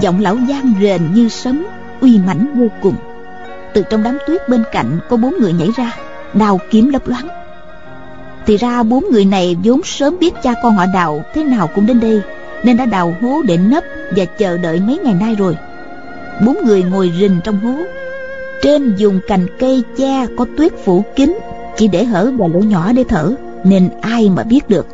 Giọng 0.00 0.20
lão 0.20 0.36
giang 0.48 0.74
rền 0.80 1.14
như 1.14 1.28
sấm 1.28 1.66
uy 2.00 2.18
mãnh 2.26 2.46
vô 2.58 2.66
cùng. 2.82 2.94
Từ 3.74 3.82
trong 3.90 4.02
đám 4.02 4.18
tuyết 4.26 4.48
bên 4.48 4.64
cạnh 4.72 4.98
có 5.08 5.16
bốn 5.16 5.34
người 5.40 5.52
nhảy 5.52 5.68
ra 5.76 5.92
đào 6.34 6.60
kiếm 6.70 6.88
lấp 6.88 7.08
loáng. 7.08 7.28
Thì 8.46 8.56
ra 8.56 8.82
bốn 8.82 9.04
người 9.10 9.24
này 9.24 9.56
vốn 9.64 9.82
sớm 9.84 10.16
biết 10.20 10.34
cha 10.42 10.54
con 10.62 10.74
họ 10.74 10.84
đào 10.94 11.24
thế 11.34 11.44
nào 11.44 11.68
cũng 11.74 11.86
đến 11.86 12.00
đây 12.00 12.22
nên 12.64 12.76
đã 12.76 12.86
đào 12.86 13.16
hố 13.20 13.42
để 13.42 13.56
nấp 13.56 13.84
và 14.16 14.24
chờ 14.24 14.58
đợi 14.58 14.80
mấy 14.80 14.98
ngày 15.04 15.14
nay 15.14 15.34
rồi. 15.34 15.56
Bốn 16.46 16.56
người 16.64 16.82
ngồi 16.82 17.12
rình 17.20 17.40
trong 17.44 17.60
hố. 17.60 17.74
Trên 18.62 18.96
dùng 18.96 19.20
cành 19.28 19.46
cây 19.58 19.82
che 19.96 20.26
có 20.36 20.46
tuyết 20.56 20.72
phủ 20.84 21.04
kín, 21.16 21.38
chỉ 21.76 21.88
để 21.88 22.04
hở 22.04 22.32
vài 22.38 22.48
lỗ 22.48 22.60
nhỏ 22.60 22.92
để 22.92 23.04
thở, 23.08 23.34
nên 23.64 23.90
ai 24.00 24.30
mà 24.30 24.42
biết 24.42 24.68
được. 24.68 24.86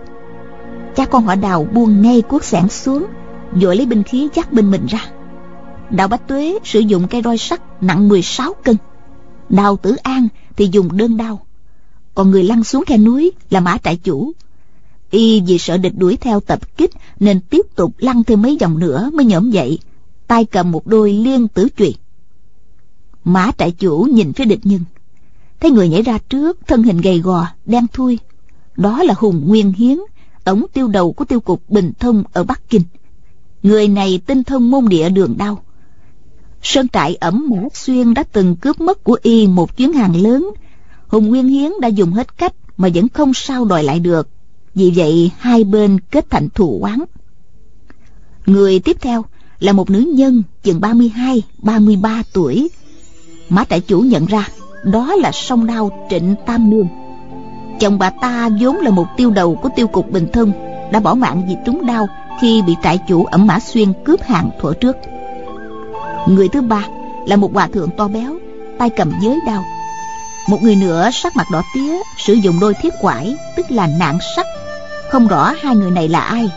Cha 0.96 1.04
con 1.04 1.24
họ 1.24 1.34
đào 1.34 1.66
buông 1.72 2.02
ngay 2.02 2.22
cuốc 2.22 2.44
sản 2.44 2.68
xuống, 2.68 3.06
vội 3.52 3.76
lấy 3.76 3.86
binh 3.86 4.02
khí 4.02 4.28
dắt 4.34 4.52
bên 4.52 4.70
mình 4.70 4.86
ra. 4.86 5.00
Đào 5.90 6.08
bách 6.08 6.28
tuế 6.28 6.58
sử 6.64 6.80
dụng 6.80 7.08
cây 7.08 7.22
roi 7.22 7.38
sắt 7.38 7.60
nặng 7.82 8.08
16 8.08 8.54
cân. 8.64 8.76
Đào 9.48 9.76
tử 9.76 9.96
an 9.96 10.28
thì 10.56 10.68
dùng 10.72 10.96
đơn 10.96 11.16
đao. 11.16 11.40
Còn 12.14 12.30
người 12.30 12.42
lăn 12.42 12.64
xuống 12.64 12.84
khe 12.86 12.98
núi 12.98 13.32
là 13.50 13.60
mã 13.60 13.78
trại 13.78 13.96
chủ 13.96 14.32
y 15.14 15.40
vì 15.40 15.58
sợ 15.58 15.76
địch 15.76 15.92
đuổi 15.96 16.16
theo 16.16 16.40
tập 16.40 16.76
kích 16.76 16.90
nên 17.20 17.40
tiếp 17.40 17.66
tục 17.74 17.94
lăn 17.98 18.24
thêm 18.24 18.42
mấy 18.42 18.56
vòng 18.60 18.78
nữa 18.78 19.10
mới 19.14 19.26
nhổm 19.26 19.50
dậy. 19.50 19.78
Tay 20.26 20.44
cầm 20.44 20.70
một 20.70 20.86
đôi 20.86 21.12
liên 21.12 21.48
tử 21.48 21.68
chùy 21.76 21.94
mã 23.24 23.50
trại 23.58 23.70
chủ 23.70 24.08
nhìn 24.12 24.32
phía 24.32 24.44
địch 24.44 24.60
nhân. 24.62 24.80
Thấy 25.60 25.70
người 25.70 25.88
nhảy 25.88 26.02
ra 26.02 26.18
trước, 26.28 26.58
thân 26.66 26.82
hình 26.82 27.00
gầy 27.00 27.18
gò, 27.18 27.46
đen 27.66 27.86
thui. 27.92 28.18
Đó 28.76 29.02
là 29.02 29.14
hùng 29.16 29.42
nguyên 29.46 29.72
hiến 29.72 29.98
tổng 30.44 30.66
tiêu 30.72 30.88
đầu 30.88 31.12
của 31.12 31.24
tiêu 31.24 31.40
cục 31.40 31.70
bình 31.70 31.92
thông 31.98 32.24
ở 32.32 32.44
bắc 32.44 32.68
kinh. 32.68 32.82
Người 33.62 33.88
này 33.88 34.20
tinh 34.26 34.44
thông 34.44 34.70
môn 34.70 34.88
địa 34.88 35.08
đường 35.08 35.34
đao. 35.38 35.62
Sơn 36.62 36.88
trại 36.88 37.14
ẩm 37.14 37.46
mã 37.50 37.68
xuyên 37.74 38.14
đã 38.14 38.22
từng 38.22 38.56
cướp 38.56 38.80
mất 38.80 39.04
của 39.04 39.18
y 39.22 39.46
một 39.46 39.76
chuyến 39.76 39.92
hàng 39.92 40.16
lớn. 40.16 40.50
Hùng 41.08 41.28
nguyên 41.28 41.48
hiến 41.48 41.70
đã 41.80 41.88
dùng 41.88 42.12
hết 42.12 42.38
cách 42.38 42.54
mà 42.76 42.88
vẫn 42.94 43.08
không 43.08 43.34
sao 43.34 43.64
đòi 43.64 43.82
lại 43.82 44.00
được 44.00 44.28
vì 44.74 44.92
vậy 44.96 45.30
hai 45.38 45.64
bên 45.64 46.00
kết 46.10 46.30
thành 46.30 46.48
thù 46.48 46.78
oán. 46.82 46.98
Người 48.46 48.78
tiếp 48.78 48.96
theo 49.00 49.24
là 49.60 49.72
một 49.72 49.90
nữ 49.90 50.12
nhân 50.14 50.42
chừng 50.62 50.80
32, 50.80 51.42
33 51.58 52.22
tuổi. 52.32 52.68
Mã 53.48 53.64
trại 53.64 53.80
chủ 53.80 54.00
nhận 54.00 54.26
ra 54.26 54.48
đó 54.84 55.14
là 55.14 55.32
song 55.32 55.66
đao 55.66 56.06
trịnh 56.10 56.34
tam 56.46 56.70
nương. 56.70 56.88
Chồng 57.80 57.98
bà 57.98 58.10
ta 58.10 58.48
vốn 58.60 58.76
là 58.76 58.90
một 58.90 59.06
tiêu 59.16 59.30
đầu 59.30 59.54
của 59.54 59.68
tiêu 59.76 59.86
cục 59.86 60.10
bình 60.10 60.28
thân 60.32 60.52
đã 60.92 61.00
bỏ 61.00 61.14
mạng 61.14 61.46
vì 61.48 61.56
trúng 61.66 61.86
đau 61.86 62.06
khi 62.40 62.62
bị 62.62 62.76
trại 62.82 62.98
chủ 63.08 63.24
ẩm 63.24 63.46
mã 63.46 63.60
xuyên 63.60 63.92
cướp 64.04 64.22
hàng 64.22 64.50
thuở 64.60 64.72
trước. 64.74 64.96
Người 66.28 66.48
thứ 66.48 66.60
ba 66.60 66.84
là 67.26 67.36
một 67.36 67.54
hòa 67.54 67.66
thượng 67.66 67.90
to 67.96 68.08
béo 68.08 68.36
tay 68.78 68.90
cầm 68.90 69.12
giới 69.22 69.38
đao. 69.46 69.64
Một 70.48 70.62
người 70.62 70.76
nữa 70.76 71.10
sắc 71.12 71.36
mặt 71.36 71.46
đỏ 71.52 71.62
tía 71.74 71.96
sử 72.18 72.34
dụng 72.34 72.60
đôi 72.60 72.74
thiết 72.74 72.94
quải 73.00 73.36
tức 73.56 73.70
là 73.70 73.86
nạn 73.86 74.18
sắt 74.36 74.46
không 75.14 75.28
rõ 75.28 75.52
hai 75.62 75.76
người 75.76 75.90
này 75.90 76.08
là 76.08 76.20
ai. 76.20 76.50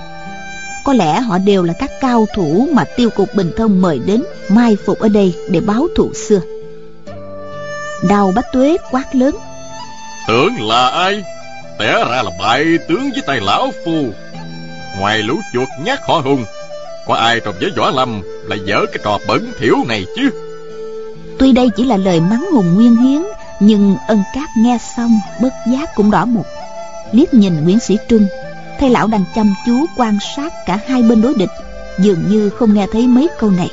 Có 0.84 0.94
lẽ 0.94 1.20
họ 1.20 1.38
đều 1.38 1.64
là 1.64 1.74
các 1.80 1.92
cao 2.02 2.28
thủ 2.36 2.68
mà 2.74 2.84
tiêu 2.84 3.10
cục 3.10 3.36
bình 3.36 3.52
thông 3.58 3.82
mời 3.82 4.00
đến 4.06 4.24
mai 4.50 4.78
phục 4.86 5.00
ở 5.00 5.10
đây 5.10 5.36
để 5.50 5.60
báo 5.60 5.88
thù 5.96 6.14
xưa. 6.14 6.40
Đào 8.10 8.32
bách 8.36 8.46
tuế 8.54 8.78
quát 8.92 9.16
lớn. 9.16 9.36
Tưởng 10.28 10.68
là 10.68 10.90
ai? 10.90 11.24
Té 11.80 11.92
ra 11.94 12.24
là 12.24 12.32
bại 12.40 12.66
tướng 12.88 13.10
với 13.12 13.22
tay 13.28 13.40
lão 13.42 13.72
phu. 13.86 14.06
Ngoài 15.00 15.20
lũ 15.20 15.40
chuột 15.54 15.68
nhát 15.84 16.00
họ 16.08 16.22
hùng 16.24 16.46
có 17.08 17.16
ai 17.16 17.40
trong 17.40 17.56
giới 17.62 17.72
võ 17.78 17.92
lâm 17.92 18.22
lại 18.44 18.60
dở 18.66 18.86
cái 18.94 19.02
trò 19.04 19.20
bẩn 19.28 19.52
thỉu 19.60 19.76
này 19.88 20.06
chứ? 20.16 20.30
Tuy 21.40 21.52
đây 21.52 21.70
chỉ 21.76 21.84
là 21.84 21.98
lời 21.98 22.20
mắng 22.20 22.50
hùng 22.52 22.76
nguyên 22.76 22.96
hiến 22.96 23.22
nhưng 23.60 23.96
ân 24.08 24.24
cát 24.36 24.50
nghe 24.58 24.78
xong 24.96 25.20
bất 25.42 25.54
giác 25.72 25.96
cũng 25.96 26.12
đỏ 26.12 26.26
một 26.26 26.46
liếc 27.12 27.34
nhìn 27.34 27.64
nguyễn 27.64 27.80
sĩ 27.80 27.98
trung 28.08 28.28
thay 28.80 28.90
lão 28.90 29.08
đang 29.08 29.24
chăm 29.36 29.54
chú 29.66 29.86
quan 29.96 30.18
sát 30.36 30.54
cả 30.66 30.80
hai 30.88 31.04
bên 31.04 31.22
đối 31.22 31.34
địch, 31.34 31.52
dường 32.00 32.30
như 32.30 32.50
không 32.50 32.74
nghe 32.74 32.88
thấy 32.92 33.08
mấy 33.08 33.28
câu 33.40 33.52
này. 33.52 33.70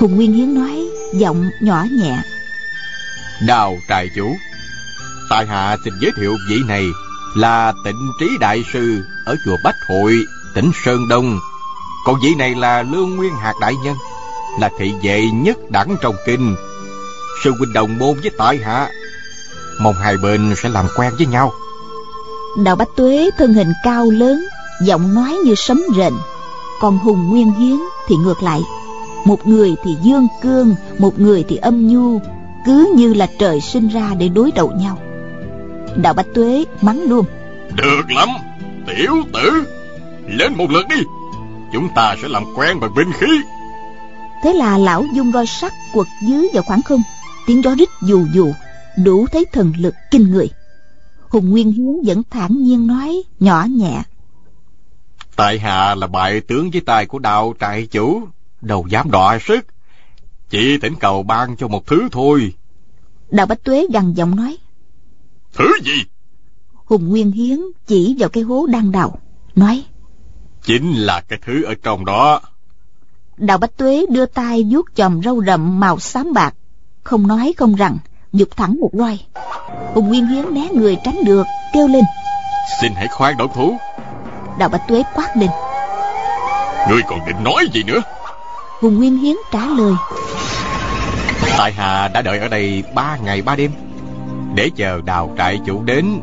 Hùng 0.00 0.16
nguyên 0.16 0.32
hiến 0.32 0.54
nói 0.54 0.88
giọng 1.14 1.50
nhỏ 1.60 1.84
nhẹ. 1.90 2.22
Đào 3.46 3.78
trại 3.88 4.10
chủ, 4.16 4.36
tại 5.30 5.46
hạ 5.46 5.76
xin 5.84 5.94
giới 6.00 6.12
thiệu 6.16 6.36
vị 6.48 6.56
này 6.68 6.84
là 7.36 7.72
tịnh 7.84 8.12
trí 8.20 8.28
đại 8.40 8.64
sư 8.72 9.04
ở 9.26 9.36
chùa 9.44 9.56
bách 9.64 9.76
hội, 9.88 10.14
tỉnh 10.54 10.70
sơn 10.84 11.08
đông. 11.08 11.38
Còn 12.04 12.16
vị 12.22 12.34
này 12.34 12.54
là 12.54 12.82
lương 12.82 13.16
nguyên 13.16 13.34
hạt 13.34 13.54
đại 13.60 13.74
nhân, 13.84 13.96
là 14.60 14.70
thị 14.78 14.94
vệ 15.02 15.22
nhất 15.32 15.56
đẳng 15.70 15.96
trong 16.02 16.14
kinh. 16.26 16.56
Sư 17.44 17.52
huynh 17.58 17.72
đồng 17.72 17.98
môn 17.98 18.20
với 18.20 18.30
tại 18.38 18.58
hạ, 18.64 18.90
mong 19.80 19.94
hai 19.94 20.16
bên 20.16 20.54
sẽ 20.56 20.68
làm 20.68 20.86
quen 20.96 21.12
với 21.18 21.26
nhau. 21.26 21.52
Đào 22.56 22.76
Bách 22.76 22.88
Tuế 22.96 23.30
thân 23.38 23.54
hình 23.54 23.72
cao 23.82 24.10
lớn 24.10 24.46
Giọng 24.82 25.14
nói 25.14 25.36
như 25.44 25.54
sấm 25.54 25.82
rền. 25.96 26.12
Còn 26.80 26.98
Hùng 26.98 27.28
Nguyên 27.28 27.52
Hiến 27.52 27.78
thì 28.08 28.16
ngược 28.16 28.42
lại. 28.42 28.60
Một 29.24 29.46
người 29.46 29.74
thì 29.84 29.96
dương 30.02 30.26
cương 30.42 30.74
Một 30.98 31.20
người 31.20 31.44
thì 31.48 31.56
âm 31.56 31.88
nhu 31.88 32.20
Cứ 32.66 32.92
như 32.96 33.14
là 33.14 33.26
trời 33.38 33.60
sinh 33.60 33.88
ra 33.88 34.14
để 34.18 34.28
đối 34.28 34.50
đầu 34.52 34.72
nhau. 34.76 34.98
Đào 35.96 36.14
Bách 36.14 36.26
Tuế 36.34 36.64
mắng 36.80 37.02
luôn. 37.02 37.24
Được 37.76 38.10
lắm 38.10 38.28
Tiểu 38.86 39.14
tử 39.32 39.64
Lên 40.26 40.54
một 40.54 40.70
lượt 40.70 40.88
đi. 40.88 41.02
Chúng 41.72 41.88
ta 41.94 42.14
sẽ 42.22 42.28
làm 42.28 42.44
quen 42.56 42.80
bằng 42.80 42.94
binh 42.94 43.12
khí. 43.12 43.40
Thế 44.42 44.52
là 44.52 44.78
lão 44.78 45.04
dung 45.14 45.32
roi 45.32 45.46
sắt 45.46 45.72
quật 45.94 46.06
dưới 46.28 46.48
vào 46.54 46.62
khoảng 46.62 46.82
không. 46.82 47.02
Tiếng 47.46 47.64
gió 47.64 47.74
rít 47.74 47.88
dù 48.02 48.26
dù 48.34 48.52
Đủ 49.04 49.26
thấy 49.32 49.44
thần 49.52 49.72
lực 49.78 49.94
kinh 50.10 50.30
người 50.30 50.50
Hùng 51.28 51.50
Nguyên 51.50 51.72
Hiến 51.72 51.94
vẫn 52.04 52.22
thản 52.30 52.62
nhiên 52.62 52.86
nói 52.86 53.22
Nhỏ 53.40 53.66
nhẹ. 53.70 54.02
Tại 55.36 55.58
hạ 55.58 55.94
là 55.94 56.06
bại 56.06 56.40
tướng 56.40 56.70
với 56.70 56.80
tài 56.80 57.06
của 57.06 57.18
đạo 57.18 57.54
trại 57.60 57.86
chủ 57.86 58.28
Đâu 58.60 58.86
dám 58.88 59.10
đọa 59.10 59.38
sức. 59.38 59.66
Chỉ 60.50 60.78
thỉnh 60.78 60.94
cầu 61.00 61.22
ban 61.22 61.56
cho 61.56 61.68
một 61.68 61.86
thứ 61.86 62.08
thôi. 62.12 62.54
Đào 63.30 63.46
Bách 63.46 63.64
Tuế 63.64 63.86
gằn 63.92 64.12
giọng 64.12 64.36
nói. 64.36 64.58
Thứ 65.54 65.68
gì? 65.84 66.04
Hùng 66.74 67.08
Nguyên 67.08 67.32
Hiến 67.32 67.58
chỉ 67.86 68.16
vào 68.18 68.28
cái 68.28 68.42
hố 68.42 68.66
đang 68.66 68.92
đào 68.92 69.18
Nói. 69.54 69.84
Chính 70.62 70.92
là 70.92 71.20
cái 71.20 71.38
thứ 71.46 71.62
ở 71.62 71.74
trong 71.82 72.04
đó. 72.04 72.40
Đào 73.36 73.58
Bách 73.58 73.76
Tuế 73.76 74.06
đưa 74.10 74.26
tay 74.26 74.64
vuốt 74.70 74.86
chòm 74.94 75.22
râu 75.22 75.44
rậm 75.44 75.80
màu 75.80 75.98
xám 75.98 76.32
bạc 76.32 76.54
Không 77.02 77.26
nói 77.26 77.54
không 77.56 77.74
rằng 77.74 77.98
Giục 78.32 78.48
thẳng 78.56 78.76
một 78.80 78.90
roi 78.92 79.18
Hùng 79.94 80.08
Nguyên 80.08 80.26
Hiến 80.26 80.54
né 80.54 80.68
người 80.72 80.96
tránh 81.04 81.24
được 81.24 81.46
Kêu 81.72 81.88
lên. 81.88 82.04
Xin 82.80 82.92
hãy 82.96 83.08
khoan 83.08 83.36
động 83.36 83.50
thủ. 83.54 83.76
Đào 84.58 84.68
Bách 84.68 84.88
Tuế 84.88 85.02
quát 85.14 85.36
lên. 85.36 85.50
Ngươi 86.90 87.02
còn 87.08 87.18
định 87.26 87.44
nói 87.44 87.68
gì 87.72 87.82
nữa? 87.82 88.00
Hùng 88.80 88.98
Nguyên 88.98 89.16
Hiến 89.16 89.36
trả 89.52 89.66
lời. 89.66 89.92
Tại 91.58 91.72
hạ 91.72 92.08
đã 92.08 92.22
đợi 92.22 92.38
ở 92.38 92.48
đây 92.48 92.84
ba 92.94 93.16
ngày 93.24 93.42
ba 93.42 93.56
đêm. 93.56 93.70
Để 94.54 94.70
chờ 94.76 95.00
đào 95.04 95.34
trại 95.38 95.60
chủ 95.66 95.82
đến. 95.82 96.20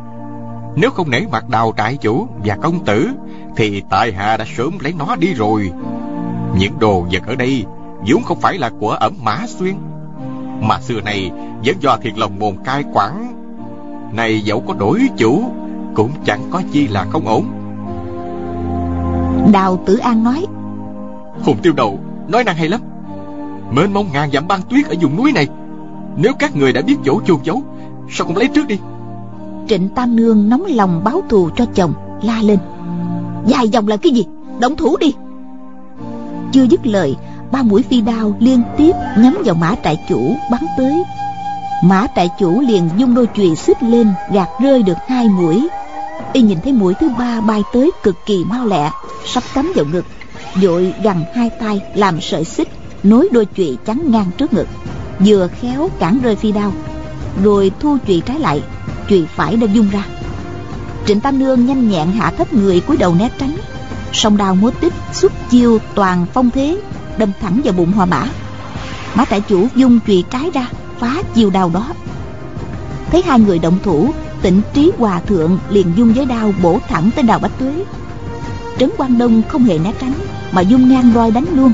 Nếu 0.75 0.91
không 0.91 1.09
nể 1.09 1.21
mặt 1.31 1.49
đào 1.49 1.73
trại 1.77 1.97
chủ 1.97 2.27
và 2.45 2.57
công 2.61 2.85
tử 2.85 3.09
Thì 3.55 3.83
tại 3.89 4.11
hạ 4.11 4.37
đã 4.37 4.45
sớm 4.57 4.77
lấy 4.79 4.93
nó 4.97 5.15
đi 5.15 5.33
rồi. 5.33 5.71
Những 6.57 6.79
đồ 6.79 7.05
vật 7.11 7.23
ở 7.27 7.35
đây 7.35 7.65
vốn 8.07 8.23
không 8.23 8.41
phải 8.41 8.57
là 8.57 8.69
của 8.79 8.91
ẩm 8.91 9.13
mã 9.21 9.37
xuyên 9.47 9.75
Mà 10.61 10.79
xưa 10.79 11.01
này 11.01 11.31
vẫn 11.65 11.75
do 11.79 11.97
thiệt 11.97 12.17
lòng 12.17 12.39
mồn 12.39 12.55
cai 12.63 12.83
quản. 12.93 13.33
Này 14.13 14.41
dẫu 14.41 14.63
có 14.67 14.73
đổi 14.73 14.99
chủ 15.17 15.51
Cũng 15.95 16.11
chẳng 16.25 16.41
có 16.51 16.61
chi 16.71 16.87
là 16.87 17.05
không 17.09 17.27
ổn. 17.27 17.45
Đào 19.51 19.79
Tử 19.85 19.97
An 19.97 20.23
nói 20.23 20.45
Hùng 21.43 21.57
tiêu 21.61 21.73
đầu 21.73 21.99
nói 22.27 22.43
năng 22.43 22.55
hay 22.55 22.69
lắm. 22.69 22.81
Mênh 23.71 23.93
mông 23.93 24.07
ngàn 24.13 24.31
dặm 24.31 24.47
băng 24.47 24.61
tuyết 24.69 24.87
ở 24.87 24.95
vùng 25.01 25.15
núi 25.17 25.31
này. 25.31 25.47
Nếu 26.17 26.33
các 26.39 26.55
người 26.55 26.73
đã 26.73 26.81
biết 26.81 26.95
chỗ 27.05 27.21
chôn 27.25 27.37
giấu 27.43 27.61
Sao 28.09 28.27
không 28.27 28.37
lấy 28.37 28.47
trước 28.47 28.67
đi? 28.67 28.79
Trịnh 29.67 29.89
Tam 29.89 30.15
Nương 30.15 30.49
nóng 30.49 30.65
lòng 30.65 31.01
báo 31.03 31.21
thù 31.29 31.49
cho 31.55 31.65
chồng 31.65 31.93
La 32.21 32.41
lên. 32.41 32.59
Dài 33.45 33.69
dòng 33.69 33.87
là 33.87 33.97
cái 33.97 34.11
gì? 34.11 34.25
Động 34.59 34.75
thủ 34.75 34.97
đi. 34.97 35.13
Chưa 36.51 36.63
dứt 36.63 36.87
lời 36.87 37.15
Ba 37.55 37.63
mũi 37.63 37.83
phi 37.89 38.01
đao 38.01 38.35
liên 38.39 38.63
tiếp 38.77 38.91
nhắm 39.17 39.37
vào 39.45 39.55
mã 39.55 39.75
trại 39.83 39.97
chủ 40.09 40.35
bắn 40.51 40.61
tới. 40.77 41.03
Mã 41.83 42.07
trại 42.15 42.29
chủ 42.39 42.61
liền 42.61 42.89
dung 42.97 43.15
đôi 43.15 43.27
chùy 43.35 43.55
xích 43.55 43.83
lên, 43.83 44.07
Gạt 44.31 44.47
rơi 44.61 44.83
được 44.83 44.97
hai 45.07 45.29
mũi. 45.29 45.67
Y 46.33 46.41
nhìn 46.41 46.57
thấy 46.63 46.73
mũi 46.73 46.93
thứ 46.99 47.09
ba 47.19 47.41
bay 47.41 47.63
tới 47.73 47.91
cực 48.03 48.15
kỳ 48.25 48.43
mau 48.45 48.65
lẹ, 48.65 48.91
sắp 49.25 49.43
cắm 49.53 49.71
vào 49.75 49.85
ngực, 49.85 50.05
vội 50.61 50.93
gằn 51.03 51.23
hai 51.35 51.49
tay 51.49 51.81
làm 51.93 52.21
sợi 52.21 52.45
xích, 52.45 52.67
nối 53.03 53.29
đôi 53.31 53.45
chùy 53.57 53.77
chắn 53.85 54.11
ngang 54.11 54.31
trước 54.37 54.53
ngực, 54.53 54.67
vừa 55.25 55.47
khéo 55.61 55.89
cản 55.99 56.19
rơi 56.23 56.35
phi 56.35 56.51
đao, 56.51 56.71
rồi 57.43 57.71
thu 57.79 57.97
chùy 58.07 58.21
trái 58.25 58.39
lại, 58.39 58.61
chùy 59.09 59.25
phải 59.35 59.55
đã 59.55 59.67
dung 59.73 59.89
ra. 59.89 60.03
Trịnh 61.05 61.21
tam 61.21 61.39
nương 61.39 61.65
nhanh 61.65 61.89
nhẹn 61.89 62.11
hạ 62.11 62.31
thấp 62.37 62.53
người 62.53 62.79
cúi 62.79 62.97
đầu 62.97 63.15
né 63.15 63.29
tránh, 63.39 63.57
song 64.13 64.37
đao 64.37 64.55
múa 64.55 64.71
tích 64.81 64.93
xuất 65.13 65.31
chiêu 65.49 65.79
toàn 65.95 66.25
phong 66.33 66.51
thế 66.51 66.77
đâm 67.17 67.31
thẳng 67.41 67.61
vào 67.63 67.73
bụng 67.73 67.91
hòa 67.91 68.05
mã. 68.05 68.27
Mã 69.15 69.25
trại 69.25 69.41
chủ 69.41 69.67
dung 69.75 69.99
chùy 70.07 70.23
trái 70.29 70.51
ra, 70.53 70.67
phá 70.99 71.21
chiều 71.33 71.49
đau 71.49 71.71
đó. 71.73 71.93
Thấy 73.11 73.21
hai 73.21 73.39
người 73.39 73.59
động 73.59 73.77
thủ 73.83 74.09
tịnh 74.41 74.61
trí 74.73 74.91
hòa 74.97 75.19
thượng 75.19 75.59
liền 75.69 75.93
dung 75.95 76.13
với 76.13 76.25
đao 76.25 76.53
bổ 76.61 76.79
thẳng 76.87 77.09
tới 77.15 77.23
đào 77.23 77.39
bách 77.39 77.59
tuế. 77.59 77.85
Trấn 78.79 78.89
quan 78.97 79.17
đông 79.17 79.41
không 79.49 79.63
hề 79.63 79.77
né 79.77 79.93
tránh, 79.99 80.13
mà 80.51 80.61
dung 80.61 80.89
ngang 80.89 81.11
roi 81.15 81.31
đánh 81.31 81.45
luôn. 81.55 81.71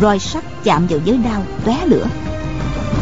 Roi 0.00 0.18
sắt 0.18 0.44
chạm 0.64 0.86
vào 0.86 1.00
giới 1.04 1.16
đao, 1.16 1.42
tóe 1.64 1.76
lửa. 1.86 2.06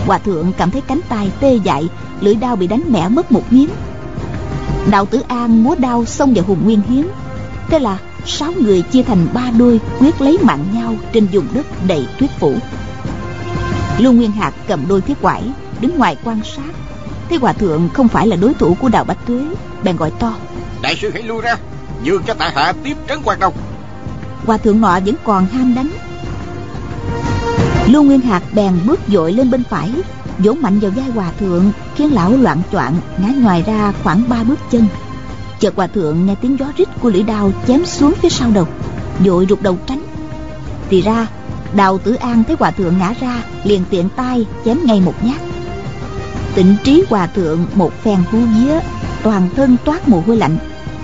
Hòa 0.07 0.19
thượng 0.19 0.53
cảm 0.53 0.71
thấy 0.71 0.81
cánh 0.81 1.01
tay 1.09 1.31
tê 1.41 1.55
dại, 1.55 1.89
lưỡi 2.21 2.35
đao 2.35 2.57
bị 2.57 2.67
đánh 2.67 2.83
mẻ 2.89 3.09
mất 3.09 3.33
một 3.33 3.43
miếng. 3.53 3.69
Đạo 4.91 5.07
tử 5.07 5.21
an 5.29 5.65
múa 5.65 5.75
đao 5.79 6.05
xông 6.05 6.35
vào 6.35 6.45
hùng 6.45 6.65
nguyên 6.65 6.81
hiến 6.89 7.07
thế 7.71 7.79
là 7.79 7.99
sáu 8.27 8.53
người 8.53 8.83
chia 8.83 9.03
thành 9.03 9.27
ba 9.35 9.51
đôi 9.59 9.81
quyết 10.01 10.21
lấy 10.21 10.39
mạng 10.43 10.64
nhau 10.73 10.97
trên 11.12 11.27
vùng 11.27 11.47
đất 11.55 11.66
đầy 11.87 12.07
tuyết 12.18 12.31
phủ. 12.39 12.55
Lưu 13.99 14.12
nguyên 14.12 14.33
hạc 14.33 14.55
cầm 14.68 14.89
đôi 14.89 15.01
thiết 15.01 15.23
quải 15.23 15.43
đứng 15.81 15.99
ngoài 15.99 16.16
quan 16.25 16.41
sát. 16.57 16.73
Thấy 17.29 17.39
hòa 17.39 17.53
thượng 17.53 17.89
không 17.95 18.09
phải 18.09 18.27
là 18.27 18.37
đối 18.37 18.55
thủ 18.55 18.77
của 18.81 18.89
đào 18.89 19.05
bách 19.05 19.27
tuế 19.27 19.45
bèn 19.83 19.97
gọi 19.97 20.11
to. 20.11 20.35
Đại 20.83 20.97
sư 20.97 21.11
hãy 21.12 21.23
lui 21.23 21.43
ra 21.43 21.57
nhường 22.05 22.23
cho 22.23 22.35
tại 22.35 22.53
hạ 22.55 22.73
tiếp 22.85 22.97
trấn 23.09 23.18
quan 23.25 23.39
đông 23.39 23.55
hòa 24.47 24.57
thượng 24.57 24.81
nọ 24.81 25.01
vẫn 25.01 25.14
còn 25.25 25.47
ham 25.47 25.75
đánh. 25.75 25.91
Lưu 27.87 28.03
nguyên 28.03 28.21
hạc 28.21 28.43
bèn 28.53 28.73
bước 28.87 29.01
dội 29.09 29.33
lên 29.33 29.51
bên 29.51 29.62
phải 29.71 29.91
vỗ 30.39 30.53
mạnh 30.53 30.79
vào 30.79 30.91
vai 30.91 31.11
hòa 31.11 31.33
thượng 31.41 31.73
khiến 31.97 32.12
lão 32.12 32.33
loạn 32.33 32.62
choạng 32.73 32.95
ngã 33.18 33.29
ngoài 33.29 33.62
ra 33.66 33.93
khoảng 34.03 34.29
ba 34.29 34.43
bước 34.43 34.59
chân 34.71 34.87
chợt 35.61 35.77
hòa 35.77 35.87
thượng 35.87 36.27
nghe 36.27 36.35
tiếng 36.35 36.59
gió 36.59 36.67
rít 36.77 36.89
của 37.01 37.11
lưỡi 37.11 37.23
đao 37.23 37.53
chém 37.67 37.87
xuống 37.87 38.15
phía 38.23 38.29
sau 38.29 38.51
đầu, 38.51 38.69
vội 39.25 39.47
rụt 39.49 39.63
đầu 39.63 39.79
tránh. 39.87 40.03
Thì 40.91 41.01
ra, 41.01 41.27
đào 41.75 41.99
tử 41.99 42.15
an 42.15 42.45
thấy 42.45 42.57
hòa 42.59 42.71
thượng 42.71 42.99
ngã 42.99 43.15
ra, 43.21 43.43
liền 43.65 43.83
tiện 43.91 44.09
tay 44.17 44.47
chém 44.65 44.79
ngay 44.85 45.01
một 45.01 45.15
nhát. 45.25 45.41
Tịnh 46.55 46.77
trí 46.85 47.05
hòa 47.11 47.27
thượng 47.27 47.67
một 47.75 47.93
phen 48.03 48.19
hú 48.31 48.39
vía, 48.39 48.81
toàn 49.23 49.49
thân 49.57 49.77
toát 49.85 50.09
mồ 50.09 50.23
hôi 50.27 50.37
lạnh, 50.37 50.59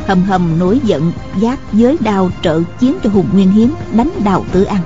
hầm 0.07 0.23
hầm 0.23 0.59
nổi 0.59 0.81
giận, 0.85 1.13
giác 1.39 1.59
giới 1.73 1.97
đao 2.01 2.31
trợ 2.43 2.63
chiến 2.81 2.97
cho 3.05 3.11
hùng 3.11 3.27
nguyên 3.33 3.51
hiến 3.51 3.71
đánh 3.93 4.11
đào 4.25 4.45
tử 4.53 4.65
an. 4.65 4.81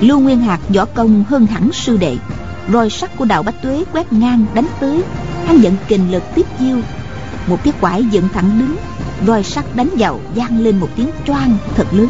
Lưu 0.00 0.20
nguyên 0.20 0.40
hạc 0.40 0.60
võ 0.68 0.84
công 0.84 1.24
hơn 1.28 1.46
hẳn 1.46 1.72
sư 1.72 1.96
đệ, 1.96 2.16
roi 2.72 2.90
sắt 2.90 3.16
của 3.16 3.24
đào 3.24 3.42
bách 3.42 3.62
tuế 3.62 3.84
quét 3.92 4.12
ngang 4.12 4.44
đánh 4.54 4.66
tới, 4.80 5.02
hắn 5.46 5.58
giận 5.58 5.76
kình 5.88 6.12
lực 6.12 6.22
tiếp 6.34 6.46
chiêu 6.58 6.76
một 7.46 7.64
chiếc 7.64 7.80
quải 7.80 8.04
dựng 8.04 8.28
thẳng 8.34 8.58
đứng, 8.58 8.76
roi 9.26 9.42
sắt 9.42 9.76
đánh 9.76 9.88
vào, 9.98 10.20
vang 10.34 10.60
lên 10.60 10.78
một 10.78 10.88
tiếng 10.96 11.10
choang 11.26 11.58
thật 11.74 11.86
lớn. 11.92 12.08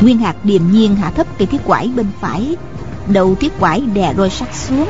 Nguyên 0.00 0.18
hạc 0.18 0.44
điềm 0.44 0.62
nhiên 0.70 0.96
hạ 0.96 1.10
thấp 1.10 1.26
cây 1.38 1.46
thiết 1.46 1.64
quải 1.64 1.90
bên 1.96 2.06
phải. 2.20 2.56
Đầu 3.06 3.34
thiết 3.34 3.52
quải 3.60 3.80
đè 3.80 4.14
roi 4.16 4.30
sắt 4.30 4.54
xuống, 4.54 4.86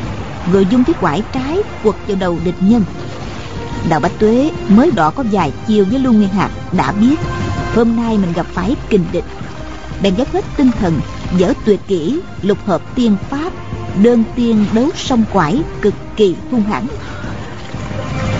rồi 0.53 0.67
dung 0.71 0.85
thiết 0.85 1.01
quải 1.01 1.23
trái 1.33 1.59
quật 1.83 1.97
vào 2.07 2.17
đầu 2.21 2.39
địch 2.45 2.55
nhân. 2.61 2.85
Đào 3.89 4.01
bách 4.01 4.19
tuế 4.19 4.51
mới 4.69 4.91
đỏ 4.91 5.11
có 5.11 5.25
vài 5.33 5.53
chiều 5.67 5.85
với 5.91 5.99
lưu 5.99 6.13
nguyên 6.13 6.29
hạc 6.29 6.51
đã 6.73 6.93
biết. 6.93 7.17
Hôm 7.75 7.97
nay 7.97 8.19
mình 8.19 8.33
gặp 8.33 8.47
phải 8.53 8.77
kình 8.89 9.05
địch. 9.13 9.25
Bèn 10.03 10.15
dốc 10.15 10.33
hết 10.33 10.45
tinh 10.57 10.71
thần, 10.81 11.01
dở 11.37 11.53
tuyệt 11.65 11.81
kỹ, 11.87 12.21
lục 12.43 12.59
hợp 12.67 12.83
tiên 12.95 13.17
pháp, 13.31 13.53
đơn 14.03 14.25
tiên 14.37 14.65
đấu 14.73 14.89
song 14.97 15.25
quải 15.33 15.63
cực 15.83 15.95
kỳ 16.17 16.37
hung 16.51 16.63
hãn 16.63 16.87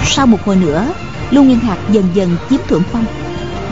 sau 0.09 0.27
một 0.27 0.45
hồi 0.45 0.57
nữa, 0.57 0.93
lưu 1.31 1.45
nguyên 1.45 1.59
hạc 1.59 1.79
dần 1.91 2.05
dần 2.15 2.37
chiếm 2.51 2.61
thượng 2.69 2.83
phong. 2.93 3.05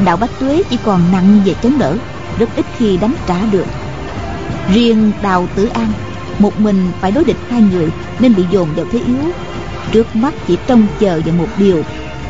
Đạo 0.04 0.16
bách 0.16 0.30
tuế 0.40 0.62
chỉ 0.70 0.78
còn 0.84 1.12
nặng 1.12 1.40
về 1.44 1.54
chống 1.62 1.78
đỡ, 1.78 1.96
rất 2.38 2.48
ít 2.56 2.66
khi 2.78 2.96
đánh 2.96 3.14
trả 3.26 3.40
được. 3.50 3.66
Riêng 4.74 5.12
đào 5.22 5.48
tử 5.54 5.66
an, 5.66 5.92
một 6.38 6.60
mình 6.60 6.90
phải 7.00 7.12
đối 7.12 7.24
địch 7.24 7.36
hai 7.50 7.60
người 7.60 7.88
nên 8.18 8.34
bị 8.34 8.44
dồn 8.50 8.68
vào 8.76 8.86
thế 8.92 9.00
yếu. 9.06 9.32
Trước 9.92 10.16
mắt 10.16 10.34
chỉ 10.46 10.56
trông 10.66 10.86
chờ 11.00 11.20
vào 11.24 11.34
một 11.34 11.48
điều, 11.58 11.82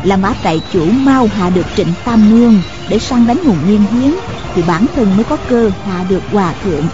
là 0.05 0.17
mã 0.17 0.33
trại 0.45 0.61
chủ 0.73 0.87
mau 0.91 1.29
hạ 1.37 1.51
được 1.51 1.67
trịnh 1.77 1.93
tam 2.05 2.31
nương 2.31 2.55
để 2.89 2.99
sang 2.99 3.27
đánh 3.27 3.45
hùng 3.45 3.59
nguyên 3.67 3.85
hiến, 3.93 4.15
thì 4.55 4.63
bản 4.67 4.87
thân 4.97 5.17
mới 5.17 5.25
có 5.25 5.37
cơ 5.49 5.71
hạ 5.85 6.05
được 6.09 6.23
hòa 6.33 6.55
thượng. 6.65 6.85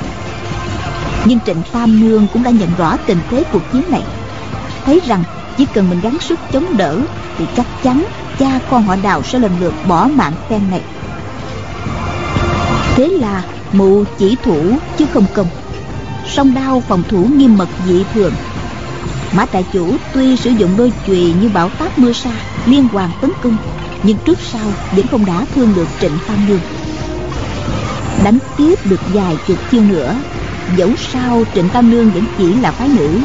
Nhưng 1.24 1.38
trịnh 1.46 1.62
tam 1.72 2.00
nương 2.00 2.26
cũng 2.32 2.42
đã 2.42 2.50
nhận 2.50 2.68
rõ 2.78 2.96
tình 3.06 3.18
thế 3.30 3.44
cuộc 3.52 3.72
chiến 3.72 3.82
này, 3.90 4.02
thấy 4.84 5.00
rằng 5.06 5.24
chỉ 5.56 5.66
cần 5.74 5.90
mình 5.90 6.00
gắng 6.00 6.18
sức 6.20 6.38
chống 6.52 6.76
đỡ 6.76 7.00
thì 7.38 7.44
chắc 7.56 7.66
chắn 7.82 8.04
cha 8.38 8.60
con 8.70 8.82
họ 8.82 8.96
đào 9.02 9.22
sẽ 9.22 9.38
lần 9.38 9.52
lượt 9.60 9.74
bỏ 9.88 10.08
mạng 10.14 10.32
phen 10.48 10.60
này. 10.70 10.80
Thế 12.94 13.08
là 13.08 13.42
mụ 13.72 14.04
chỉ 14.18 14.36
thủ 14.44 14.76
chứ 14.96 15.06
không 15.12 15.26
công. 15.34 15.46
Song 16.26 16.54
đao 16.54 16.82
phòng 16.88 17.02
thủ 17.08 17.24
nghiêm 17.36 17.56
mật 17.56 17.68
dị 17.86 18.04
thường. 18.14 18.32
Mã 19.32 19.46
trại 19.52 19.64
chủ 19.72 19.96
tuy 20.14 20.36
sử 20.36 20.50
dụng 20.50 20.76
đôi 20.76 20.92
chùy 21.06 21.34
như 21.40 21.48
bão 21.48 21.68
táp 21.68 21.98
mưa 21.98 22.12
sa, 22.12 22.30
liên 22.66 22.88
hoàn 22.88 23.10
tấn 23.20 23.30
công, 23.42 23.56
nhưng 24.02 24.16
trước 24.24 24.38
sau 24.52 24.66
vẫn 24.96 25.06
không 25.06 25.26
đã 25.26 25.46
thương 25.54 25.74
được 25.74 25.88
trịnh 26.00 26.18
tam 26.28 26.46
nương. 26.48 26.60
Đánh 28.24 28.38
tiếp 28.56 28.74
được 28.84 29.00
vài 29.12 29.36
chục 29.46 29.58
chiêu 29.70 29.82
nữa, 29.82 30.16
dẫu 30.76 30.90
sao 31.12 31.44
trịnh 31.54 31.68
tam 31.68 31.90
nương 31.90 32.10
vẫn 32.10 32.24
chỉ 32.38 32.54
là 32.54 32.72
phái 32.72 32.88
nữ 32.88 33.20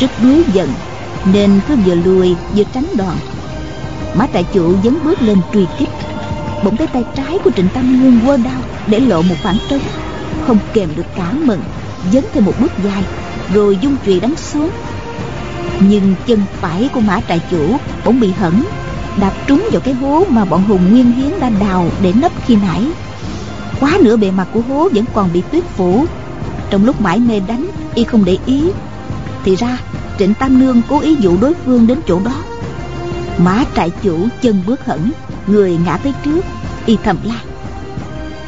rất 0.00 0.10
đuối 0.22 0.42
giận 0.52 0.68
nên 1.24 1.60
cứ 1.68 1.76
vừa 1.76 1.94
lùi 1.94 2.36
vừa 2.56 2.64
tránh 2.74 2.86
đòn 2.96 3.16
mã 4.14 4.26
trại 4.32 4.44
chủ 4.44 4.74
dấn 4.84 4.98
bước 5.04 5.22
lên 5.22 5.38
truy 5.52 5.66
kích, 5.78 5.88
bỗng 6.64 6.76
thấy 6.76 6.86
tay 6.86 7.04
trái 7.16 7.38
của 7.44 7.50
trịnh 7.56 7.68
tam 7.74 8.00
Nguyên 8.00 8.20
quơ 8.26 8.36
đau 8.36 8.60
để 8.86 9.00
lộ 9.00 9.22
một 9.22 9.34
khoảng 9.42 9.58
trống, 9.70 9.82
không 10.46 10.58
kèm 10.72 10.88
được 10.96 11.06
cảm 11.16 11.46
mừng, 11.46 11.60
dấn 12.12 12.24
thêm 12.32 12.44
một 12.44 12.52
bước 12.60 12.72
dài, 12.84 13.04
rồi 13.54 13.78
dung 13.80 13.96
chùy 14.06 14.20
đánh 14.20 14.36
xuống. 14.36 14.70
Nhưng 15.80 16.14
chân 16.26 16.42
phải 16.60 16.88
của 16.92 17.00
mã 17.00 17.20
trại 17.28 17.40
chủ 17.50 17.76
bỗng 18.04 18.20
bị 18.20 18.32
hẩn 18.32 18.64
đạp 19.16 19.32
trúng 19.46 19.68
vào 19.72 19.80
cái 19.80 19.94
hố 19.94 20.24
mà 20.28 20.44
bọn 20.44 20.64
hùng 20.64 20.90
nguyên 20.90 21.12
hiến 21.12 21.40
đã 21.40 21.50
đào 21.60 21.90
để 22.02 22.12
nấp 22.12 22.32
khi 22.46 22.56
nãy. 22.56 22.86
Quá 23.80 23.98
nửa 24.00 24.16
bề 24.16 24.30
mặt 24.30 24.48
của 24.52 24.60
hố 24.60 24.88
vẫn 24.94 25.04
còn 25.14 25.32
bị 25.32 25.42
tuyết 25.52 25.64
phủ. 25.64 26.06
Trong 26.70 26.84
lúc 26.84 27.00
mãi 27.00 27.18
mê 27.18 27.40
đánh, 27.40 27.66
y 27.94 28.04
không 28.04 28.24
để 28.24 28.38
ý, 28.46 28.70
thì 29.44 29.56
ra 29.56 29.78
trịnh 30.20 30.34
tam 30.34 30.58
nương 30.58 30.82
cố 30.88 31.00
ý 31.00 31.16
dụ 31.20 31.36
đối 31.40 31.54
phương 31.54 31.86
đến 31.86 32.00
chỗ 32.06 32.20
đó. 32.24 32.42
Mã 33.38 33.64
trại 33.76 33.90
chủ 34.02 34.28
chân 34.42 34.62
bước 34.66 34.86
hẳn 34.86 35.10
người 35.46 35.78
ngã 35.84 35.96
tới 35.96 36.12
trước 36.24 36.40
y 36.86 36.96
thầm 37.04 37.16
la. 37.24 37.40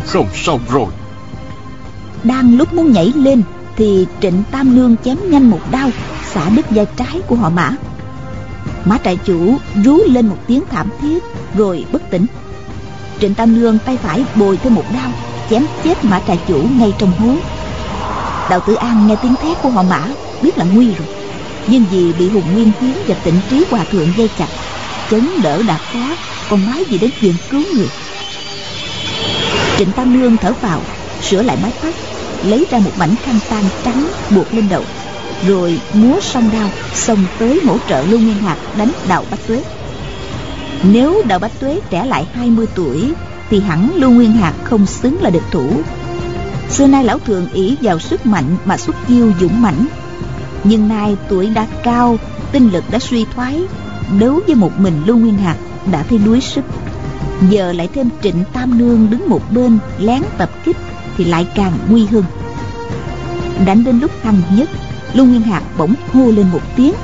Không 0.07 0.27
xong 0.35 0.61
rồi. 0.70 0.87
Đang 2.25 2.57
lúc 2.57 2.73
muốn 2.73 2.93
nhảy 2.93 3.12
lên 3.16 3.43
thì 3.77 4.07
trịnh 4.20 4.43
tam 4.51 4.77
nương 4.77 4.97
chém 5.05 5.16
nhanh 5.31 5.51
một 5.51 5.61
đao 5.70 5.91
xả 6.33 6.49
đứt 6.49 6.70
vai 6.70 6.87
trái 6.97 7.20
của 7.27 7.37
họ 7.37 7.51
mã. 7.51 7.70
Mã 8.85 8.99
trại 9.05 9.16
chủ 9.16 9.57
rú 9.85 9.99
lên 10.07 10.27
một 10.27 10.39
tiếng 10.47 10.62
thảm 10.70 10.89
thiết 11.01 11.23
rồi 11.57 11.85
bất 11.93 12.03
tỉnh. 12.11 12.27
Trịnh 13.20 13.35
tam 13.35 13.61
nương 13.61 13.79
tay 13.79 13.97
phải 13.97 14.25
bồi 14.35 14.57
thêm 14.57 14.75
một 14.75 14.85
đao 14.95 15.11
chém 15.51 15.66
chết 15.85 16.05
mã 16.05 16.20
trại 16.27 16.41
chủ 16.49 16.62
ngay 16.79 16.95
trong 16.99 17.12
hố. 17.18 17.35
Đạo 18.51 18.61
tử 18.66 18.75
an 18.75 19.07
nghe 19.07 19.16
tiếng 19.23 19.35
thét 19.43 19.62
của 19.62 19.68
họ 19.68 19.83
mã 19.83 20.05
biết 20.43 20.59
là 20.59 20.64
nguy 20.64 20.95
rồi 20.95 21.22
nhưng 21.66 21.84
vì 21.90 22.12
bị 22.12 22.28
hùng 22.28 22.52
nguyên 22.52 22.72
hiến 22.80 22.94
và 23.06 23.14
tịnh 23.14 23.40
trí 23.50 23.64
hòa 23.70 23.84
thượng 23.84 24.12
dây 24.16 24.28
chặt 24.38 24.48
chấn 25.10 25.42
đỡ 25.42 25.62
đã 25.62 25.78
khó 25.92 26.16
còn 26.48 26.66
nói 26.66 26.84
gì 26.90 26.98
đến 26.98 27.10
chuyện 27.20 27.34
cứu 27.50 27.62
người. 27.74 27.88
Trịnh 29.78 29.92
tam 29.92 30.20
nương 30.20 30.36
thở 30.36 30.52
vào, 30.60 30.80
sửa 31.22 31.42
lại 31.42 31.56
mái 31.62 31.72
tóc, 31.82 31.94
lấy 32.44 32.66
ra 32.70 32.78
một 32.78 32.90
mảnh 32.98 33.14
khăn 33.24 33.38
tan 33.50 33.64
trắng 33.84 34.06
buộc 34.30 34.54
lên 34.54 34.68
đầu, 34.68 34.84
rồi 35.46 35.80
múa 35.92 36.20
song 36.20 36.50
đao 36.52 36.70
xông 36.94 37.24
tới 37.38 37.60
hỗ 37.66 37.76
trợ 37.88 38.02
lưu 38.02 38.20
nguyên 38.20 38.38
hạt 38.38 38.56
đánh 38.76 38.92
đào 39.08 39.24
bách 39.30 39.46
tuế. 39.46 39.62
Nếu 40.82 41.22
đào 41.26 41.38
bách 41.38 41.60
tuế 41.60 41.80
trẻ 41.90 42.04
lại 42.04 42.26
20 42.34 42.66
tuổi, 42.74 43.12
thì 43.50 43.60
hẳn 43.60 43.90
lưu 43.94 44.10
nguyên 44.10 44.32
hạt 44.32 44.52
không 44.64 44.86
xứng 44.86 45.22
là 45.22 45.30
địch 45.30 45.42
thủ. 45.50 45.70
Xưa 46.70 46.86
nay 46.86 47.04
lão 47.04 47.18
thường 47.18 47.48
ỷ 47.52 47.76
vào 47.80 47.98
sức 47.98 48.26
mạnh 48.26 48.56
mà 48.64 48.76
xuất 48.76 48.96
chiêu 49.08 49.32
dũng 49.40 49.62
mãnh 49.62 49.86
nhưng 50.64 50.88
nay 50.88 51.16
tuổi 51.28 51.46
đã 51.46 51.66
cao 51.82 52.18
tinh 52.52 52.70
lực 52.72 52.84
đã 52.90 52.98
suy 52.98 53.26
thoái. 53.34 53.62
Đấu 54.20 54.40
với 54.46 54.54
một 54.54 54.80
mình 54.80 55.02
lưu 55.06 55.16
nguyên 55.16 55.38
hạt 55.38 55.56
đã 55.92 56.02
thấy 56.02 56.18
đuối 56.18 56.40
sức. 56.40 56.64
Giờ 57.50 57.72
lại 57.72 57.88
thêm 57.94 58.08
trịnh 58.22 58.44
tam 58.52 58.78
nương 58.78 59.10
đứng 59.10 59.28
một 59.28 59.40
bên 59.52 59.78
lén 59.98 60.22
tập 60.38 60.50
kích 60.64 60.76
thì 61.16 61.24
lại 61.24 61.46
càng 61.54 61.72
nguy 61.88 62.06
hơn. 62.06 62.24
Đánh 63.66 63.84
đến 63.84 64.00
lúc 64.00 64.10
hăng 64.22 64.42
nhất 64.56 64.68
lưu 65.14 65.26
nguyên 65.26 65.42
hạt 65.42 65.62
bỗng 65.78 65.94
hô 66.12 66.30
lên 66.30 66.46
một 66.52 66.60
tiếng. 66.76 66.94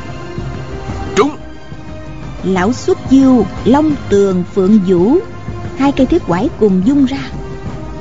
Trúng! 1.16 1.30
Lão 2.44 2.72
xuất 2.72 3.10
chiêu 3.10 3.46
long 3.64 3.92
tường 4.08 4.44
phượng 4.54 4.78
vũ 4.86 5.18
hai 5.78 5.92
cây 5.92 6.06
thiết 6.06 6.26
quải 6.26 6.48
cùng 6.60 6.82
dung 6.84 7.04
ra. 7.04 7.18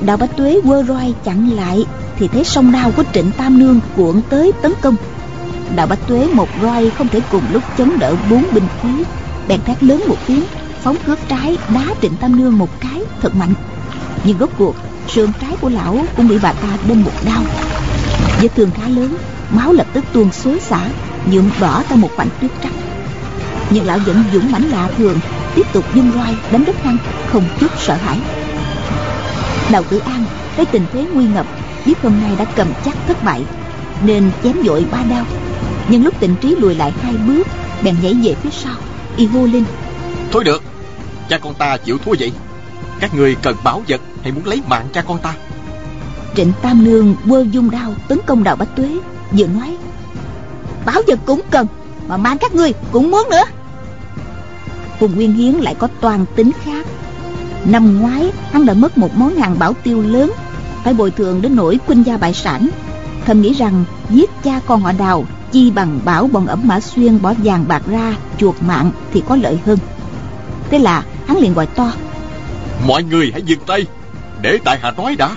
Đào 0.02 0.18
bách 0.18 0.38
tuế 0.38 0.62
quơ 0.64 0.84
roi 0.84 1.14
chặn 1.24 1.50
lại 1.50 1.86
thì 2.20 2.28
thấy 2.28 2.44
song 2.44 2.72
đao 2.72 2.92
của 2.92 3.04
trịnh 3.14 3.32
tam 3.38 3.60
nương 3.60 3.80
cuộn 3.96 4.22
tới 4.30 4.52
tấn 4.62 4.74
công 4.82 4.96
đào 5.76 5.88
bách 5.88 6.08
tuế 6.08 6.28
một 6.34 6.50
roi 6.62 6.90
không 6.90 7.08
thể 7.08 7.22
cùng 7.32 7.44
lúc 7.52 7.64
chống 7.78 8.00
đỡ 8.00 8.16
bốn 8.30 8.48
binh 8.52 8.68
khí. 8.82 9.04
Bèn 9.48 9.62
thét 9.62 9.84
lớn 9.84 10.04
một 10.08 10.18
tiếng, 10.28 10.44
phóng 10.84 10.98
cướp 11.06 11.20
trái 11.30 11.58
đá 11.74 11.86
trịnh 12.02 12.16
tam 12.18 12.36
nương 12.36 12.58
một 12.58 12.70
cái, 12.80 13.02
thật 13.22 13.36
mạnh. 13.36 13.54
Nhưng 14.24 14.38
rốt 14.40 14.50
cuộc, 14.58 14.76
sườn 15.08 15.32
trái 15.42 15.56
của 15.62 15.70
lão 15.70 16.00
cũng 16.18 16.28
bị 16.28 16.40
bà 16.42 16.54
ta 16.54 16.78
đâm 16.88 17.04
một 17.04 17.12
đau 17.26 17.44
vết 18.42 18.56
thương 18.56 18.72
khá 18.72 18.88
lớn, 18.88 19.18
máu 19.50 19.74
lập 19.74 19.88
tức 19.94 20.06
tuôn 20.14 20.32
xối 20.32 20.60
xả, 20.60 20.90
nhuộm 21.26 21.50
đỏ 21.60 21.84
ra 21.90 21.96
một 21.96 22.10
khoảnh 22.16 22.30
tuyết 22.42 22.52
trắng. 22.64 22.74
Nhưng 23.70 23.86
lão 23.86 24.00
vẫn 24.06 24.24
dũng 24.34 24.52
mãnh 24.52 24.70
lạ 24.70 24.90
thường, 24.98 25.20
tiếp 25.56 25.66
tục 25.74 25.86
dung 25.96 26.12
roi 26.16 26.38
đánh 26.52 26.66
đất 26.66 26.76
hăng 26.84 26.98
không 27.28 27.44
chút 27.60 27.72
sợ 27.78 27.94
hãi. 27.94 28.20
Đào 29.72 29.84
tử 29.90 29.98
an 29.98 30.26
thấy 30.56 30.66
tình 30.66 30.86
thế 30.94 31.06
nguy 31.14 31.26
ngập, 31.26 31.46
biết 31.86 31.94
hôm 32.04 32.22
nay 32.22 32.32
đã 32.38 32.46
cầm 32.56 32.68
chắc 32.86 32.96
thất 33.08 33.24
bại, 33.24 33.44
nên 34.06 34.32
chém 34.44 34.56
dội 34.66 34.86
ba 34.92 35.04
đao 35.10 35.26
nhưng 35.90 36.04
lúc 36.04 36.14
tình 36.20 36.36
trí 36.42 36.56
lùi 36.56 36.76
lại 36.76 36.94
hai 37.02 37.14
bước 37.14 37.48
bèn 37.84 37.96
nhảy 38.02 38.14
về 38.14 38.36
phía 38.44 38.50
sau. 38.50 38.76
Y 39.18 39.26
hô 39.26 39.46
lên 39.46 39.64
thôi 40.32 40.44
được 40.44 40.64
cha 41.30 41.38
con 41.38 41.54
ta 41.54 41.78
chịu 41.78 41.98
thua 41.98 42.14
vậy. 42.20 42.32
Các 43.00 43.16
người 43.16 43.36
cần 43.36 43.56
bảo 43.64 43.84
vật 43.88 44.02
hay 44.24 44.32
muốn 44.32 44.46
lấy 44.46 44.62
mạng 44.68 44.86
cha 44.94 45.02
con 45.02 45.20
ta? 45.20 45.34
Trịnh 46.36 46.52
tam 46.62 46.84
nương 46.84 47.16
quơ 47.30 47.46
dung 47.52 47.72
đao 47.72 47.94
tấn 48.08 48.20
công 48.26 48.44
đào 48.44 48.56
bách 48.56 48.76
tuế 48.76 48.90
vừa 49.32 49.48
nói 49.48 49.78
bảo 50.86 51.02
vật 51.08 51.20
cũng 51.26 51.42
cần 51.52 51.68
mà 52.08 52.18
mang 52.18 52.38
các 52.38 52.56
ngươi 52.56 52.74
cũng 52.92 53.12
muốn 53.12 53.28
nữa. 53.32 53.44
Phùng 55.00 55.16
Nguyên 55.16 55.34
Hiến 55.34 55.54
lại 55.54 55.76
có 55.76 55.88
toàn 56.02 56.26
tính 56.36 56.52
khác. 56.64 56.86
Năm 57.66 58.02
ngoái 58.02 58.32
hắn 58.52 58.66
đã 58.66 58.74
mất 58.74 58.98
một 58.98 59.16
món 59.16 59.36
hàng 59.36 59.60
bảo 59.60 59.74
tiêu 59.84 60.02
lớn 60.02 60.32
Phải 60.84 60.94
bồi 60.94 61.12
thường 61.12 61.42
đến 61.42 61.56
nỗi 61.56 61.80
khuynh 61.88 62.04
gia 62.06 62.18
bại 62.18 62.34
sản. 62.34 62.70
Thầm 63.26 63.42
nghĩ 63.42 63.54
rằng 63.54 63.84
giết 64.10 64.30
cha 64.44 64.60
con 64.66 64.82
họ 64.82 64.92
đào 64.92 65.26
Chi 65.52 65.72
bằng 65.72 66.00
bảo 66.06 66.28
bọn 66.28 66.48
ẩm 66.48 66.62
mã 66.64 66.80
xuyên 66.80 67.22
bỏ 67.22 67.34
vàng 67.44 67.66
bạc 67.68 67.82
ra 67.88 68.16
chuột 68.38 68.56
mạng 68.62 68.92
thì 69.14 69.24
có 69.28 69.36
lợi 69.36 69.60
hơn. 69.66 69.78
Thế 70.70 70.80
là 70.80 71.04
hắn 71.28 71.38
liền 71.38 71.54
gọi 71.54 71.66
to. 71.66 71.92
Mọi 72.88 73.04
người 73.04 73.30
hãy 73.32 73.42
dừng 73.42 73.60
tay 73.68 73.86
Để 74.42 74.60
tại 74.64 74.80
hạ 74.82 74.92
nói 74.98 75.16
đã. 75.16 75.36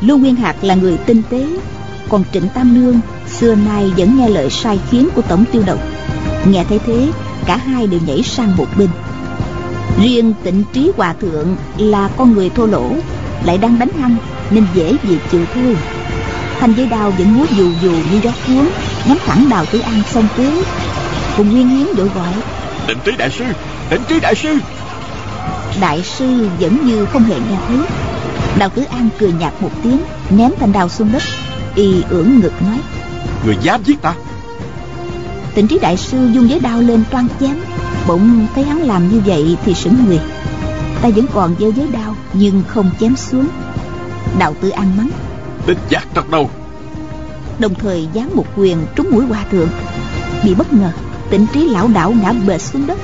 Lưu 0.00 0.18
Nguyên 0.18 0.36
Hạc 0.36 0.64
là 0.64 0.74
người 0.74 0.96
tinh 0.96 1.22
tế 1.30 1.46
Còn 2.08 2.24
Trịnh 2.32 2.48
Tam 2.54 2.74
Nương 2.74 3.00
Xưa 3.26 3.54
nay 3.54 3.92
vẫn 3.96 4.18
nghe 4.18 4.28
lời 4.28 4.50
sai 4.50 4.80
khiến 4.90 5.08
của 5.14 5.22
Tổng 5.22 5.44
Tiêu 5.52 5.62
Độc 5.66 5.78
Nghe 6.46 6.64
thấy 6.68 6.78
thế 6.86 7.08
Cả 7.46 7.56
hai 7.56 7.86
đều 7.86 8.00
nhảy 8.06 8.22
sang 8.22 8.56
một 8.56 8.66
bên. 8.78 8.88
Riêng 10.02 10.34
tịnh 10.42 10.64
trí 10.72 10.92
hòa 10.96 11.14
thượng 11.20 11.56
Là 11.78 12.08
con 12.16 12.32
người 12.32 12.50
thô 12.50 12.66
lỗ 12.66 12.92
Lại 13.44 13.58
đang 13.58 13.78
đánh 13.78 13.90
hăng 14.00 14.16
Nên 14.50 14.66
dễ 14.74 14.96
gì 15.08 15.18
chịu 15.30 15.44
thua 15.54 15.74
Thanh 16.60 16.74
giấy 16.74 16.86
đao 16.86 17.10
vẫn 17.10 17.38
múa 17.38 17.44
dù 17.56 17.70
dù 17.82 17.90
như 17.90 18.20
gió 18.22 18.30
cuốn 18.46 18.68
Nhắm 19.08 19.18
thẳng 19.26 19.48
đào 19.48 19.66
tử 19.66 19.78
an 19.78 20.02
sông 20.10 20.28
tưới 20.36 20.52
Cùng 21.36 21.52
Nguyên 21.52 21.68
Hiến 21.68 21.86
đội 21.96 22.08
gọi 22.08 22.32
Tịnh 22.86 22.98
trí 23.04 23.12
đại 23.18 23.30
sư 23.30 23.44
Tịnh 23.90 24.02
trí 24.08 24.20
đại 24.20 24.34
sư. 24.34 24.58
Đại 25.80 26.02
sư 26.02 26.48
vẫn 26.60 26.86
như 26.86 27.06
không 27.06 27.24
hề 27.24 27.34
nghe 27.34 27.56
thấy. 27.68 27.76
Đào 28.58 28.68
Tử 28.68 28.82
An 28.90 29.08
cười 29.18 29.32
nhạt 29.32 29.52
một 29.60 29.70
tiếng 29.82 29.98
Ném 30.30 30.50
thanh 30.60 30.72
đào 30.72 30.88
xuống 30.88 31.12
đất 31.12 31.22
Y 31.74 32.02
ưỡn 32.10 32.40
ngực 32.40 32.62
nói 32.62 32.78
Người 33.46 33.56
dám 33.62 33.82
giết 33.84 34.02
ta. 34.02 34.14
Tịnh 35.54 35.68
trí 35.68 35.78
đại 35.78 35.96
sư 35.96 36.30
dung 36.32 36.50
giấy 36.50 36.60
đao 36.60 36.80
lên 36.80 37.04
toan 37.10 37.26
chém 37.40 37.56
Bỗng 38.06 38.46
thấy 38.54 38.64
hắn 38.64 38.78
làm 38.78 39.08
như 39.08 39.22
vậy 39.26 39.56
thì 39.64 39.74
sững 39.74 40.04
người. 40.06 40.20
Ta 41.02 41.08
vẫn 41.08 41.26
còn 41.34 41.54
giơ 41.60 41.70
giấy 41.76 41.86
đao 41.92 42.16
Nhưng 42.32 42.62
không 42.68 42.90
chém 43.00 43.16
xuống. 43.16 43.48
Đạo 44.38 44.54
Tử 44.60 44.68
An 44.68 44.96
mắng 44.96 45.10
Địch 45.68 45.78
giác 45.88 46.06
trong 46.14 46.30
đầu 46.30 46.50
Đồng 47.58 47.74
thời 47.74 48.08
giáng 48.14 48.36
một 48.36 48.44
quyền 48.56 48.78
trúng 48.96 49.10
mũi 49.10 49.26
hòa 49.26 49.44
thượng. 49.50 49.68
Bị 50.44 50.54
bất 50.54 50.72
ngờ 50.72 50.90
Tịnh 51.30 51.46
trí 51.52 51.68
lão 51.68 51.88
đảo 51.88 52.14
ngã 52.22 52.32
bệt 52.32 52.58
xuống 52.58 52.86
đất 52.86 52.98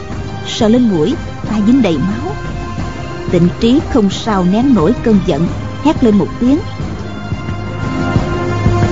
Sờ 0.47 0.69
lên 0.69 0.89
mũi 0.89 1.15
tay 1.51 1.63
dính 1.67 1.83
đầy 1.83 1.99
máu. 1.99 2.33
Tịnh 3.31 3.49
trí 3.61 3.81
không 3.93 4.11
sao 4.11 4.45
nén 4.45 4.75
nổi 4.75 4.95
cơn 5.03 5.19
giận 5.27 5.47
Hét 5.83 6.05
lên 6.05 6.19
một 6.19 6.27
tiếng. 6.41 6.59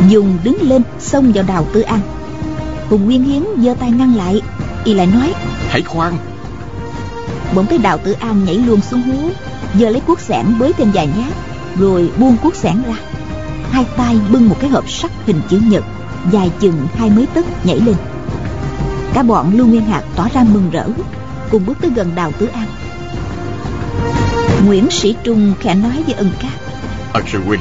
Dùng 0.08 0.38
đứng 0.44 0.56
lên 0.62 0.82
xông 0.98 1.32
vào 1.32 1.44
đào 1.48 1.66
tư 1.72 1.80
an. 1.80 2.00
Hùng 2.90 3.04
Nguyên 3.04 3.24
Hiến 3.24 3.42
giơ 3.58 3.74
tay 3.74 3.90
ngăn 3.90 4.16
lại 4.16 4.40
Y 4.84 4.94
lại 4.94 5.06
nói 5.06 5.34
Hãy 5.68 5.82
khoan. 5.82 6.16
Bỗng 7.54 7.66
thấy 7.66 7.78
đào 7.78 7.98
tử 7.98 8.12
an 8.12 8.44
nhảy 8.44 8.54
luôn 8.54 8.80
xuống 8.80 9.02
hố 9.02 9.28
Giờ 9.74 9.90
lấy 9.90 10.00
cuốc 10.00 10.20
sẻn 10.20 10.46
bới 10.58 10.72
thêm 10.72 10.90
vài 10.90 11.08
nhát 11.18 11.32
Rồi 11.78 12.10
buông 12.18 12.36
cuốc 12.42 12.54
sẻn 12.54 12.82
ra 12.86 12.94
Hai 13.72 13.86
tay 13.96 14.16
bưng 14.30 14.48
một 14.48 14.56
cái 14.60 14.70
hộp 14.70 14.90
sắt 14.90 15.10
hình 15.26 15.40
chữ 15.48 15.60
nhật 15.64 15.84
Dài 16.30 16.50
chừng 16.60 16.86
hai 16.94 17.10
mấy 17.10 17.26
tấc 17.34 17.66
nhảy 17.66 17.80
lên. 17.80 17.94
Cả 19.14 19.22
bọn 19.22 19.56
Lưu 19.56 19.66
Nguyên 19.66 19.84
Hạc 19.84 20.04
tỏ 20.16 20.28
ra 20.34 20.44
mừng 20.52 20.70
rỡ 20.70 20.86
Cùng 21.50 21.66
bước 21.66 21.78
tới 21.80 21.90
gần 21.94 22.14
đào 22.14 22.32
tử 22.38 22.46
an. 22.46 22.66
Nguyễn 24.66 24.90
Sĩ 24.90 25.16
Trung 25.24 25.54
khẽ 25.60 25.74
nói 25.74 26.02
với 26.06 26.14
ân 26.14 26.30
cát 26.42 26.52
Ân 27.12 27.24
sư 27.32 27.40
huynh 27.46 27.60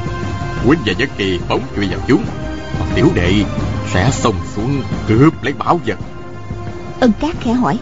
Huynh 0.64 0.78
và 0.86 0.92
Nhất 0.98 1.08
Kỳ 1.16 1.38
bóng 1.48 1.60
chui 1.76 1.88
vào 1.88 1.98
chúng. 2.08 2.24
Tiểu 2.94 3.08
đệ 3.14 3.44
sẽ 3.92 4.10
xông 4.12 4.34
xuống 4.56 4.82
cướp 5.08 5.42
lấy 5.42 5.52
bảo 5.52 5.80
vật. 5.86 5.98
Ân 7.00 7.12
Cát 7.20 7.40
khẽ 7.40 7.52
hỏi. 7.52 7.78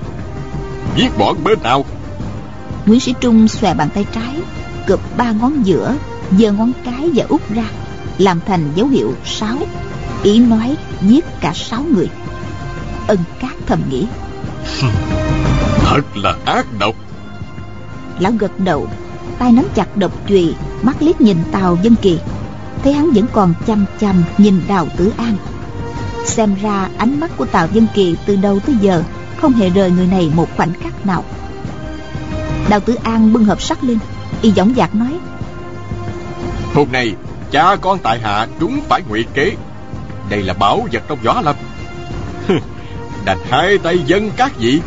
Giết 0.97 1.19
bọn 1.19 1.45
bên 1.45 1.63
nào? 1.63 1.85
Nguyễn 2.87 3.01
Sĩ 3.01 3.15
Trung 3.21 3.49
xòe 3.49 3.75
bàn 3.75 3.89
tay 3.95 4.07
trái 4.13 4.37
Cụp 4.89 5.01
ba 5.17 5.33
ngón 5.33 5.67
giữa 5.67 5.95
giơ 6.39 6.53
ngón 6.53 6.73
cái 6.85 7.11
và 7.15 7.25
út 7.29 7.41
ra 7.55 7.65
Làm 8.21 8.41
thành 8.47 8.73
dấu 8.75 8.87
hiệu 8.87 9.15
sáu 9.25 9.57
Ý 10.23 10.39
nói 10.39 10.77
giết 11.03 11.25
cả 11.41 11.53
sáu 11.55 11.83
người. 11.95 12.09
Ân 13.07 13.19
Cát 13.41 13.53
thầm 13.67 13.81
nghĩ. 13.91 14.07
Thật 15.85 16.17
là 16.17 16.35
ác 16.45 16.67
độc. 16.79 16.95
Lão 18.19 18.33
gật 18.39 18.61
đầu 18.61 18.89
tay 19.39 19.53
nắm 19.53 19.65
chặt 19.75 19.97
độc 19.97 20.13
chùy 20.29 20.55
Mắt 20.83 21.03
liếc 21.03 21.21
nhìn 21.21 21.37
Tào 21.53 21.79
Dân 21.83 21.95
Kỳ. 22.03 22.19
Thấy 22.83 22.93
hắn 22.93 23.11
vẫn 23.11 23.27
còn 23.33 23.55
chăm 23.67 23.85
chăm 24.01 24.23
nhìn 24.39 24.61
Đào 24.69 24.87
Tử 24.97 25.13
An. 25.17 25.37
Xem 26.25 26.55
ra 26.63 26.89
ánh 26.99 27.21
mắt 27.21 27.31
của 27.37 27.47
Tào 27.47 27.69
Dân 27.73 27.87
Kỳ 27.95 28.17
từ 28.27 28.37
đầu 28.37 28.61
tới 28.61 28.77
giờ 28.81 29.03
Không 29.41 29.53
hề 29.53 29.71
rời 29.71 29.91
người 29.91 30.07
này 30.07 30.31
một 30.35 30.49
khoảnh 30.57 30.73
khắc 30.83 31.07
nào. 31.07 31.25
Đào 32.69 32.81
Tử 32.81 32.95
An 32.95 33.33
bưng 33.33 33.45
hộp 33.45 33.63
sắt 33.63 33.85
lên 33.85 33.99
Y 34.43 34.53
dõng 34.53 34.75
dạc 34.77 34.95
nói. 34.95 35.19
Hôm 36.75 36.89
nay 36.93 37.15
cha 37.51 37.77
con 37.77 37.99
tại 37.99 38.21
hạ 38.21 38.47
trúng 38.61 38.81
phải 38.89 39.03
ngụy 39.09 39.25
kế. 39.35 39.57
Đây 40.29 40.43
là 40.43 40.55
bảo 40.55 40.87
vật 40.93 41.03
trong 41.09 41.19
gió 41.23 41.41
lâm. 41.45 41.57
Đành 43.25 43.39
hai 43.51 43.79
tay 43.79 43.99
dân 43.99 44.31
các 44.37 44.53
vị. 44.59 44.81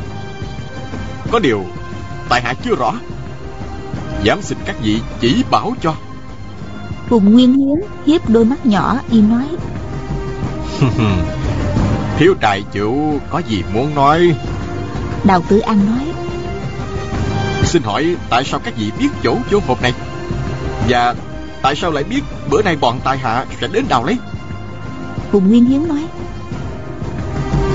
Có 1.31 1.39
điều 1.39 1.63
Tại 2.29 2.41
hạ 2.41 2.53
chưa 2.63 2.75
rõ. 2.75 2.93
Dám 4.23 4.41
xin 4.41 4.57
các 4.65 4.75
vị 4.81 4.99
chỉ 5.19 5.43
bảo 5.51 5.73
cho. 5.81 5.95
Phùng 7.09 7.33
Nguyên 7.33 7.53
Hiến 7.53 7.89
hiếp 8.05 8.29
đôi 8.29 8.45
mắt 8.45 8.65
nhỏ 8.65 8.99
y 9.09 9.21
nói. 9.21 9.47
Thiếu 12.17 12.35
trại 12.41 12.63
chủ 12.73 13.19
có 13.29 13.41
gì 13.47 13.63
muốn 13.73 13.95
nói? 13.95 14.35
Đào 15.23 15.41
Tử 15.47 15.59
An 15.59 15.85
nói. 15.85 16.13
Xin 17.63 17.83
hỏi 17.83 18.15
tại 18.29 18.43
sao 18.43 18.59
các 18.63 18.73
vị 18.77 18.91
biết 18.99 19.09
chỗ 19.23 19.37
chôn 19.51 19.61
hộp 19.67 19.81
này? 19.81 19.93
Và 20.89 21.15
tại 21.63 21.75
sao 21.75 21.91
lại 21.91 22.03
biết 22.03 22.21
bữa 22.49 22.61
nay 22.61 22.75
bọn 22.75 22.99
tài 23.03 23.17
hạ 23.17 23.45
sẽ 23.61 23.67
đến 23.67 23.85
đào 23.89 24.05
lấy? 24.05 24.17
Phùng 25.31 25.49
Nguyên 25.49 25.65
Hiến 25.65 25.87
nói. 25.87 26.07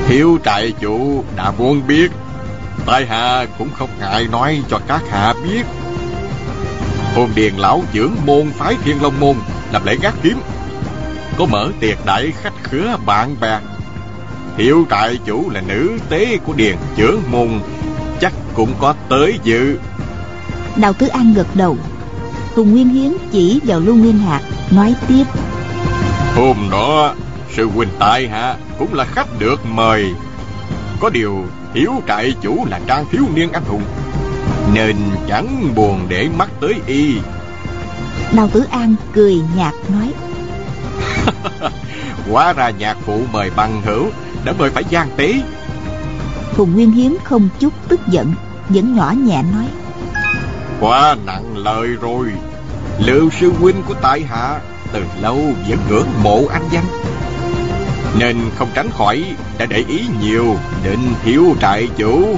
Thiếu 0.09 0.39
trại 0.45 0.72
chủ 0.80 1.24
đã 1.36 1.53
muốn 1.59 1.86
biết. 1.86 2.11
Tài 2.86 3.07
hạ 3.07 3.47
cũng 3.59 3.68
không 3.74 3.91
ngại 4.01 4.26
nói 4.32 4.62
cho 4.70 4.80
các 4.86 5.03
hạ 5.11 5.34
biết. 5.45 5.62
Hồn 7.14 7.30
điền 7.34 7.55
lão 7.55 7.82
trưởng 7.93 8.16
môn 8.26 8.51
phái 8.51 8.76
thiên 8.84 9.03
long 9.03 9.20
môn 9.20 9.36
Làm 9.72 9.84
lễ 9.84 9.97
gác 10.03 10.14
kiếm. 10.22 10.41
Có 11.39 11.47
mở 11.47 11.68
tiệc 11.80 12.07
đại 12.07 12.32
khách 12.43 12.55
khứa 12.62 12.97
bạn 13.07 13.36
bè. 13.41 13.61
Hiệu 14.57 14.86
trại 14.91 15.18
chủ 15.24 15.51
là 15.51 15.61
nữ 15.61 15.99
tế 16.09 16.39
của 16.45 16.53
điền 16.53 16.76
trưởng 16.97 17.22
môn 17.30 17.49
Chắc 18.20 18.32
cũng 18.55 18.74
có 18.78 18.95
tới 19.09 19.39
dự. 19.43 19.78
Đào 20.76 20.93
Tứ 20.93 21.07
An 21.07 21.34
gật 21.34 21.47
đầu 21.55 21.76
Hùng 22.59 22.73
Nguyên 22.73 22.89
Hiến 22.89 23.13
chỉ 23.31 23.61
vào 23.65 23.81
Lưu 23.81 23.95
Nguyên 23.95 24.19
Hạc 24.19 24.43
Nói 24.71 24.95
tiếp. 25.09 25.25
Hôm 26.35 26.57
đó 26.71 27.15
Sư 27.57 27.69
huynh 27.75 27.89
tại 27.99 28.29
hạ 28.29 28.57
Cũng 28.79 28.95
là 28.95 29.05
khách 29.05 29.39
được 29.39 29.67
mời. 29.67 30.15
Có 31.01 31.11
điều 31.11 31.45
thiếu 31.75 31.93
trại 32.09 32.35
chủ 32.43 32.67
là 32.71 32.81
trang 32.87 33.05
thiếu 33.11 33.23
niên 33.35 33.53
anh 33.53 33.63
hùng 33.65 33.83
Nên 34.75 34.97
chẳng 35.29 35.75
buồn 35.75 36.01
để 36.09 36.29
mắt 36.39 36.51
tới 36.61 36.75
y. 36.87 37.15
Đào 38.33 38.49
Tử 38.49 38.65
An 38.71 38.95
cười 39.13 39.41
nhạt 39.57 39.75
nói. 39.89 40.13
Hóa 42.31 42.53
ra 42.53 42.71
nhạc 42.71 42.97
phụ 43.05 43.23
mời 43.33 43.51
bằng 43.57 43.83
hữu 43.85 44.07
Đã 44.45 44.53
mời 44.59 44.71
phải 44.71 44.85
gian 44.91 45.09
tế. 45.17 45.35
Hùng 46.57 46.75
Nguyên 46.75 46.91
Hiến 46.91 47.13
không 47.25 47.49
chút 47.59 47.73
tức 47.89 48.01
giận 48.09 48.33
Vẫn 48.69 48.97
nhỏ 48.97 49.15
nhẹ 49.17 49.43
nói 49.53 49.67
Quá 50.81 51.16
nặng 51.26 51.57
lời 51.57 51.89
rồi. 52.01 52.33
Lưu 52.99 53.31
sư 53.41 53.53
huynh 53.61 53.83
của 53.89 53.95
tại 54.03 54.22
hạ 54.22 54.61
Từ 54.93 55.03
lâu 55.20 55.39
vẫn 55.68 55.79
ngưỡng 55.89 56.09
mộ 56.22 56.43
anh 56.53 56.68
danh? 56.70 56.85
Nên 58.18 58.37
không 58.57 58.68
tránh 58.74 58.91
khỏi 58.99 59.24
Đã 59.59 59.66
để 59.66 59.85
ý 59.89 60.01
nhiều 60.20 60.57
Đến 60.85 60.99
thiếu 61.24 61.45
trại 61.61 61.89
chủ. 61.97 62.37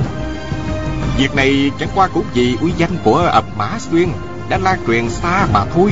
Việc 1.18 1.34
này 1.34 1.70
chẳng 1.78 1.88
qua 1.95 2.09
cũng 2.09 2.24
vì 2.34 2.57
uy 2.61 2.70
danh 2.76 2.97
của 3.05 3.16
ập 3.16 3.45
Mã 3.57 3.78
Xuyên 3.78 4.09
Đã 4.49 4.59
lan 4.59 4.78
truyền 4.86 5.11
xa 5.11 5.47
mà 5.53 5.64
thôi. 5.74 5.91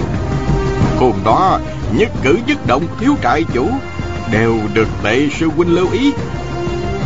Hôm 0.99 1.13
đó 1.25 1.61
Nhất 1.93 2.09
cử 2.23 2.39
nhất 2.47 2.67
động 2.67 2.87
thiếu 3.01 3.15
trại 3.23 3.45
chủ 3.55 3.69
Đều 4.33 4.59
được 4.75 4.89
tệ 5.03 5.29
sư 5.39 5.49
huynh 5.57 5.75
lưu 5.75 5.91
ý. 5.91 6.13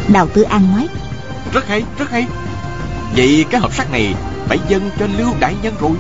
Đào 0.08 0.26
Tử 0.34 0.42
An 0.42 0.62
nói 0.72 0.88
Rất 1.52 1.68
hay, 1.68 1.82
rất 1.98 2.10
hay. 2.10 2.26
Vậy 3.16 3.44
cái 3.50 3.60
hộp 3.60 3.72
sắt 3.74 3.90
này 3.92 4.14
phải 4.52 4.60
dâng 4.68 4.90
cho 4.98 5.06
Lưu 5.18 5.28
Đại 5.40 5.56
Nhân 5.62 5.74
rồi. 5.80 5.90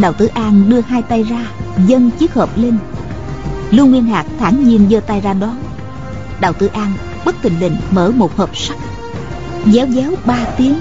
Đào 0.00 0.12
Tử 0.12 0.26
An 0.26 0.68
đưa 0.68 0.80
hai 0.80 1.02
tay 1.02 1.22
ra, 1.22 1.46
Dâng 1.86 2.10
chiếc 2.10 2.34
hộp 2.34 2.58
lên. 2.58 2.78
Lưu 3.70 3.86
Nguyên 3.86 4.06
Hạc 4.06 4.26
thản 4.38 4.64
nhiên 4.64 4.86
giơ 4.90 5.00
tay 5.00 5.20
ra 5.20 5.32
đón. 5.32 5.56
Đào 6.40 6.52
Tử 6.52 6.66
An 6.66 6.92
bất 7.24 7.34
tình 7.42 7.60
lình 7.60 7.76
mở 7.90 8.10
một 8.10 8.36
hộp 8.36 8.56
sắt 8.56 8.76
Déo 9.66 9.86
déo 9.86 10.10
ba 10.24 10.44
tiếng, 10.56 10.78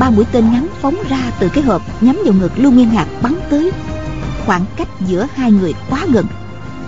Ba 0.00 0.10
mũi 0.10 0.24
tên 0.32 0.52
ngắn 0.52 0.66
phóng 0.80 0.96
ra 1.08 1.20
từ 1.38 1.48
cái 1.48 1.64
hộp 1.64 1.82
Nhắm 2.02 2.18
vào 2.24 2.34
ngực 2.34 2.52
Lưu 2.56 2.72
Nguyên 2.72 2.88
Hạc 2.88 3.08
bắn 3.22 3.34
tới. 3.50 3.72
Khoảng 4.46 4.64
cách 4.76 4.88
giữa 5.06 5.26
hai 5.34 5.52
người 5.52 5.74
quá 5.90 6.06
gần. 6.12 6.26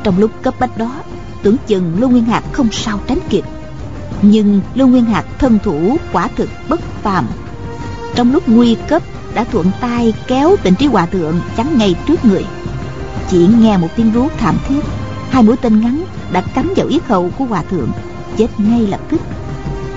Trong 0.03 0.19
lúc 0.19 0.31
cấp 0.43 0.55
bách 0.61 0.79
đó, 0.79 1.03
Tưởng 1.43 1.57
chừng 1.67 2.01
Lưu 2.01 2.11
Nguyên 2.11 2.25
Hạc 2.25 2.45
không 2.53 2.69
sao 2.73 3.01
tránh 3.07 3.21
kịp. 3.29 3.45
Nhưng 4.23 4.61
Lưu 4.75 4.89
Nguyên 4.89 5.05
Hạc 5.05 5.25
thân 5.39 5.59
thủ 5.65 5.97
quả 6.13 6.29
thực 6.37 6.49
bất 6.69 6.81
phàm. 7.03 7.27
Trong 8.19 8.33
lúc 8.33 8.49
nguy 8.49 8.77
cấp 8.89 9.03
đã 9.35 9.45
thuận 9.45 9.71
tay 9.81 10.15
kéo 10.27 10.57
tịnh 10.63 10.75
trí 10.75 10.87
hòa 10.87 11.07
thượng 11.07 11.41
chắn 11.57 11.79
ngay 11.79 11.95
trước 12.09 12.25
người. 12.25 12.45
Chỉ 13.31 13.49
nghe 13.61 13.77
một 13.77 13.89
tiếng 13.97 14.13
rú 14.13 14.29
thảm 14.39 14.59
thiết, 14.69 14.81
hai 15.31 15.43
mũi 15.43 15.57
tên 15.57 15.81
ngắn 15.81 16.05
đã 16.33 16.43
cắm 16.55 16.73
vào 16.77 16.87
yết 16.87 17.07
hầu 17.07 17.31
của 17.39 17.45
hòa 17.45 17.63
thượng, 17.63 17.91
chết 18.39 18.47
ngay 18.59 18.87
lập 18.87 19.01
tức. 19.11 19.21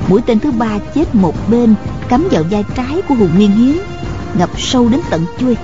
Mũi 0.07 0.21
tên 0.25 0.39
thứ 0.39 0.51
ba 0.51 0.79
chết 0.95 1.15
một 1.15 1.35
bên, 1.49 1.75
cắm 2.07 2.27
vào 2.31 2.43
vai 2.51 2.65
trái 2.75 3.01
của 3.07 3.15
hùng 3.15 3.29
nguyên 3.35 3.51
hiến 3.51 3.77
ngập 4.37 4.49
sâu 4.57 4.89
đến 4.89 5.01
tận 5.09 5.25
chuôi 5.39 5.57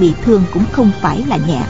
bị 0.00 0.12
thương 0.24 0.42
cũng 0.54 0.64
không 0.72 0.90
phải 1.00 1.24
là 1.28 1.36
nhẹ. 1.36 1.62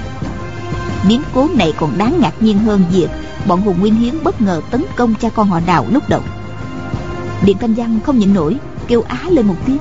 Biến 1.09 1.23
cố 1.35 1.49
này 1.55 1.73
còn 1.77 1.99
đáng 1.99 2.19
ngạc 2.21 2.43
nhiên 2.43 2.59
hơn 2.59 2.85
việc 2.93 3.09
bọn 3.47 3.61
hùng 3.61 3.81
nguyên 3.81 3.95
hiến 3.95 4.15
bất 4.25 4.41
ngờ 4.41 4.61
tấn 4.71 4.85
công 4.97 5.15
cha 5.15 5.29
con 5.29 5.49
họ 5.49 5.61
đào 5.67 5.87
lúc 5.91 6.09
đầu. 6.09 6.23
Điện 7.45 7.57
thanh 7.61 7.75
văn 7.75 7.99
không 8.07 8.19
nhịn 8.19 8.35
nổi, 8.35 8.57
kêu 8.89 9.03
á 9.09 9.19
lên 9.29 9.47
một 9.47 9.57
tiếng 9.67 9.79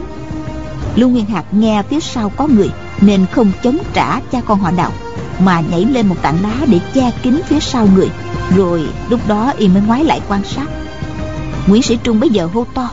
lưu 0.98 1.10
nguyên 1.10 1.26
hạc 1.26 1.46
nghe 1.54 1.84
phía 1.90 2.00
sau 2.00 2.30
có 2.30 2.48
người 2.48 2.70
nên 3.02 3.26
không 3.32 3.52
chống 3.64 3.78
trả 3.94 4.20
cha 4.32 4.42
con 4.42 4.60
họ 4.60 4.72
đào 4.72 4.92
mà 5.40 5.62
nhảy 5.62 5.86
lên 5.86 6.08
một 6.08 6.16
tảng 6.22 6.38
đá 6.44 6.66
để 6.66 6.80
che 6.94 7.12
kín 7.24 7.42
phía 7.48 7.60
sau 7.60 7.88
người. 7.96 8.10
Rồi 8.56 8.88
lúc 9.10 9.28
đó 9.28 9.54
y 9.58 9.68
mới 9.68 9.82
ngoái 9.82 10.04
lại 10.04 10.22
quan 10.28 10.44
sát. 10.44 10.68
Nguyễn 11.68 11.82
sĩ 11.82 11.98
trung 12.04 12.20
bây 12.20 12.30
giờ 12.30 12.50
hô 12.54 12.66
to 12.74 12.90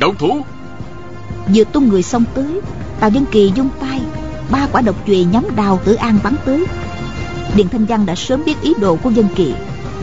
động 0.00 0.14
thủ! 0.18 0.40
Vừa 1.54 1.64
tung 1.64 1.88
người 1.88 2.02
xông 2.02 2.24
tới 2.34 2.60
tào 3.00 3.10
dân 3.10 3.24
kỳ 3.32 3.52
dung 3.54 3.68
tay 3.80 4.00
ba 4.50 4.66
quả 4.72 4.80
độc 4.80 4.96
chùy 5.06 5.24
nhắm 5.24 5.44
đào 5.56 5.80
tử 5.84 5.94
an 5.94 6.18
bắn 6.22 6.34
tới. 6.44 6.64
Điện 7.56 7.68
thanh 7.68 7.86
văn 7.86 8.06
đã 8.06 8.14
sớm 8.14 8.44
biết 8.44 8.62
ý 8.62 8.74
đồ 8.80 8.96
của 8.96 9.10
dân 9.10 9.28
kỳ 9.34 9.54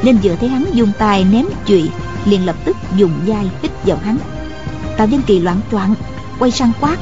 nên 0.04 0.18
vừa 0.24 0.36
thấy 0.36 0.50
hắn 0.50 0.66
dung 0.74 0.92
tay 0.98 1.24
ném 1.24 1.46
chùy 1.66 1.90
liền 2.26 2.46
lập 2.46 2.56
tức 2.66 2.78
dùng 2.96 3.12
dai 3.28 3.50
hít 3.62 3.72
vào 3.86 3.98
hắn. 4.04 4.18
Tào 4.98 5.08
dân 5.08 5.22
kỳ 5.22 5.40
loạn 5.40 5.60
choạng 5.72 5.94
quay 6.40 6.52
sang 6.52 6.72
quát 6.82 6.98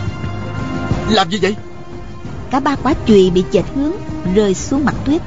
làm 1.09 1.29
gì 1.29 1.39
vậy? 1.41 1.55
Cả 2.51 2.59
ba 2.59 2.75
quả 2.75 2.93
chùy 3.07 3.29
bị 3.29 3.43
chệch 3.51 3.65
hướng 3.75 3.91
rơi 4.35 4.53
xuống 4.53 4.85
mặt 4.85 4.95
tuyết. 5.05 5.21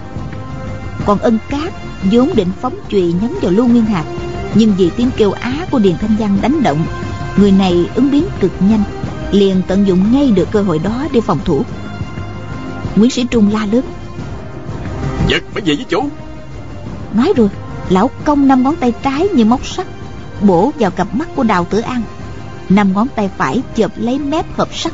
Còn 1.07 1.19
ân 1.19 1.39
cát 1.49 1.73
vốn 2.13 2.31
định 2.35 2.51
phóng 2.61 2.75
chùy 2.89 3.15
nhắm 3.23 3.39
vào 3.43 3.53
lưu 3.53 3.67
nguyên 3.67 3.85
hạc 3.85 4.07
nhưng 4.55 4.75
vì 4.79 4.91
tiếng 4.97 5.11
kêu 5.17 5.33
á 5.33 5.67
của 5.71 5.79
điền 5.79 5.97
thanh 5.97 6.17
văn 6.19 6.39
đánh 6.43 6.63
động 6.63 6.85
người 7.37 7.53
này 7.53 7.91
ứng 7.95 8.11
biến 8.11 8.25
cực 8.41 8.53
nhanh 8.61 8.83
liền 9.31 9.63
tận 9.69 9.87
dụng 9.87 10.13
ngay 10.13 10.31
được 10.31 10.49
cơ 10.51 10.63
hội 10.63 10.79
đó 10.79 11.07
để 11.13 11.21
phòng 11.21 11.39
thủ. 11.45 11.63
Nguyễn 12.97 13.11
sĩ 13.11 13.25
trung 13.31 13.53
la 13.53 13.67
lớn 13.67 13.85
giật 15.29 15.43
phải 15.53 15.63
về 15.63 15.75
với 15.75 15.85
chủ 15.89 16.09
nói 17.15 17.33
rồi 17.37 17.49
lão 17.89 18.11
công 18.25 18.49
năm 18.49 18.63
ngón 18.63 18.77
tay 18.77 18.93
trái 19.03 19.29
như 19.29 19.45
móc 19.45 19.67
sắt 19.67 19.87
bổ 20.41 20.73
vào 20.79 20.91
cặp 20.91 21.15
mắt 21.15 21.29
của 21.37 21.43
đào 21.43 21.67
tử 21.71 21.81
an. 21.81 22.03
Năm 22.69 22.93
ngón 22.93 23.07
tay 23.17 23.31
phải 23.37 23.63
chộp 23.77 23.93
lấy 23.97 24.19
mép 24.19 24.57
hộp 24.57 24.75
sắt 24.75 24.93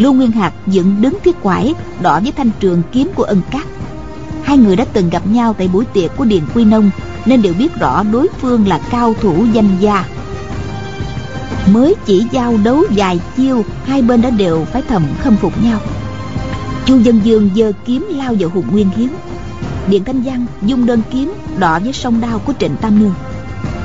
lưu 0.00 0.12
nguyên 0.12 0.30
hạc 0.30 0.52
dựng 0.66 0.96
đứng 1.00 1.18
thiết 1.24 1.42
quải, 1.42 1.74
đỏ 2.02 2.20
với 2.20 2.32
thanh 2.32 2.50
trường 2.60 2.82
kiếm 2.92 3.10
của 3.14 3.22
ân 3.22 3.42
cát. 3.50 3.66
Hai 4.42 4.58
người 4.58 4.76
đã 4.76 4.84
từng 4.92 5.10
gặp 5.10 5.26
nhau 5.26 5.54
tại 5.58 5.68
buổi 5.68 5.84
tiệc 5.84 6.16
của 6.16 6.24
điền 6.24 6.42
quy 6.54 6.64
nông, 6.64 6.90
nên 7.26 7.42
đều 7.42 7.54
biết 7.54 7.74
rõ 7.80 8.02
đối 8.02 8.28
phương 8.40 8.68
là 8.68 8.80
cao 8.90 9.14
thủ 9.20 9.46
danh 9.52 9.76
gia. 9.80 10.04
Mới 11.72 11.94
chỉ 12.06 12.26
giao 12.32 12.56
đấu 12.64 12.82
vài 12.90 13.20
chiêu, 13.36 13.64
hai 13.84 14.02
bên 14.02 14.22
đã 14.22 14.30
đều 14.30 14.64
phải 14.64 14.82
thầm 14.88 15.02
khâm 15.18 15.36
phục 15.36 15.62
nhau. 15.64 15.80
Chu 16.86 16.98
dân 16.98 17.20
dương 17.24 17.50
giơ 17.56 17.72
kiếm 17.84 18.06
lao 18.10 18.34
vào 18.38 18.50
hùng 18.50 18.66
nguyên 18.70 18.90
hiến 18.96 19.08
điện 19.90 20.04
thanh 20.04 20.22
văn 20.22 20.46
dung 20.62 20.86
đơn 20.86 21.02
kiếm 21.10 21.32
đọ 21.58 21.78
với 21.78 21.92
sông 21.92 22.20
đao 22.20 22.38
của 22.38 22.52
trịnh 22.58 22.76
tam 22.76 22.98
nương. 22.98 23.14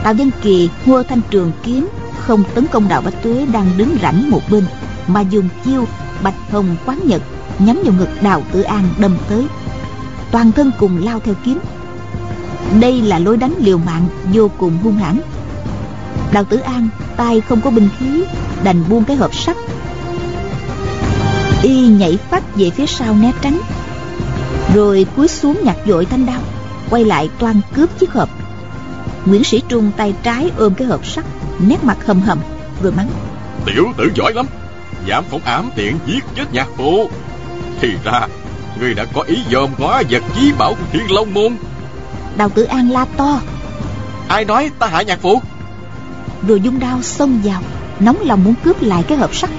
Tào 0.03 0.13
dân 0.13 0.31
kỳ 0.41 0.69
hua 0.85 1.03
thanh 1.03 1.21
trường 1.29 1.51
kiếm, 1.63 1.87
không 2.19 2.43
tấn 2.55 2.67
công 2.67 2.87
đạo 2.87 3.01
bách 3.01 3.23
tuế 3.23 3.45
đang 3.53 3.67
đứng 3.77 3.97
rảnh 4.01 4.31
một 4.31 4.41
bên 4.51 4.63
mà 5.07 5.21
dùng 5.21 5.49
chiêu, 5.65 5.85
bạch 6.23 6.35
hồng 6.51 6.75
quán 6.85 6.99
nhật 7.03 7.21
nhắm 7.59 7.79
vào 7.83 7.93
ngực 7.93 8.09
đào 8.21 8.43
tử 8.51 8.61
an 8.61 8.83
đâm 8.97 9.17
tới. 9.29 9.45
Toàn 10.31 10.51
thân 10.51 10.71
cùng 10.79 11.05
lao 11.05 11.19
theo 11.19 11.33
kiếm. 11.45 11.59
Đây 12.79 13.01
là 13.01 13.19
lối 13.19 13.37
đánh 13.37 13.53
liều 13.59 13.77
mạng 13.77 14.07
vô 14.33 14.51
cùng 14.57 14.77
hung 14.83 14.97
hãn. 14.97 15.19
Đào 16.31 16.43
tử 16.43 16.57
an, 16.57 16.87
tay 17.17 17.41
không 17.41 17.61
có 17.61 17.69
binh 17.69 17.89
khí, 17.99 18.23
đành 18.63 18.83
buông 18.89 19.03
cái 19.03 19.17
hộp 19.17 19.35
sắt. 19.35 19.57
Y 21.63 21.87
nhảy 21.87 22.17
phát 22.17 22.55
về 22.55 22.69
phía 22.69 22.85
sau 22.85 23.13
né 23.13 23.31
tránh. 23.41 23.59
Rồi 24.73 25.05
cúi 25.15 25.27
xuống 25.27 25.57
nhặt 25.63 25.75
dội 25.87 26.05
thanh 26.05 26.25
đao, 26.25 26.41
quay 26.89 27.05
lại 27.05 27.29
toan 27.39 27.61
cướp 27.75 27.99
chiếc 27.99 28.13
hộp. 28.13 28.29
Nguyễn 29.25 29.43
sĩ 29.43 29.61
trung 29.67 29.91
tay 29.97 30.13
trái 30.23 30.51
ôm 30.57 30.73
cái 30.73 30.87
hộp 30.87 31.05
sắt, 31.05 31.25
nét 31.59 31.83
mặt 31.83 31.97
hầm 32.05 32.21
hầm 32.21 32.39
rồi 32.81 32.91
mắng. 32.91 33.09
Tiểu 33.65 33.85
tử 33.97 34.11
giỏi 34.15 34.33
lắm 34.33 34.45
dám 35.05 35.23
phóng 35.31 35.41
ám 35.41 35.69
tiện 35.75 35.99
giết 36.05 36.23
chết 36.35 36.53
nhạc 36.53 36.67
phụ. 36.77 37.09
Thì 37.81 37.89
ra 38.03 38.27
người 38.79 38.93
đã 38.93 39.05
có 39.13 39.21
ý 39.21 39.37
dòm 39.51 39.69
ngó 39.77 40.01
vật 40.09 40.23
chí 40.35 40.51
bảo 40.57 40.73
của 40.73 40.85
thiên 40.91 41.11
long 41.11 41.33
môn. 41.33 41.55
Đào 42.37 42.49
tử 42.49 42.63
an 42.63 42.89
la 42.89 43.05
to. 43.17 43.39
Ai 44.27 44.45
nói 44.45 44.71
ta 44.79 44.87
hại 44.87 45.05
nhạc 45.05 45.19
phụ? 45.21 45.41
Rồi 46.47 46.61
dung 46.61 46.79
đao 46.79 47.01
xông 47.01 47.41
vào 47.43 47.61
nóng 47.99 48.17
lòng 48.21 48.43
muốn 48.43 48.53
cướp 48.63 48.81
lại 48.81 49.03
cái 49.07 49.17
hộp 49.17 49.35
sắt. 49.35 49.49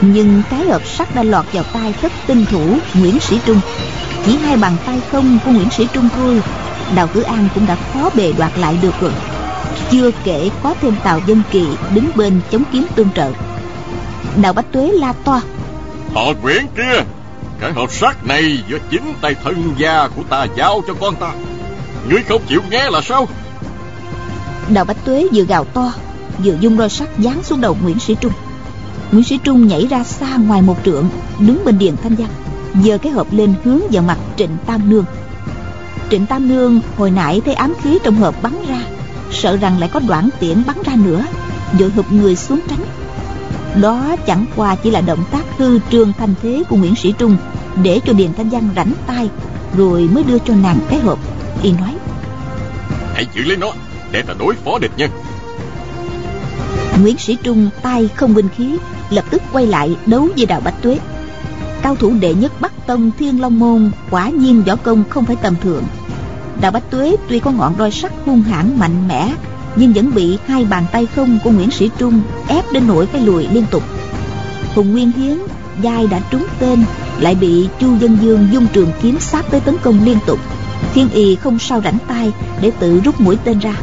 Nhưng 0.00 0.42
cái 0.50 0.66
hộp 0.66 0.86
sắt 0.86 1.14
đã 1.14 1.22
lọt 1.22 1.52
vào 1.52 1.64
tay 1.64 1.94
thất 2.02 2.12
tinh 2.26 2.44
thủ 2.50 2.76
nguyễn 2.94 3.20
sĩ 3.20 3.38
trung. 3.46 3.60
Chỉ 4.26 4.36
hai 4.36 4.56
bàn 4.56 4.76
tay 4.86 5.00
không 5.12 5.38
của 5.44 5.50
nguyễn 5.50 5.70
sĩ 5.70 5.88
trung 5.92 6.08
thôi 6.16 6.42
đào 6.94 7.06
tử 7.06 7.22
an 7.22 7.48
cũng 7.54 7.66
đã 7.66 7.76
khó 7.92 8.10
bề 8.14 8.32
đoạt 8.32 8.58
lại 8.58 8.78
được 8.82 8.94
rồi. 9.00 9.12
Chưa 9.90 10.10
kể 10.24 10.50
có 10.62 10.74
thêm 10.80 10.94
tào 11.04 11.20
dân 11.26 11.42
kỳ 11.50 11.66
đứng 11.94 12.10
bên 12.14 12.40
chống 12.50 12.62
kiếm 12.72 12.86
tương 12.94 13.08
trợ 13.14 13.32
đào 14.42 14.52
bách 14.52 14.72
tuế 14.72 14.92
la 14.92 15.12
to 15.24 15.40
họ 16.14 16.32
nguyễn 16.42 16.66
kia 16.76 17.04
cái 17.62 17.72
hộp 17.72 17.92
sắt 17.92 18.26
này 18.26 18.58
do 18.68 18.78
chính 18.90 19.14
tay 19.20 19.34
thân 19.44 19.74
gia 19.78 20.08
của 20.08 20.22
ta 20.22 20.46
giao 20.56 20.82
cho 20.86 20.94
con 21.00 21.16
ta. 21.16 21.32
Ngươi 22.08 22.22
không 22.22 22.42
chịu 22.48 22.60
nghe 22.70 22.90
là 22.90 23.00
sao? 23.00 23.28
Đào 24.68 24.84
bách 24.84 25.04
tuế 25.04 25.26
vừa 25.32 25.44
gào 25.44 25.64
to 25.64 25.92
vừa 26.44 26.56
dung 26.60 26.76
roi 26.76 26.88
sắt 26.88 27.08
giáng 27.18 27.42
xuống 27.42 27.60
đầu 27.60 27.76
nguyễn 27.82 27.98
sĩ 27.98 28.16
trung. 28.20 28.32
Nguyễn 29.12 29.24
sĩ 29.24 29.38
trung 29.44 29.68
nhảy 29.68 29.86
ra 29.86 30.04
xa 30.04 30.36
ngoài 30.36 30.62
một 30.62 30.76
trượng 30.84 31.08
đứng 31.38 31.64
bên 31.64 31.78
điện 31.78 31.96
thanh 32.02 32.14
văn 32.14 32.28
giơ 32.84 32.98
cái 32.98 33.12
hộp 33.12 33.26
lên 33.32 33.54
hướng 33.64 33.80
vào 33.90 34.02
mặt 34.02 34.18
trịnh 34.36 34.56
tam 34.66 34.90
nương. 34.90 35.04
Trịnh 36.10 36.26
tam 36.26 36.48
nương 36.48 36.80
hồi 36.96 37.10
nãy 37.10 37.40
thấy 37.44 37.54
ám 37.54 37.74
khí 37.82 37.98
trong 38.02 38.16
hộp 38.16 38.42
bắn 38.42 38.54
ra 38.68 38.80
sợ 39.30 39.56
rằng 39.56 39.78
lại 39.78 39.90
có 39.92 40.00
đoạn 40.00 40.28
tiễn 40.40 40.62
bắn 40.66 40.76
ra 40.84 40.92
nữa 40.96 41.24
vội 41.78 41.90
hụp 41.90 42.12
người 42.12 42.36
xuống 42.36 42.60
tránh 42.68 43.01
đó 43.80 44.16
chẳng 44.26 44.44
qua 44.56 44.76
chỉ 44.76 44.90
là 44.90 45.00
động 45.00 45.24
tác 45.30 45.44
hư 45.58 45.78
trương 45.90 46.12
thanh 46.18 46.34
thế 46.42 46.62
của 46.68 46.76
nguyễn 46.76 46.94
sĩ 46.94 47.14
trung 47.18 47.36
để 47.82 48.00
cho 48.04 48.12
điền 48.12 48.34
thanh 48.34 48.48
văn 48.48 48.68
rảnh 48.76 48.92
tay 49.06 49.30
rồi 49.76 50.08
mới 50.12 50.24
đưa 50.24 50.38
cho 50.38 50.54
nàng 50.54 50.78
cái 50.88 51.00
hộp. 51.00 51.18
Y 51.62 51.72
nói 51.72 51.94
hãy 53.14 53.26
giữ 53.34 53.42
lấy 53.42 53.56
nó 53.56 53.72
để 54.12 54.22
ta 54.22 54.34
đối 54.38 54.54
phó 54.54 54.78
địch 54.78 54.92
nhân. 54.96 55.10
Nguyễn 57.00 57.18
sĩ 57.18 57.36
trung 57.42 57.68
tay 57.82 58.08
không 58.14 58.34
binh 58.34 58.48
khí 58.56 58.76
lập 59.10 59.24
tức 59.30 59.42
quay 59.52 59.66
lại 59.66 59.96
đấu 60.06 60.28
với 60.36 60.46
đào 60.46 60.60
bách 60.60 60.82
tuế. 60.82 60.98
Cao 61.82 61.96
thủ 61.96 62.12
đệ 62.20 62.34
nhất 62.34 62.52
bắc 62.60 62.86
tông 62.86 63.10
thiên 63.18 63.40
long 63.40 63.58
môn 63.58 63.90
quả 64.10 64.28
nhiên 64.28 64.62
võ 64.62 64.76
công 64.76 65.04
không 65.08 65.24
phải 65.24 65.36
tầm 65.42 65.54
thường. 65.62 65.84
Đào 66.60 66.70
bách 66.70 66.90
tuế 66.90 67.16
tuy 67.28 67.38
có 67.38 67.50
ngọn 67.50 67.74
roi 67.78 67.90
sắt 67.90 68.12
hung 68.26 68.42
hãn 68.42 68.78
mạnh 68.78 69.08
mẽ 69.08 69.32
nhưng 69.76 69.92
vẫn 69.92 70.14
bị 70.14 70.38
hai 70.46 70.64
bàn 70.64 70.84
tay 70.92 71.06
không 71.06 71.38
của 71.44 71.50
nguyễn 71.50 71.70
sĩ 71.70 71.90
trung 71.98 72.22
ép 72.48 72.64
đến 72.72 72.86
nỗi 72.86 73.06
phải 73.06 73.20
lùi 73.20 73.46
liên 73.52 73.64
tục. 73.70 73.82
Hùng 74.74 74.92
nguyên 74.92 75.12
hiến 75.12 75.38
dai 75.82 76.06
đã 76.06 76.20
trúng 76.30 76.46
tên, 76.58 76.84
lại 77.20 77.34
bị 77.34 77.68
chu 77.80 77.96
dân 77.98 78.18
dương 78.22 78.48
dung 78.52 78.66
trường 78.72 78.90
kiếm 79.02 79.20
sát 79.20 79.44
tới 79.50 79.60
tấn 79.60 79.76
công 79.82 80.04
liên 80.04 80.18
tục. 80.26 80.38
Thiên 80.94 81.08
y 81.10 81.36
không 81.36 81.58
sao 81.58 81.80
rảnh 81.84 81.98
tay 82.08 82.32
để 82.60 82.70
tự 82.78 83.00
rút 83.00 83.20
mũi 83.20 83.36
tên 83.44 83.58
ra. 83.58 83.74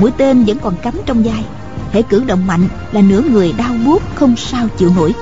Mũi 0.00 0.10
tên 0.16 0.44
vẫn 0.44 0.58
còn 0.58 0.76
cắm 0.76 0.94
trong 1.06 1.22
vai 1.22 1.44
thể 1.96 2.02
cử 2.02 2.24
động 2.26 2.46
mạnh 2.46 2.68
là 2.92 3.00
nửa 3.00 3.20
người 3.20 3.52
đau 3.52 3.74
buốt 3.84 4.02
không 4.14 4.36
sao 4.36 4.68
chịu 4.78 4.92
nổi. 4.96 5.14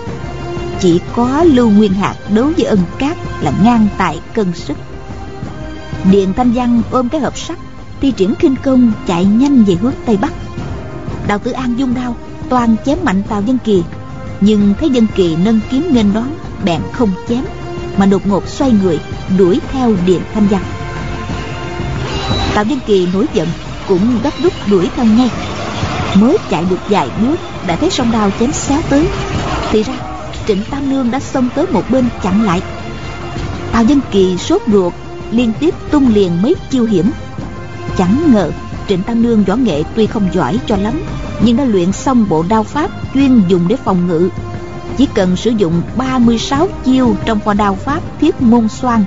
Chỉ 0.80 1.00
có 1.12 1.44
lưu 1.44 1.70
nguyên 1.70 1.92
hạt 1.92 2.14
đấu 2.34 2.50
với 2.56 2.66
ân 2.66 2.78
cát 2.98 3.16
là 3.40 3.52
ngang 3.64 3.86
tại 3.98 4.20
cân 4.34 4.52
sức. 4.54 4.76
Điền 6.10 6.34
thanh 6.34 6.52
văn 6.52 6.82
ôm 6.90 7.08
cái 7.08 7.20
hộp 7.20 7.38
sắt 7.38 7.58
thi 8.00 8.10
triển 8.10 8.34
khinh 8.34 8.56
công 8.64 8.92
chạy 9.06 9.24
nhanh 9.24 9.64
về 9.64 9.74
hướng 9.74 9.94
tây 10.06 10.16
bắc. 10.16 10.32
Đào 11.26 11.38
tử 11.38 11.50
an 11.50 11.74
dung 11.78 11.94
đao, 11.94 12.16
toàn 12.48 12.76
chém 12.86 12.98
mạnh 13.04 13.22
tào 13.28 13.42
dân 13.42 13.58
kỳ. 13.64 13.82
Nhưng 14.40 14.74
thấy 14.80 14.90
dân 14.90 15.06
kỳ 15.14 15.36
nâng 15.36 15.60
kiếm 15.70 15.88
nghênh 15.92 16.12
đón, 16.12 16.28
bèn 16.64 16.80
không 16.92 17.10
chém, 17.28 17.44
mà 17.96 18.06
đột 18.06 18.26
ngột 18.26 18.48
xoay 18.48 18.72
người, 18.82 18.98
đuổi 19.38 19.60
theo 19.72 19.94
điện 20.06 20.20
thanh 20.34 20.46
văn. 20.46 20.62
Tào 22.54 22.64
dân 22.64 22.78
kỳ 22.86 23.08
nổi 23.12 23.26
giận, 23.34 23.48
cũng 23.88 24.18
gấp 24.22 24.30
rút 24.42 24.52
đuổi 24.70 24.88
theo 24.96 25.04
ngay. 25.06 25.30
Mới 26.14 26.36
chạy 26.50 26.64
được 26.70 26.80
vài 26.88 27.08
bước, 27.22 27.36
đã 27.66 27.76
thấy 27.76 27.90
sông 27.90 28.10
đao 28.12 28.30
chém 28.40 28.52
xéo 28.52 28.80
tới. 28.90 29.06
Thì 29.70 29.82
ra, 29.82 29.94
trịnh 30.46 30.62
tam 30.70 30.90
nương 30.90 31.10
đã 31.10 31.20
xông 31.20 31.48
tới 31.54 31.66
một 31.66 31.90
bên 31.90 32.04
chặn 32.22 32.42
lại. 32.42 32.62
Tào 33.72 33.84
dân 33.84 34.00
kỳ 34.10 34.38
sốt 34.38 34.62
ruột, 34.72 34.92
liên 35.30 35.52
tiếp 35.60 35.74
tung 35.90 36.14
liền 36.14 36.42
mấy 36.42 36.54
chiêu 36.70 36.84
hiểm 36.84 37.10
chẳng 37.98 38.32
ngờ. 38.32 38.50
Trịnh 38.88 39.02
tam 39.02 39.22
nương 39.22 39.44
võ 39.44 39.56
nghệ 39.56 39.82
tuy 39.94 40.06
không 40.06 40.28
giỏi 40.32 40.58
cho 40.66 40.76
lắm, 40.76 41.02
nhưng 41.44 41.56
đã 41.56 41.64
luyện 41.64 41.92
xong 41.92 42.26
bộ 42.28 42.44
đao 42.48 42.62
pháp 42.62 42.90
chuyên 43.14 43.42
dùng 43.48 43.68
để 43.68 43.76
phòng 43.76 44.06
ngự. 44.06 44.28
Chỉ 44.96 45.06
cần 45.14 45.36
sử 45.36 45.50
dụng 45.50 45.82
36 45.96 46.68
chiêu 46.84 47.16
trong 47.24 47.40
kho 47.44 47.54
đao 47.54 47.74
pháp 47.74 48.00
thiết 48.20 48.42
môn 48.42 48.68
xoan, 48.68 49.04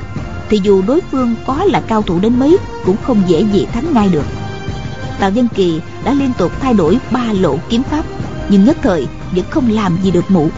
thì 0.49 0.59
dù 0.63 0.81
đối 0.81 1.01
phương 1.11 1.35
có 1.47 1.63
là 1.63 1.81
cao 1.81 2.01
thủ 2.01 2.19
đến 2.19 2.39
mấy, 2.39 2.57
cũng 2.85 2.95
không 3.03 3.21
dễ 3.27 3.45
gì 3.53 3.65
thắng 3.65 3.93
ngay 3.93 4.09
được. 4.09 4.25
Tào 5.19 5.31
dân 5.31 5.47
kỳ 5.55 5.81
đã 6.03 6.13
liên 6.13 6.31
tục 6.37 6.51
thay 6.59 6.73
đổi 6.73 6.97
ba 7.11 7.33
lộ 7.33 7.57
kiếm 7.69 7.83
pháp, 7.83 8.05
nhưng 8.49 8.65
nhất 8.65 8.77
thời 8.81 9.07
vẫn 9.31 9.45
không 9.49 9.71
làm 9.71 9.97
gì 10.03 10.11
được 10.11 10.31
mụ. 10.31 10.49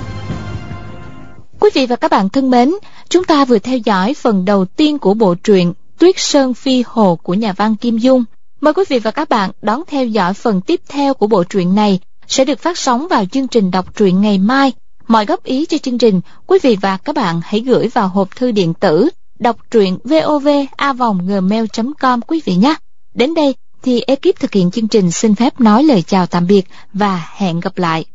Quý 1.59 1.69
vị 1.73 1.85
và 1.85 1.95
các 1.95 2.11
bạn 2.11 2.29
thân 2.29 2.49
mến, 2.49 2.71
chúng 3.09 3.23
ta 3.23 3.45
vừa 3.45 3.59
theo 3.59 3.77
dõi 3.77 4.13
phần 4.13 4.45
đầu 4.45 4.65
tiên 4.65 4.99
của 4.99 5.13
bộ 5.13 5.35
truyện 5.35 5.73
tuyết 5.99 6.15
sơn 6.17 6.53
phi 6.53 6.83
hồ 6.87 7.19
của 7.23 7.33
nhà 7.33 7.53
văn 7.53 7.75
kim 7.75 7.97
dung. 7.97 8.23
Mời 8.61 8.73
quý 8.73 8.83
vị 8.89 8.99
và 8.99 9.11
các 9.11 9.29
bạn 9.29 9.51
đón 9.61 9.83
theo 9.87 10.05
dõi 10.05 10.33
phần 10.33 10.61
tiếp 10.61 10.81
theo 10.87 11.13
của 11.13 11.27
bộ 11.27 11.43
truyện 11.43 11.75
này, 11.75 11.99
sẽ 12.27 12.45
được 12.45 12.59
phát 12.59 12.77
sóng 12.77 13.07
vào 13.07 13.25
chương 13.25 13.47
trình 13.47 13.71
đọc 13.71 13.95
truyện 13.95 14.21
ngày 14.21 14.37
mai. 14.37 14.71
Mọi 15.07 15.25
góp 15.25 15.43
ý 15.43 15.65
cho 15.65 15.77
chương 15.77 15.97
trình, 15.97 16.21
quý 16.47 16.59
vị 16.63 16.77
và 16.81 16.97
các 16.97 17.15
bạn 17.15 17.41
hãy 17.43 17.59
gửi 17.59 17.87
vào 17.87 18.07
hộp 18.07 18.35
thư 18.35 18.51
điện 18.51 18.73
tử 18.73 19.09
đọc 19.39 19.57
truyện 19.71 19.97
vovavonggmail.com 20.03 22.21
quý 22.21 22.41
vị 22.45 22.55
nhé. 22.55 22.75
Đến 23.13 23.33
đây 23.33 23.55
thì 23.81 24.01
ekip 24.01 24.39
thực 24.39 24.53
hiện 24.53 24.71
chương 24.71 24.87
trình 24.87 25.11
xin 25.11 25.35
phép 25.35 25.59
nói 25.59 25.83
lời 25.83 26.01
chào 26.01 26.27
tạm 26.27 26.47
biệt 26.47 26.65
và 26.93 27.29
hẹn 27.35 27.59
gặp 27.59 27.77
lại. 27.77 28.05